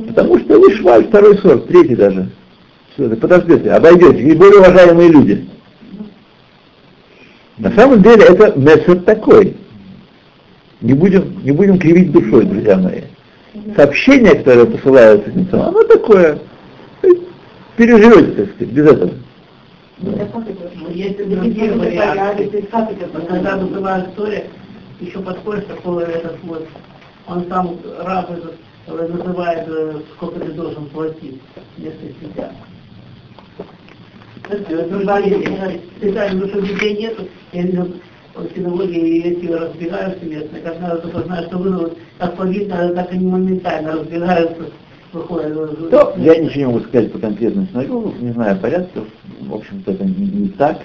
Потому 0.08 0.38
что 0.38 0.56
лишь 0.56 0.80
валь, 0.82 1.06
второй 1.08 1.36
сорт, 1.38 1.66
третий 1.66 1.96
даже. 1.96 2.30
Подождите, 2.96 3.70
обойдете, 3.70 4.22
и 4.22 4.34
более 4.34 4.60
уважаемые 4.60 5.08
люди. 5.08 5.48
На 7.58 7.70
самом 7.72 8.02
деле 8.02 8.24
это 8.24 8.58
мессер 8.58 9.00
такой. 9.00 9.56
Не 10.80 10.92
будем, 10.92 11.42
не 11.42 11.52
будем 11.52 11.78
кривить 11.78 12.12
душой, 12.12 12.44
друзья 12.44 12.76
мои. 12.76 13.02
Сообщение, 13.76 14.34
которое 14.34 14.66
посылается 14.66 15.30
оно 15.68 15.82
такое. 15.84 16.38
Переживете, 17.76 18.32
так 18.32 18.54
сказать, 18.54 18.72
без 18.72 18.86
этого. 18.86 19.12
Если 20.90 21.24
другие 21.24 21.72
варианты, 21.72 22.68
когда 23.28 23.56
называют 23.56 24.08
история, 24.10 24.46
еще 25.00 25.20
подходит 25.20 25.66
такой 25.68 26.04
этот 26.04 26.36
вот, 26.42 26.66
он 27.26 27.44
сам 27.48 27.76
раб 28.00 28.30
этот 28.30 28.54
называет, 28.86 29.66
э, 29.66 30.00
сколько 30.16 30.40
ты 30.40 30.52
должен 30.52 30.86
платить, 30.86 31.40
если 31.78 32.14
себя. 34.48 35.78
Специально, 35.98 36.46
детей 36.46 36.96
нету, 36.98 37.28
я 37.52 37.62
видел 37.62 37.88
в 38.34 38.54
синагоге 38.54 39.18
эти 39.20 39.46
разбираются 39.46 40.24
местные, 40.24 40.62
как 40.62 40.80
надо 40.80 40.98
только 40.98 41.20
знать, 41.20 41.46
что 41.46 41.58
вы 41.58 41.92
как 42.18 42.36
повинно, 42.36 42.88
так 42.94 43.12
они 43.12 43.26
моментально 43.26 43.92
разбираются, 43.92 44.64
выходят. 45.12 45.90
То, 45.90 46.14
я 46.16 46.36
ничего 46.36 46.58
не 46.58 46.66
могу 46.66 46.80
сказать 46.80 47.12
по 47.12 47.18
конкретным 47.18 47.68
синагогам, 47.68 48.14
не 48.20 48.32
знаю 48.32 48.58
порядков, 48.58 49.04
в 49.40 49.54
общем-то 49.54 49.92
это 49.92 50.04
не, 50.04 50.26
не 50.26 50.48
так. 50.48 50.78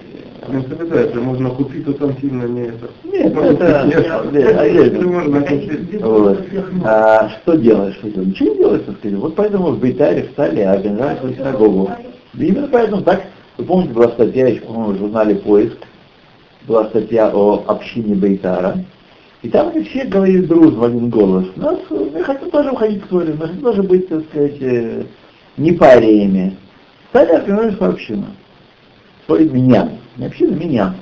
Ну, 0.48 0.62
это, 0.62 0.96
это 0.96 1.20
можно 1.20 1.50
купить, 1.50 1.86
то 1.86 1.94
там 1.94 2.16
сильно 2.20 2.46
не 2.46 2.68
это. 2.68 2.90
Нет, 3.04 3.36
это 3.36 5.02
можно 5.02 5.42
купить. 5.42 6.02
Вот. 6.02 6.44
А 6.86 7.30
что 7.30 7.56
делать? 7.56 7.96
Что 7.96 8.10
делать? 8.10 8.28
Ничего 8.30 8.50
не 8.50 8.58
делать, 8.58 8.86
так 8.86 8.98
сказать. 8.98 9.18
Вот 9.18 9.36
поэтому 9.36 9.72
в 9.72 9.80
Бейтаре 9.80 10.24
встали, 10.24 10.62
а 10.62 10.74
организовали 10.74 11.36
синагогу. 11.36 11.92
Именно 12.38 12.70
поэтому 12.72 13.02
так, 13.02 13.24
вы 13.60 13.66
помните, 13.66 13.94
была 13.94 14.08
статья, 14.10 14.48
еще, 14.48 14.62
по-моему, 14.62 14.94
в 14.94 14.98
журнале 15.00 15.36
«Поиск», 15.36 15.78
была 16.66 16.86
статья 16.86 17.30
о 17.34 17.66
общине 17.68 18.16
Бейтара, 18.16 18.86
и 19.42 19.50
там 19.50 19.70
они 19.70 19.84
все 19.84 20.06
говорили 20.06 20.46
дружно 20.46 20.80
в 20.80 20.84
один 20.84 21.10
голос. 21.10 21.46
Нас, 21.58 21.78
мы 21.90 22.24
хотим 22.24 22.50
тоже 22.52 22.72
уходить 22.72 23.04
в 23.04 23.08
Тору, 23.08 23.34
мы 23.34 23.48
хотим 23.48 23.62
тоже 23.62 23.84
быть, 23.84 24.08
так 24.08 24.24
сказать, 24.30 24.62
э, 24.62 25.04
не 25.58 25.74
париями. 25.74 26.56
Стали 27.10 27.32
организовать 27.32 27.76
свою 27.76 27.94
общину. 27.94 28.26
Свой 29.26 29.50
меня. 29.50 29.90
Не 30.18 30.28
община, 30.28 30.56
меня. 30.56 30.96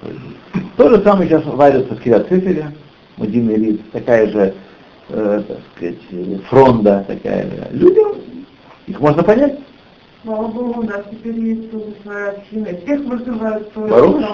То 0.78 0.89
же 0.89 1.01
самое 1.03 1.30
сейчас 1.30 1.45
варится 1.45 1.95
в 1.95 2.01
Кириацифере, 2.01 2.72
Мадин 3.18 3.51
Элит, 3.51 3.91
такая 3.91 4.28
же, 4.32 4.53
э, 5.10 5.43
так 5.47 5.58
сказать, 5.76 6.43
фронда 6.49 7.05
такая 7.08 7.43
же. 7.43 7.68
Людям, 7.72 8.14
их 8.88 8.99
можно 8.99 9.24
понять. 9.24 9.60
Слава 10.28 10.47
Богу, 10.49 10.84
нас 10.84 11.05
теперь 11.09 11.39
есть 11.39 11.71
тоже 11.71 11.86
своя 12.03 12.32
община. 12.32 12.67
Всех 12.84 12.99
вызывают. 13.05 13.71
Баруш, 13.78 14.25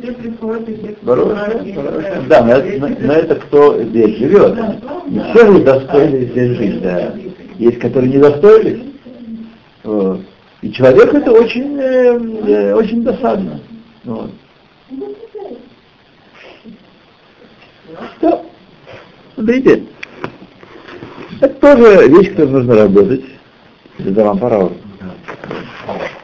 Все 0.00 0.12
приходят 0.12 0.68
и 0.68 0.76
всех 0.76 1.02
вызывают. 1.02 2.28
Да, 2.28 2.44
но 2.44 2.52
это, 2.52 2.78
но- 2.78 2.96
но 3.00 3.12
это 3.12 3.34
кто 3.34 3.82
здесь 3.82 4.18
живет. 4.18 4.54
Не 5.08 5.18
все 5.18 5.52
же 5.52 5.64
достойны 5.64 6.26
здесь 6.26 6.56
жить, 6.56 6.80
да. 6.80 7.12
Есть, 7.58 7.80
которые 7.80 8.12
не 8.12 8.18
достоились. 8.18 8.82
Вот. 9.82 10.20
И 10.62 10.70
человеку 10.70 11.16
это 11.16 11.32
очень, 11.32 11.76
э, 11.76 12.16
э, 12.46 12.74
очень 12.74 13.02
досадно. 13.02 13.58
Вот. 14.04 14.30
Что? 18.16 18.46
Смотрите, 19.34 19.82
это 21.40 21.54
тоже 21.54 22.06
вещь, 22.10 22.30
которой 22.30 22.50
нужно 22.50 22.74
работать. 22.76 23.24
Пора 23.98 24.58
уже. 24.58 24.74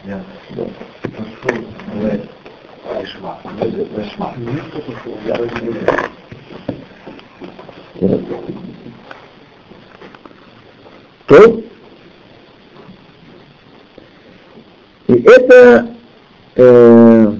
Я 0.04 0.20
Да. 0.50 0.64
Вот. 8.00 8.24
То 11.26 11.62
и 15.06 15.12
это 15.12 15.94
э, 16.56 17.32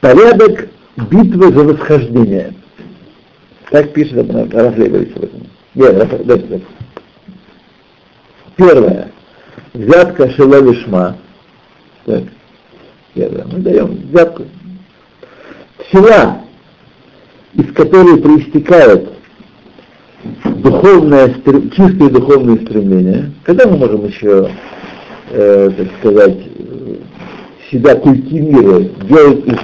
порядок 0.00 0.68
битвы 0.96 1.52
за 1.52 1.64
восхождение. 1.64 2.54
Так 3.70 3.92
пишет 3.92 4.30
Раф 4.52 4.76
Лейбович 4.76 5.16
об 5.16 5.24
этом. 5.24 5.46
Нет, 5.74 5.98
Раф- 5.98 6.24
да, 6.24 6.36
да. 6.36 6.58
Первое. 8.60 9.10
Взятка 9.72 10.30
шеловишма. 10.32 11.16
Так. 12.04 12.24
Первое. 13.14 13.46
Мы 13.46 13.58
даем 13.60 13.98
взятку. 14.12 14.44
Села, 15.90 16.42
из 17.54 17.72
которой 17.72 18.20
проистекает 18.20 19.08
духовное, 20.44 21.34
чистые 21.74 22.10
духовные 22.10 22.58
стремления, 22.58 23.32
когда 23.44 23.66
мы 23.66 23.78
можем 23.78 24.06
еще, 24.06 24.50
э, 25.30 25.70
так 25.74 25.88
сказать, 25.98 26.38
себя 27.70 27.94
культивировать, 27.94 29.06
делать 29.06 29.46
из 29.46 29.58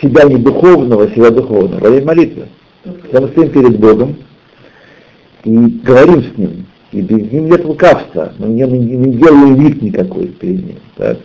себя 0.00 0.24
не 0.24 0.36
духовного, 0.36 1.04
а 1.04 1.10
себя 1.10 1.30
духовного, 1.30 1.78
во 1.78 1.90
время 1.90 2.06
молитвы. 2.06 2.48
Когда 3.02 3.20
мы 3.20 3.28
стоим 3.28 3.50
перед 3.50 3.78
Богом 3.78 4.16
и 5.44 5.80
говорим 5.84 6.22
с 6.22 6.38
Ним, 6.38 6.66
и 6.92 7.02
перед 7.02 7.32
Ним 7.32 7.46
нет 7.46 7.64
лукавства, 7.64 8.32
мы 8.38 8.48
не, 8.48 8.66
мы 8.66 8.78
не 8.78 9.14
делаем 9.14 9.54
вид 9.54 9.80
никакой 9.82 10.26
перед 10.26 10.66
Ним. 10.66 10.76
Так? 10.96 11.18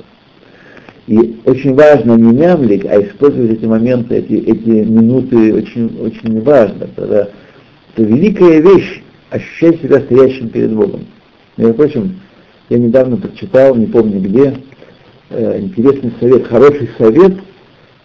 И 1.07 1.39
очень 1.45 1.75
важно 1.75 2.13
не 2.13 2.33
мямлить, 2.33 2.85
а 2.85 3.01
использовать 3.01 3.51
эти 3.51 3.65
моменты, 3.65 4.15
эти, 4.15 4.33
эти 4.33 4.69
минуты 4.69 5.53
очень, 5.53 5.97
очень 5.99 6.41
важно. 6.41 6.87
Тогда 6.95 7.29
это 7.93 8.03
великая 8.03 8.59
вещь, 8.59 9.01
ощущать 9.29 9.81
себя 9.81 10.01
стоящим 10.01 10.49
перед 10.49 10.73
Богом. 10.73 11.05
Между 11.57 11.73
прочим, 11.75 12.19
я 12.69 12.79
недавно 12.79 13.17
прочитал, 13.17 13.75
не 13.75 13.85
помню 13.85 14.19
где, 14.19 14.57
э, 15.29 15.59
интересный 15.61 16.11
совет, 16.19 16.47
хороший 16.47 16.89
совет, 16.97 17.33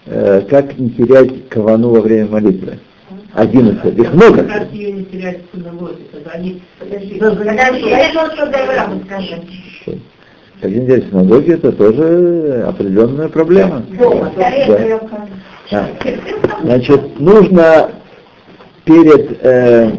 э, 0.07 0.43
как 0.49 0.79
не 0.79 0.91
терять 0.91 1.49
кавану 1.49 1.91
во 1.91 2.01
время 2.01 2.29
молитвы. 2.29 2.79
Один 3.35 3.69
из 3.69 3.85
этих. 3.85 3.99
Их 4.01 4.15
много. 4.15 4.43
Терять 10.61 11.07
в 11.07 11.11
синагоге, 11.11 11.55
это 11.55 11.73
тоже 11.73 12.65
определенная 12.69 13.29
проблема. 13.29 13.83
Да. 13.99 14.65
твоем 14.67 15.01
А. 15.71 15.87
Значит, 16.63 17.19
нужно 17.19 17.91
перед, 18.85 19.39
э, 19.43 19.91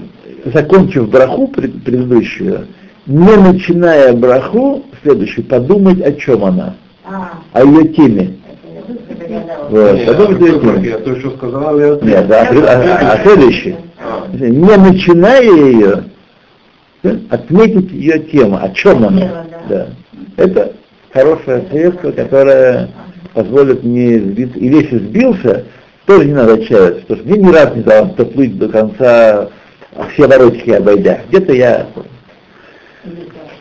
закончив 0.54 1.10
браху 1.10 1.48
пред- 1.48 1.84
предыдущую, 1.84 2.68
не 3.08 3.36
начиная 3.38 4.14
браху 4.14 4.84
следующую, 5.02 5.46
подумать, 5.46 6.02
о 6.02 6.12
чем 6.14 6.46
она, 6.46 6.76
А, 7.06 7.40
о 7.54 7.64
ее 7.66 7.88
теме. 7.90 8.36
Вот, 9.70 9.94
Не, 9.94 10.06
подумать 10.06 10.42
о 10.42 10.46
ее 10.46 10.62
а 10.64 10.80
я 10.80 10.98
то, 11.00 11.20
что 11.20 11.32
сказал, 11.32 11.80
я... 11.80 11.98
Нет, 12.02 12.28
да, 12.28 12.42
а, 12.42 12.52
а- 12.52 13.14
а 13.14 13.24
следующий. 13.24 13.76
А. 14.00 14.28
Не 14.32 14.78
начиная 14.78 15.42
ее, 15.42 16.04
отметить 17.30 17.92
ее 17.92 18.20
тему, 18.20 18.60
о 18.62 18.70
чем 18.70 19.06
она. 19.06 19.46
Да. 19.70 19.88
Это 20.38 20.74
хорошее 21.14 21.66
средство, 21.72 22.12
которое 22.12 22.90
позволит 23.34 23.84
мне 23.84 24.20
сбиться. 24.20 24.60
И 24.60 24.68
если 24.68 24.98
сбился, 24.98 25.66
тоже 26.06 26.26
не 26.26 26.34
надо 26.34 26.54
отчаиваться, 26.54 27.02
потому 27.02 27.20
что 27.20 27.30
мне 27.30 27.48
ни 27.48 27.54
разу 27.54 27.76
не 27.76 27.84
дало 27.84 28.14
доплыть 28.18 28.58
до 28.58 28.70
конца 28.70 29.50
все 30.14 30.28
воротики 30.28 30.72
обойдя. 30.72 31.22
Где-то 31.30 31.54
я 31.54 31.88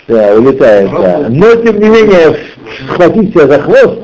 да, 0.08 0.34
улетаю, 0.34 0.90
да. 0.90 1.26
Но 1.28 1.54
тем 1.56 1.78
не 1.78 1.88
менее, 1.88 2.36
схватить 2.88 3.30
себя 3.30 3.46
за 3.46 3.60
хвост, 3.60 3.98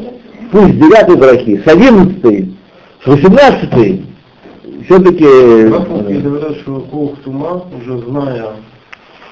пусть 0.51 0.74
с 0.74 0.76
девятой 0.76 1.16
брахи, 1.16 1.62
с 1.64 1.68
одиннадцатой, 1.68 2.55
с 3.03 3.07
восемнадцатой, 3.07 4.03
все-таки 4.84 5.68
Рафовские 5.68 6.20
говорят, 6.20 6.57
что 6.59 6.80
Кох 6.90 7.16
Тума, 7.24 7.64
уже 7.80 7.99
зная 7.99 8.47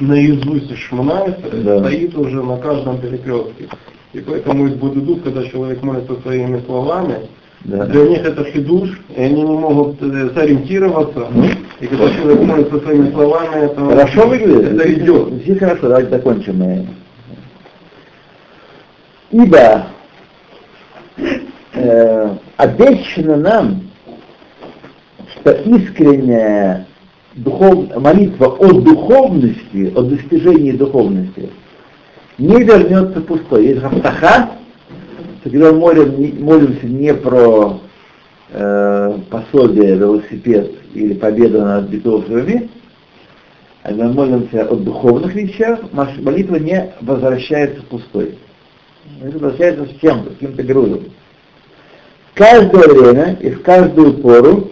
наизусть 0.01 0.77
Шманайса, 0.79 1.37
Да. 1.53 1.79
стоит 1.81 2.17
уже 2.17 2.43
на 2.43 2.57
каждом 2.59 2.99
перекрестке. 2.99 3.69
И 4.12 4.21
поэтому 4.21 4.67
из 4.69 4.75
Будудут, 4.75 5.23
когда 5.23 5.45
человек 5.45 5.83
молится 5.83 6.15
своими 6.23 6.61
словами, 6.67 7.15
да. 7.65 7.87
для 7.87 8.07
них 8.09 8.19
это 8.25 8.45
хидуш, 8.45 8.91
и 9.17 9.21
они 9.21 9.43
не 9.43 9.57
могут 9.57 10.01
э, 10.03 10.31
сориентироваться. 10.35 11.27
И 11.81 11.87
когда 11.87 12.11
человек 12.15 12.41
молится 12.43 12.81
своими 12.81 13.11
словами, 13.12 13.65
это, 13.65 13.85
Хорошо 13.87 14.27
выглядит? 14.29 14.73
это 14.81 14.93
идет. 14.95 15.43
Все 15.43 15.55
хорошо, 15.57 15.89
давайте 15.89 16.11
закончим. 16.11 16.59
мы. 16.59 16.87
Ибо 19.31 19.87
э, 21.17 22.37
обещано 22.57 23.37
нам, 23.37 23.83
что 25.35 25.53
искренняя 25.53 26.87
духов... 27.35 27.97
молитва 27.97 28.47
о 28.47 28.73
духовности, 28.73 29.93
о 29.95 30.03
достижении 30.03 30.73
духовности, 30.73 31.51
не 32.39 32.62
вернется 32.62 33.21
пустой. 33.21 33.67
Есть 33.67 33.81
хафтаха, 33.81 34.51
что 35.41 35.51
когда 35.51 35.73
мы 35.73 35.79
молим, 35.79 36.45
молимся 36.45 36.87
не 36.87 37.15
про 37.15 37.81
э, 38.51 39.19
пособие, 39.31 39.97
велосипед 39.97 40.73
или 40.95 41.15
победу 41.15 41.61
над 41.61 41.89
битовыми, 41.89 42.71
а 43.83 43.93
мы 43.93 44.12
молимся 44.12 44.65
о 44.67 44.77
духовных 44.77 45.35
вещах, 45.35 45.81
молитва 45.93 46.57
не 46.57 46.93
возвращается 47.03 47.83
пустой. 47.83 48.39
Она 49.21 49.31
возвращается 49.31 49.87
с 49.87 50.01
чем-то, 50.01 50.31
с 50.31 50.35
каким-то 50.35 50.63
грузом. 50.63 51.05
Каждое 52.35 52.89
время 52.89 53.39
и 53.41 53.51
в 53.51 53.63
каждую 53.63 54.15
пору 54.15 54.71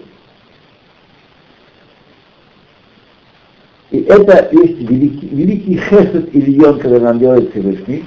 И 3.93 4.01
это 4.05 4.49
есть 4.53 4.78
великий, 4.89 5.28
великий 5.28 5.76
хесед 5.76 6.35
Ильон, 6.35 6.80
когда 6.80 6.99
нам 6.99 7.18
делает 7.18 7.51
Всевышний, 7.51 8.05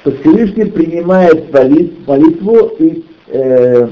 что 0.00 0.12
Всевышний 0.12 0.64
принимает 0.64 1.52
молитву 1.52 2.68
и 2.78 3.04
э, 3.28 3.88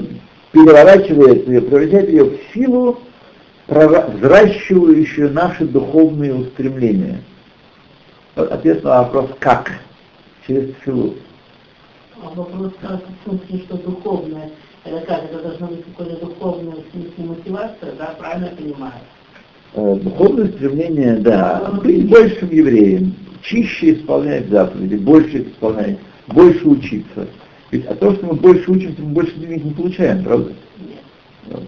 переворачивает 0.51 1.47
ее, 1.47 1.61
превращает 1.61 2.09
ее 2.09 2.23
в 2.25 2.37
силу, 2.51 2.99
взращивающую 3.67 5.31
наши 5.31 5.65
духовные 5.65 6.33
устремления. 6.33 7.21
Ответ 8.35 8.83
на 8.83 9.03
вопрос 9.03 9.29
«как?» 9.39 9.71
Через 10.45 10.73
силу. 10.83 11.15
А 12.23 12.29
вопрос 12.35 12.73
как, 12.81 13.01
в 13.01 13.29
смысле, 13.29 13.65
что 13.65 13.77
духовное, 13.77 14.51
это 14.83 15.05
как, 15.05 15.23
это 15.23 15.41
должна 15.41 15.67
быть 15.67 15.83
какая-то 15.85 16.25
духовная 16.25 16.75
в 16.75 16.91
смысле 16.91 17.25
мотивация, 17.25 17.93
да, 17.97 18.15
правильно 18.17 18.45
я 18.45 18.51
понимаю? 18.51 18.93
Э, 19.73 19.95
духовное 20.01 20.47
стремление, 20.49 21.15
да, 21.17 21.71
быть 21.83 22.09
большим 22.09 22.49
евреем, 22.49 23.15
чище 23.41 23.93
исполнять 23.93 24.49
заповеди, 24.49 24.95
больше 24.95 25.43
исполнять, 25.43 25.97
больше 26.27 26.67
учиться. 26.67 27.27
Ведь 27.71 27.85
от 27.85 27.99
того, 27.99 28.13
что 28.13 28.27
мы 28.27 28.33
больше 28.33 28.69
учимся, 28.69 29.01
мы 29.01 29.13
больше 29.13 29.33
денег 29.35 29.63
не 29.63 29.71
получаем, 29.71 30.23
правда? 30.23 30.51
Нет. 30.79 31.63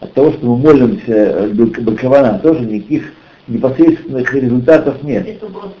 От 0.00 0.12
того, 0.12 0.32
что 0.32 0.44
мы 0.44 0.56
молимся 0.56 1.12
э, 1.12 1.48
Бакавана, 1.48 2.38
тоже 2.40 2.66
никаких 2.66 3.12
непосредственных 3.46 4.34
результатов 4.34 5.02
нет. 5.02 5.26
Это 5.26 5.46
вопрос, 5.46 5.72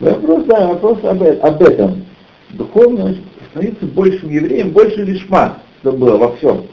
вопрос, 0.00 0.44
да, 0.44 0.66
вопрос 0.68 0.98
об, 1.04 1.22
об 1.22 1.62
этом. 1.62 2.04
Духовно 2.50 3.14
становиться 3.50 3.86
большим 3.86 4.30
евреем, 4.30 4.70
больше 4.70 5.02
лишма, 5.02 5.58
что 5.80 5.92
было 5.92 6.16
во 6.16 6.36
всем. 6.36 6.66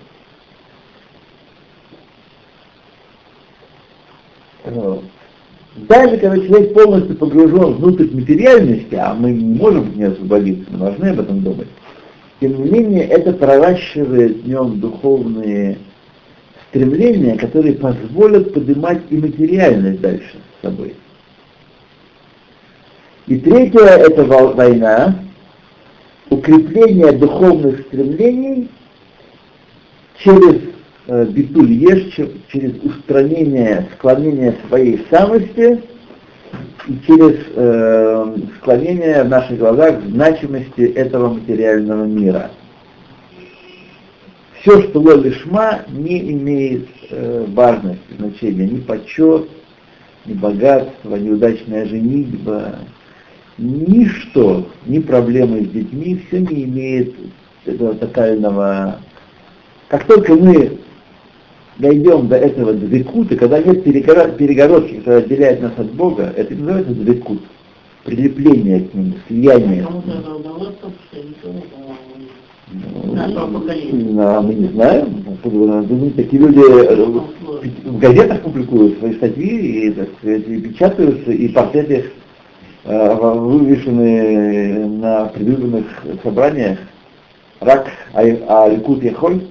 Даже 5.75 6.17
когда 6.17 6.37
человек 6.37 6.73
полностью 6.73 7.17
погружен 7.17 7.73
внутрь 7.73 8.07
материальности, 8.11 8.95
а 8.95 9.13
мы 9.13 9.31
не 9.31 9.59
можем 9.59 9.95
нее 9.95 10.07
освободиться, 10.07 10.65
мы 10.71 10.79
должны 10.79 11.05
об 11.07 11.19
этом 11.19 11.41
думать, 11.41 11.67
тем 12.39 12.63
не 12.63 12.69
менее 12.69 13.03
это 13.03 13.33
проращивает 13.33 14.43
в 14.43 14.47
нем 14.47 14.79
духовные 14.79 15.77
стремления, 16.69 17.37
которые 17.37 17.73
позволят 17.73 18.53
поднимать 18.53 19.01
и 19.09 19.17
материальность 19.17 20.01
дальше 20.01 20.37
с 20.59 20.65
собой. 20.65 20.95
И 23.27 23.37
третье– 23.37 23.79
это 23.81 24.23
война, 24.23 25.15
укрепление 26.29 27.11
духовных 27.11 27.81
стремлений 27.87 28.69
через 30.19 30.61
э, 31.07 31.25
битуль 31.25 31.71
через 32.49 32.83
устранение, 32.83 33.87
склонение 33.95 34.55
своей 34.67 35.05
самости 35.09 35.81
и 36.87 36.99
через 37.07 37.37
э, 37.55 38.37
склонение 38.57 39.23
в 39.23 39.29
наших 39.29 39.57
глазах 39.57 40.03
значимости 40.03 40.81
этого 40.81 41.33
материального 41.33 42.05
мира. 42.05 42.51
Все, 44.61 44.83
что 44.83 44.99
лишма, 45.15 45.81
не 45.89 46.31
имеет 46.31 46.87
э, 47.09 47.45
важности, 47.47 48.13
значения, 48.19 48.67
ни 48.67 48.79
почет, 48.81 49.47
ни 50.27 50.33
богатство, 50.33 51.15
ни 51.15 51.29
удачная 51.31 51.85
женитьба, 51.85 52.79
ничто, 53.57 54.67
ни 54.85 54.99
проблемы 54.99 55.61
с 55.61 55.69
детьми, 55.69 56.21
все 56.27 56.39
не 56.41 56.63
имеет 56.65 57.13
этого 57.65 57.95
тотального... 57.95 58.99
Как 59.87 60.05
только 60.05 60.33
мы 60.33 60.79
дойдем 61.77 62.27
до 62.27 62.37
этого 62.37 62.73
двекута, 62.73 63.35
когда 63.35 63.59
нет 63.61 63.83
перегородки, 63.83 64.95
которая 64.95 65.21
отделяет 65.21 65.61
нас 65.61 65.73
от 65.77 65.91
Бога, 65.93 66.33
это 66.35 66.53
называется 66.53 66.93
двекут, 66.93 67.41
прилепление 68.03 68.81
к 68.81 68.93
нему, 68.93 69.13
слияние. 69.27 69.87
Ну, 72.67 74.41
мы 74.41 74.53
не 74.55 74.67
знаем, 74.69 75.23
такие 76.15 76.41
люди 76.41 76.59
э, 76.59 76.95
в 77.85 77.99
газетах 77.99 78.41
публикуют 78.41 78.97
свои 78.97 79.13
статьи 79.13 79.87
и, 79.87 79.91
так 79.91 80.09
сказать, 80.17 80.47
и 80.47 80.61
печатаются, 80.61 81.31
и 81.31 81.47
портреты 81.49 82.05
вывешены 82.85 84.85
на 84.85 85.25
предвыборных 85.25 85.85
собраниях. 86.23 86.79
Рак 87.59 87.91
Алькут 88.13 89.03
Яхоль, 89.03 89.41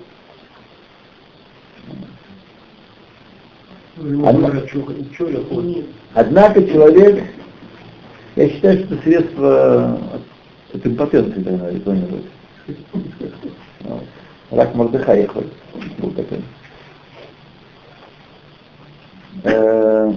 Однако 6.15 6.67
человек, 6.67 7.25
я 8.37 8.49
считаю, 8.49 8.85
что 8.85 8.97
средство 8.99 9.99
от 10.73 10.87
импотенции 10.87 11.43
тогда 11.43 11.71
кто-нибудь. 11.71 12.25
Рак 14.51 14.75
Мордыха 14.75 15.17
был 15.99 16.11
такой. 16.11 16.43
Э, 19.45 20.13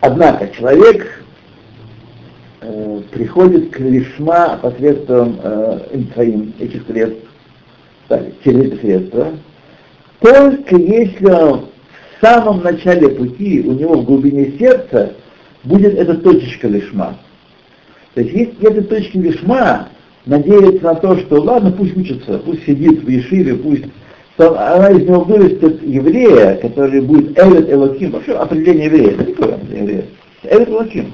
однако 0.00 0.48
человек 0.48 1.24
э, 2.60 3.02
приходит 3.10 3.70
к 3.70 3.80
лишма 3.80 4.58
посредством 4.60 5.38
э, 5.42 6.00
своим 6.14 6.52
этих 6.58 6.86
средств, 6.86 7.24
через 8.42 8.72
эти 8.72 8.80
средства, 8.80 9.32
только 10.20 10.76
если 10.76 11.30
он 11.30 11.66
в 12.18 12.24
самом 12.24 12.62
начале 12.62 13.08
пути, 13.10 13.62
у 13.66 13.72
него 13.72 13.98
в 13.98 14.04
глубине 14.04 14.58
сердца, 14.58 15.12
будет 15.64 15.94
эта 15.94 16.14
точечка 16.14 16.68
лишма. 16.68 17.16
То 18.14 18.22
есть 18.22 18.34
если 18.34 18.70
эта 18.70 18.82
точка 18.82 19.18
лишма 19.18 19.88
надеется 20.26 20.84
на 20.84 20.94
то, 20.96 21.16
что 21.18 21.40
ладно, 21.40 21.70
пусть 21.70 21.96
учится, 21.96 22.38
пусть 22.38 22.64
сидит 22.64 23.04
в 23.04 23.08
Ешиве, 23.08 23.54
пусть 23.54 23.84
то 24.38 24.56
она 24.56 24.90
из 24.90 25.04
него 25.04 25.22
вырастет 25.22 25.82
еврея, 25.82 26.54
который 26.58 27.00
будет 27.00 27.36
Эвет 27.36 27.68
Элоким. 27.68 28.12
Вообще 28.12 28.34
определение 28.34 28.84
еврея, 28.84 29.10
это 29.10 29.24
такое 29.24 29.54
определение 29.56 29.82
еврея. 29.82 30.04
Эвет 30.44 30.68
Элоким. 30.68 31.12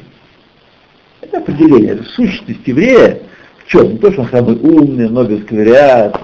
Это 1.23 1.39
определение, 1.39 1.93
это 1.93 2.05
сущность 2.05 2.61
еврея 2.67 3.23
в 3.65 3.71
чем? 3.71 3.93
Не 3.93 3.99
то, 3.99 4.13
что 4.13 4.21
он 4.21 4.29
самый 4.29 4.57
умный, 4.57 5.09
много 5.09 5.39
сковыряет, 5.39 6.17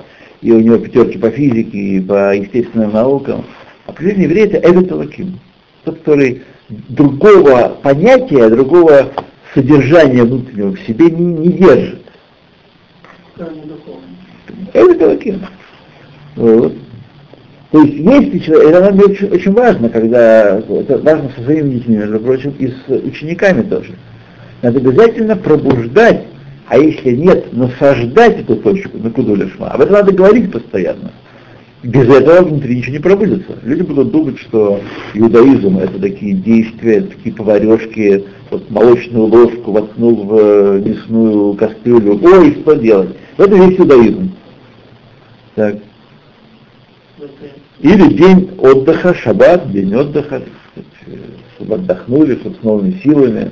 и 0.42 0.52
у 0.52 0.60
него 0.60 0.76
пятерки 0.76 1.16
по 1.16 1.30
физике 1.30 1.78
и 1.78 2.00
по 2.00 2.36
естественным 2.36 2.92
наукам. 2.92 3.46
Определение 3.86 4.24
еврея 4.24 4.46
это 4.48 4.70
Эвет 4.70 4.92
Лаким, 4.92 5.40
тот, 5.84 6.00
который 6.00 6.42
другого 6.68 7.78
понятия, 7.82 8.50
другого 8.50 9.10
содержания 9.54 10.22
внутреннего 10.22 10.76
в 10.76 10.80
себе 10.80 11.06
не, 11.06 11.24
не 11.24 11.48
держит. 11.48 12.02
Эвет 14.74 15.00
Лаким. 15.00 15.40
Вот. 16.36 16.74
То 17.70 17.82
есть 17.82 17.98
если 17.98 18.38
человек, 18.40 18.70
это 18.70 18.80
нам 18.80 18.98
очень, 18.98 19.28
очень 19.28 19.52
важно, 19.52 19.88
когда, 19.88 20.58
это 20.58 20.98
важно 20.98 21.30
со 21.36 21.44
своими 21.44 21.74
детьми, 21.74 21.96
между 21.96 22.18
прочим, 22.18 22.54
и 22.58 22.68
с 22.68 22.88
учениками 22.88 23.62
тоже. 23.62 23.92
Надо 24.62 24.78
обязательно 24.78 25.36
пробуждать 25.36 26.26
а 26.70 26.78
если 26.78 27.16
нет, 27.16 27.52
насаждать 27.52 28.38
эту 28.38 28.54
точку 28.54 28.96
на 28.96 29.10
куду 29.10 29.34
лишма, 29.34 29.72
об 29.72 29.80
этом 29.80 29.94
надо 29.94 30.12
говорить 30.12 30.52
постоянно. 30.52 31.10
Без 31.82 32.08
этого 32.08 32.46
внутри 32.46 32.76
ничего 32.76 32.92
не 32.92 32.98
пробудется. 33.00 33.58
Люди 33.64 33.82
будут 33.82 34.12
думать, 34.12 34.38
что 34.38 34.80
иудаизм 35.14 35.78
это 35.78 35.98
такие 35.98 36.34
действия, 36.34 37.00
такие 37.00 37.34
поварешки, 37.34 38.24
вот 38.50 38.70
молочную 38.70 39.26
ложку 39.26 39.72
воткнул 39.72 40.14
в 40.14 40.38
э, 40.38 40.82
мясную 40.86 41.54
кастрюлю. 41.54 42.20
Ой, 42.22 42.56
что 42.62 42.74
делать? 42.74 43.16
Это 43.36 43.56
весь 43.56 43.76
иудаизм. 43.76 44.30
Так. 45.56 45.74
Или 47.80 48.14
день 48.14 48.50
отдыха, 48.58 49.14
шаббат, 49.14 49.70
день 49.72 49.94
отдыха, 49.94 50.42
чтобы 51.56 51.74
отдохнули, 51.74 52.36
чтобы 52.36 52.56
с 52.56 52.62
новыми 52.62 53.00
силами. 53.02 53.50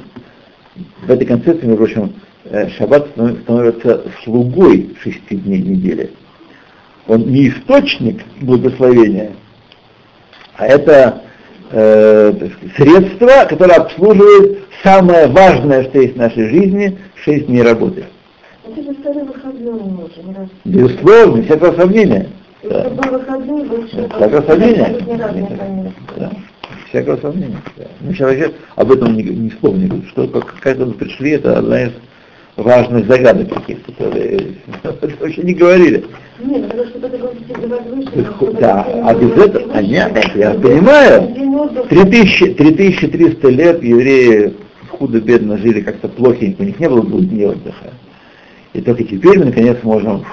В 1.06 1.10
этой 1.10 1.26
концепции, 1.26 1.66
между 1.66 1.78
прочим, 1.78 2.12
Э, 2.50 2.68
шаббат 2.70 3.09
становится 3.42 4.05
слугой 4.24 4.96
шести 5.02 5.36
дней 5.36 5.60
недели. 5.60 6.10
Он 7.06 7.26
не 7.30 7.48
источник 7.48 8.22
благословения, 8.40 9.32
а 10.56 10.66
это 10.66 11.22
э, 11.70 12.32
сказать, 12.32 12.52
средство, 12.76 13.46
которое 13.48 13.74
обслуживает 13.74 14.60
самое 14.82 15.26
важное, 15.26 15.84
что 15.84 16.00
есть 16.00 16.14
в 16.14 16.18
нашей 16.18 16.48
жизни, 16.48 16.98
6 17.24 17.46
дней 17.46 17.62
работы. 17.62 18.05
Это 18.66 18.82
же 18.82 18.94
второй 18.94 19.24
выходной. 19.24 19.80
Безусловно, 20.64 21.38
без 21.38 21.44
всякого 21.46 21.72
сомнения. 22.62 22.62
Если 22.62 22.74
Да. 22.74 22.89
бы 22.89 22.94
был 23.02 23.18
выходной, 23.18 23.64
больше... 23.64 23.97
Без 23.97 24.10
всякого 24.16 24.43
сомнения. 24.47 24.97
Ни 25.06 25.20
разу 25.20 25.39
не 25.39 25.47
поймешь. 25.56 25.93
Да. 26.16 26.30
Без 26.30 26.89
всякого 26.89 27.16
сомнения. 27.16 27.62
Да. 27.76 27.85
Мы 28.01 28.14
сейчас 28.14 28.52
об 28.76 28.93
этом 28.93 29.16
ни, 29.16 29.22
ни 29.22 29.51
слова 29.60 29.76
не 29.76 29.86
говорим. 29.86 30.09
Что 30.09 30.28
как, 30.28 30.55
как 30.55 30.66
это 30.66 30.86
мы 30.86 30.93
пришли, 30.94 31.30
это 31.32 31.59
одна 31.59 31.85
из 31.85 31.93
важных 32.56 33.06
загадок 33.06 33.55
каких-то, 33.55 33.93
которые 33.93 34.56
вообще 35.20 35.43
не 35.43 35.55
говорили. 35.55 36.05
Нет, 36.40 36.62
ну, 36.62 36.68
потому 36.68 36.85
что 36.86 36.98
это 36.98 37.18
говорите, 37.18 37.44
есть, 38.14 38.60
Да, 38.60 38.86
а 39.05 39.14
без 39.14 39.30
этого, 39.30 39.72
а 39.72 39.82
нет, 39.82 40.12
это 40.16 40.39
я 40.39 40.51
понимаю, 40.55 41.35
3000, 41.89 42.55
3300 42.55 43.48
лет 43.48 43.82
евреи 43.82 44.55
худо-бедно 44.90 45.56
жили 45.59 45.80
как-то 45.80 46.09
плохенько, 46.09 46.62
у 46.62 46.64
них 46.64 46.78
не 46.80 46.89
было 46.89 47.02
двух 47.02 47.20
дней 47.22 47.47
отдыха. 47.47 47.93
И 48.72 48.80
только 48.80 49.05
теперь 49.05 49.39
мы 49.39 49.47
наконец 49.47 49.78
можем 49.82 50.24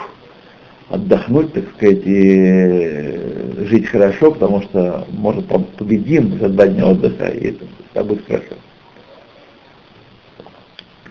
отдохнуть, 0.90 1.54
так 1.54 1.64
сказать, 1.76 2.02
и 2.06 2.36
э, 2.38 3.66
жить 3.66 3.88
хорошо, 3.88 4.32
потому 4.32 4.62
что, 4.62 5.08
может, 5.12 5.46
пом- 5.46 5.68
победим 5.78 6.38
за 6.40 6.50
два 6.50 6.68
дня 6.68 6.88
отдыха, 6.88 7.26
и 7.28 7.50
это 7.50 7.66
всегда 7.86 8.04
будет 8.04 8.26
хорошо. 8.26 8.56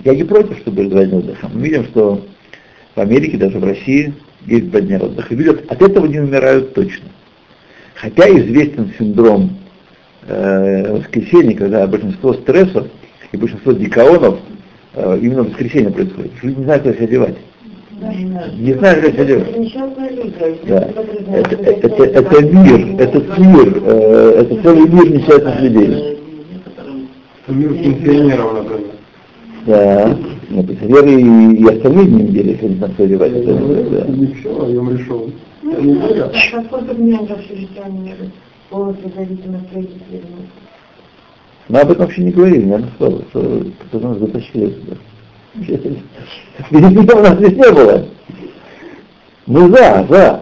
Я 0.05 0.15
не 0.15 0.25
против, 0.25 0.59
чтобы 0.59 0.79
были 0.79 0.89
два 0.91 1.05
дня 1.05 1.19
отдыха. 1.19 1.51
Мы 1.53 1.63
видим, 1.63 1.85
что 1.87 2.25
в 2.95 3.01
Америке, 3.01 3.37
даже 3.37 3.59
в 3.59 3.65
России, 3.65 4.15
есть 4.47 4.71
два 4.71 4.81
дня 4.81 4.99
отдыха. 4.99 5.33
И 5.33 5.37
видят, 5.37 5.71
от 5.71 5.83
этого 5.83 6.07
не 6.07 6.21
умирают 6.21 6.75
точно. 6.75 7.09
Хотя 7.95 8.29
известен 8.29 8.93
синдром 8.99 9.57
э, 10.27 10.93
воскресенья, 10.99 11.57
когда 11.57 11.87
большинство 11.87 12.35
стрессов 12.35 12.87
и 13.33 13.37
большинство 13.37 13.73
дикаонов 13.73 14.39
э, 14.93 15.19
именно 15.23 15.45
в 15.45 15.49
воскресенье 15.49 15.91
происходит. 15.91 16.33
Люди 16.43 16.59
не 16.59 16.65
знают, 16.65 16.83
куда 16.83 16.95
себя 16.95 17.05
одевать. 17.05 17.37
Не 18.01 18.75
знаю, 18.75 19.03
как 19.03 19.15
это 19.15 19.25
делать. 19.25 19.59
Несчастная 19.59 20.11
люди. 20.11 20.35
Да. 20.67 20.89
Это, 21.33 21.57
это, 21.57 22.05
это, 22.05 22.05
это 22.05 22.43
мир, 22.45 23.01
этот 23.01 23.39
мир, 23.39 23.83
э, 23.85 24.41
это 24.41 24.63
целый 24.63 24.89
мир 24.89 25.11
несчастных 25.11 25.61
людей. 25.61 26.19
Мир 27.49 27.75
пенсионеров, 27.75 28.55
например. 28.55 28.91
Да. 29.67 30.17
Ну, 30.51 30.63
пенсионеры 30.65 31.21
и, 31.21 31.63
и 31.63 31.69
остальные 31.69 32.07
не 32.07 32.23
недели, 32.25 32.51
если 32.51 32.69
не 32.69 32.75
знают, 32.77 32.97
куда 32.97 33.05
одевать. 33.05 33.33
Это, 33.33 33.55
да. 33.55 34.07
Не 34.09 34.27
все, 34.35 34.67
я 34.67 34.75
им 34.75 34.97
решил. 34.97 35.31
Ну, 35.63 35.81
Не 35.81 35.95
знаю. 35.95 36.31
а 36.35 36.65
сколько 36.65 36.95
дней 36.95 37.17
в 37.17 37.31
общежитии 37.31 38.33
полностью 38.71 39.13
зависимо 39.15 39.59
от 39.59 39.67
строительства? 39.69 40.19
Мы 41.69 41.81
об 41.81 41.91
этом 41.91 42.07
вообще 42.07 42.23
не 42.23 42.31
говорили, 42.31 42.65
наверное, 42.65 42.91
слово, 42.99 43.23
что 43.31 43.99
нас 44.01 44.19
затащили 44.19 44.67
сюда. 44.67 44.97
Меня 45.55 47.15
у 47.15 47.23
нас 47.23 47.39
здесь 47.39 47.53
не 47.53 47.73
было. 47.73 48.07
Мы 49.47 49.69
за, 49.69 50.07
за. 50.09 50.41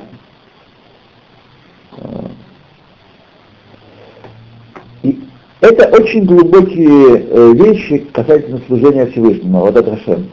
И 5.02 5.20
это 5.60 5.88
очень 5.88 6.24
глубокие 6.24 7.26
э, 7.28 7.52
вещи 7.54 8.06
касательно 8.12 8.60
служения 8.66 9.06
Всевышнему, 9.06 9.60
вот 9.60 9.76
это 9.76 9.96
Хашем. 9.96 10.30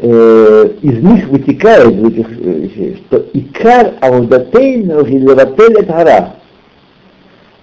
Э, 0.00 0.70
из 0.80 1.02
них 1.02 1.28
вытекает 1.28 1.94
из 1.94 2.04
этих 2.04 2.30
э, 2.30 2.34
вещей, 2.34 3.04
что 3.06 3.24
икар 3.32 3.94
аудатейну 4.00 5.04
гилеватель 5.04 5.84
гора. 5.84 6.34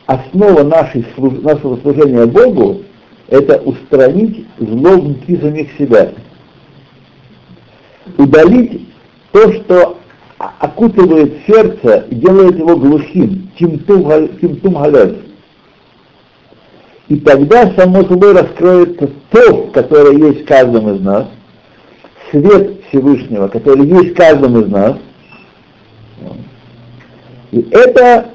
Основа 0.06 0.64
нашей, 0.64 1.04
нашего 1.18 1.78
служения 1.78 2.26
Богу 2.26 2.82
это 3.28 3.58
устранить 3.58 4.46
зло 4.60 4.92
внутри 4.92 5.38
самих 5.38 5.72
себя. 5.78 6.12
Удалить 8.18 8.88
то, 9.32 9.52
что 9.54 9.98
окутывает 10.38 11.34
сердце 11.48 12.06
и 12.10 12.16
делает 12.16 12.58
его 12.58 12.76
глухим, 12.78 13.52
тимтум 13.58 14.04
галев. 14.04 15.18
И 17.08 17.18
тогда 17.18 17.72
само 17.76 18.04
собой 18.04 18.34
раскроется 18.34 19.10
то, 19.32 19.68
которое 19.74 20.18
есть 20.18 20.42
в 20.42 20.46
каждом 20.46 20.96
из 20.96 21.02
нас, 21.02 21.28
свет 22.32 22.82
Всевышнего, 22.90 23.48
который 23.48 23.86
есть 23.86 24.12
в 24.12 24.16
каждом 24.16 24.60
из 24.60 24.68
нас. 24.68 24.98
И 27.52 27.68
это 27.72 28.32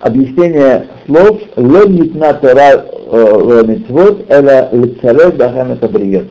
объяснение 0.00 0.88
слов 1.06 1.40
«Лем 1.56 1.94
нитна 1.94 2.34
Тора 2.34 2.84
митцвот, 3.64 4.26
эла 4.28 4.68
лицарев 4.72 5.36
дахам 5.36 5.72
это 5.72 5.88
бриет». 5.88 6.28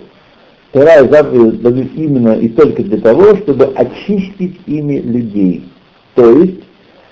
Тора 0.73 1.03
и 1.03 1.09
заповеди 1.09 1.91
именно 1.95 2.33
и 2.33 2.49
только 2.49 2.81
для 2.81 2.97
того, 2.97 3.35
чтобы 3.37 3.65
очистить 3.75 4.59
ими 4.65 4.97
людей. 5.01 5.69
То 6.15 6.39
есть, 6.39 6.63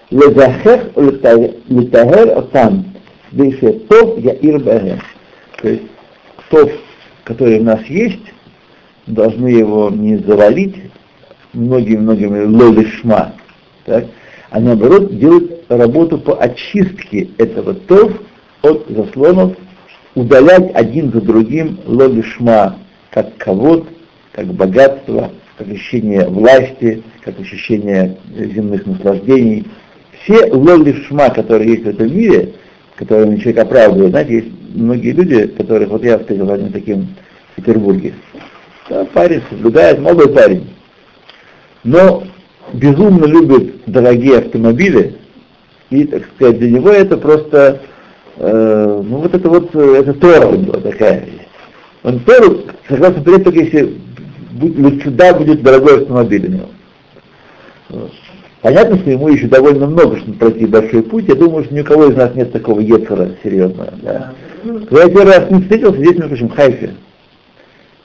лезахех 0.10 0.90
литагер 0.96 2.40
отам, 2.40 2.86
вейше 3.32 3.74
тов 3.88 4.18
я 4.18 4.34
ирбэгэ. 4.34 5.00
То 5.62 5.70
есть, 5.70 5.84
тов, 6.50 6.72
который 7.24 7.60
у 7.60 7.64
нас 7.64 7.86
есть, 7.86 8.34
должны 9.06 9.48
его 9.50 9.92
не 9.92 10.18
завалить 10.18 10.78
многими-многими 11.54 12.46
лолишма, 12.46 13.34
так? 13.86 14.06
а 14.50 14.60
наоборот 14.60 15.16
делать 15.18 15.52
работу 15.70 16.18
по 16.18 16.34
очистке 16.42 17.30
этого 17.38 17.76
тов 17.76 18.12
от 18.62 18.86
заслонов, 18.90 19.58
удалять 20.16 20.72
один 20.76 21.12
за 21.12 21.22
другим 21.22 21.80
лолишма, 21.86 22.78
как 23.12 23.36
ковод, 23.38 23.88
как 24.32 24.48
богатство, 24.48 25.32
как 25.58 25.68
ощущение 25.70 26.28
власти, 26.28 27.04
как 27.24 27.40
ощущение 27.40 28.18
земных 28.36 28.86
наслаждений. 28.86 29.68
Все 30.24 30.52
лолишма, 30.52 31.30
которые 31.30 31.72
есть 31.72 31.84
в 31.84 31.90
этом 31.90 32.16
мире, 32.16 32.54
которыми 32.96 33.38
человек 33.38 33.64
оправдывает, 33.64 34.12
знаете, 34.12 34.34
есть 34.36 34.48
многие 34.76 35.12
люди, 35.12 35.48
которых, 35.48 35.90
вот 35.90 36.04
я 36.04 36.20
встретил 36.20 36.52
одним 36.52 36.72
таким 36.72 37.08
в 37.52 37.56
Петербурге, 37.56 38.14
да, 38.90 39.06
парень 39.06 39.42
соблюдает, 39.50 40.00
молодой 40.00 40.34
парень, 40.34 40.68
но 41.84 42.24
безумно 42.74 43.26
любит 43.26 43.82
дорогие 43.88 44.38
автомобили, 44.38 45.18
и, 45.90 46.06
так 46.06 46.24
сказать, 46.36 46.60
для 46.60 46.70
него 46.72 46.90
это 46.90 47.18
просто, 47.18 47.82
э, 48.42 49.02
ну 49.04 49.18
вот 49.18 49.34
это 49.34 49.50
вот, 49.50 49.76
э, 49.76 49.96
это 50.00 50.14
Тора 50.14 50.52
него 50.58 50.74
такая. 50.74 51.26
Он 52.04 52.20
Тору 52.22 52.62
согласно 52.88 53.24
только 53.24 53.60
если 53.60 53.98
сюда 55.04 55.34
будет 55.34 55.62
дорогой 55.62 56.02
автомобиль 56.02 56.48
у 56.48 56.52
него. 56.52 58.10
Понятно, 58.62 58.98
что 58.98 59.10
ему 59.10 59.28
еще 59.30 59.48
довольно 59.48 59.88
много, 59.88 60.18
чтобы 60.18 60.38
пройти 60.38 60.66
большой 60.66 61.02
путь. 61.02 61.28
Я 61.28 61.36
думаю, 61.36 61.64
что 61.66 61.74
ни 61.74 61.82
у 61.82 61.84
кого 61.84 62.08
из 62.08 62.16
нас 62.16 62.34
нет 62.36 62.52
такого 62.52 62.80
ецера 62.80 63.32
серьезного. 63.44 63.92
Да. 64.04 64.34
Когда 64.64 65.04
я 65.04 65.10
первый 65.10 65.26
раз 65.26 65.50
ним 65.50 65.62
встретился, 65.64 65.98
здесь, 65.98 66.14
между 66.14 66.28
прочим, 66.28 66.50
в 66.50 66.56
Хайфе, 66.56 66.92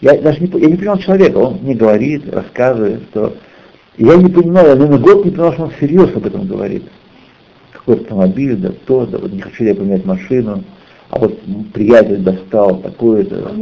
я 0.01 0.19
даже 0.19 0.41
не, 0.41 0.61
я 0.61 0.67
не 0.69 0.77
понимал 0.77 0.99
человека, 0.99 1.37
он 1.37 1.59
мне 1.63 1.75
говорит, 1.75 2.33
рассказывает, 2.33 3.01
что 3.11 3.37
я 3.99 4.17
не 4.17 4.31
понимал, 4.31 4.67
я, 4.67 4.75
наверное, 4.75 4.99
год 4.99 5.25
не 5.25 5.31
понимал, 5.31 5.53
что 5.53 5.65
он 5.65 5.71
всерьез 5.71 6.11
об 6.15 6.27
этом 6.27 6.47
говорит. 6.47 6.85
Какой 7.87 8.03
автомобиль, 8.03 8.57
да 8.57 8.71
то, 8.85 9.07
да 9.07 9.19
вот 9.19 9.33
не 9.33 9.41
хочу 9.41 9.63
я 9.63 9.73
поменять 9.73 10.05
машину, 10.05 10.65
а 11.11 11.21
вот 11.21 11.39
приятель 11.73 12.17
достал 12.17 12.79
такое-то. 12.79 13.53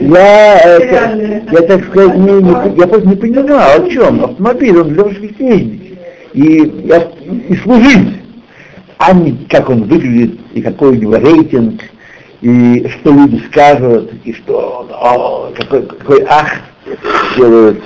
Я, 0.00 0.58
это, 0.60 1.44
я 1.52 1.60
так 1.60 1.84
сказать, 1.84 2.16
не, 2.16 2.32
не- 2.42 2.78
я 2.78 2.86
просто 2.86 3.06
не 3.06 3.16
понимал, 3.16 3.60
о 3.82 3.90
чем. 3.90 4.24
Автомобиль, 4.24 4.78
он 4.78 4.88
для 4.94 5.10
чтобы 5.10 5.26
ездить 5.40 5.98
и, 6.32 6.72
я- 6.86 7.10
и 7.50 7.54
служить, 7.56 8.08
а 8.96 9.12
не 9.12 9.32
как 9.50 9.68
он 9.68 9.82
выглядит, 9.82 10.40
и 10.54 10.62
какой 10.62 10.92
у 10.92 10.94
него 10.94 11.16
рейтинг, 11.16 11.82
и 12.40 12.88
что 12.88 13.12
люди 13.12 13.42
скажут, 13.50 14.10
и 14.24 14.32
что, 14.32 14.88
о, 14.90 15.52
какой, 15.54 15.82
какой 15.82 16.24
ах 16.26 16.50
делают 17.36 17.82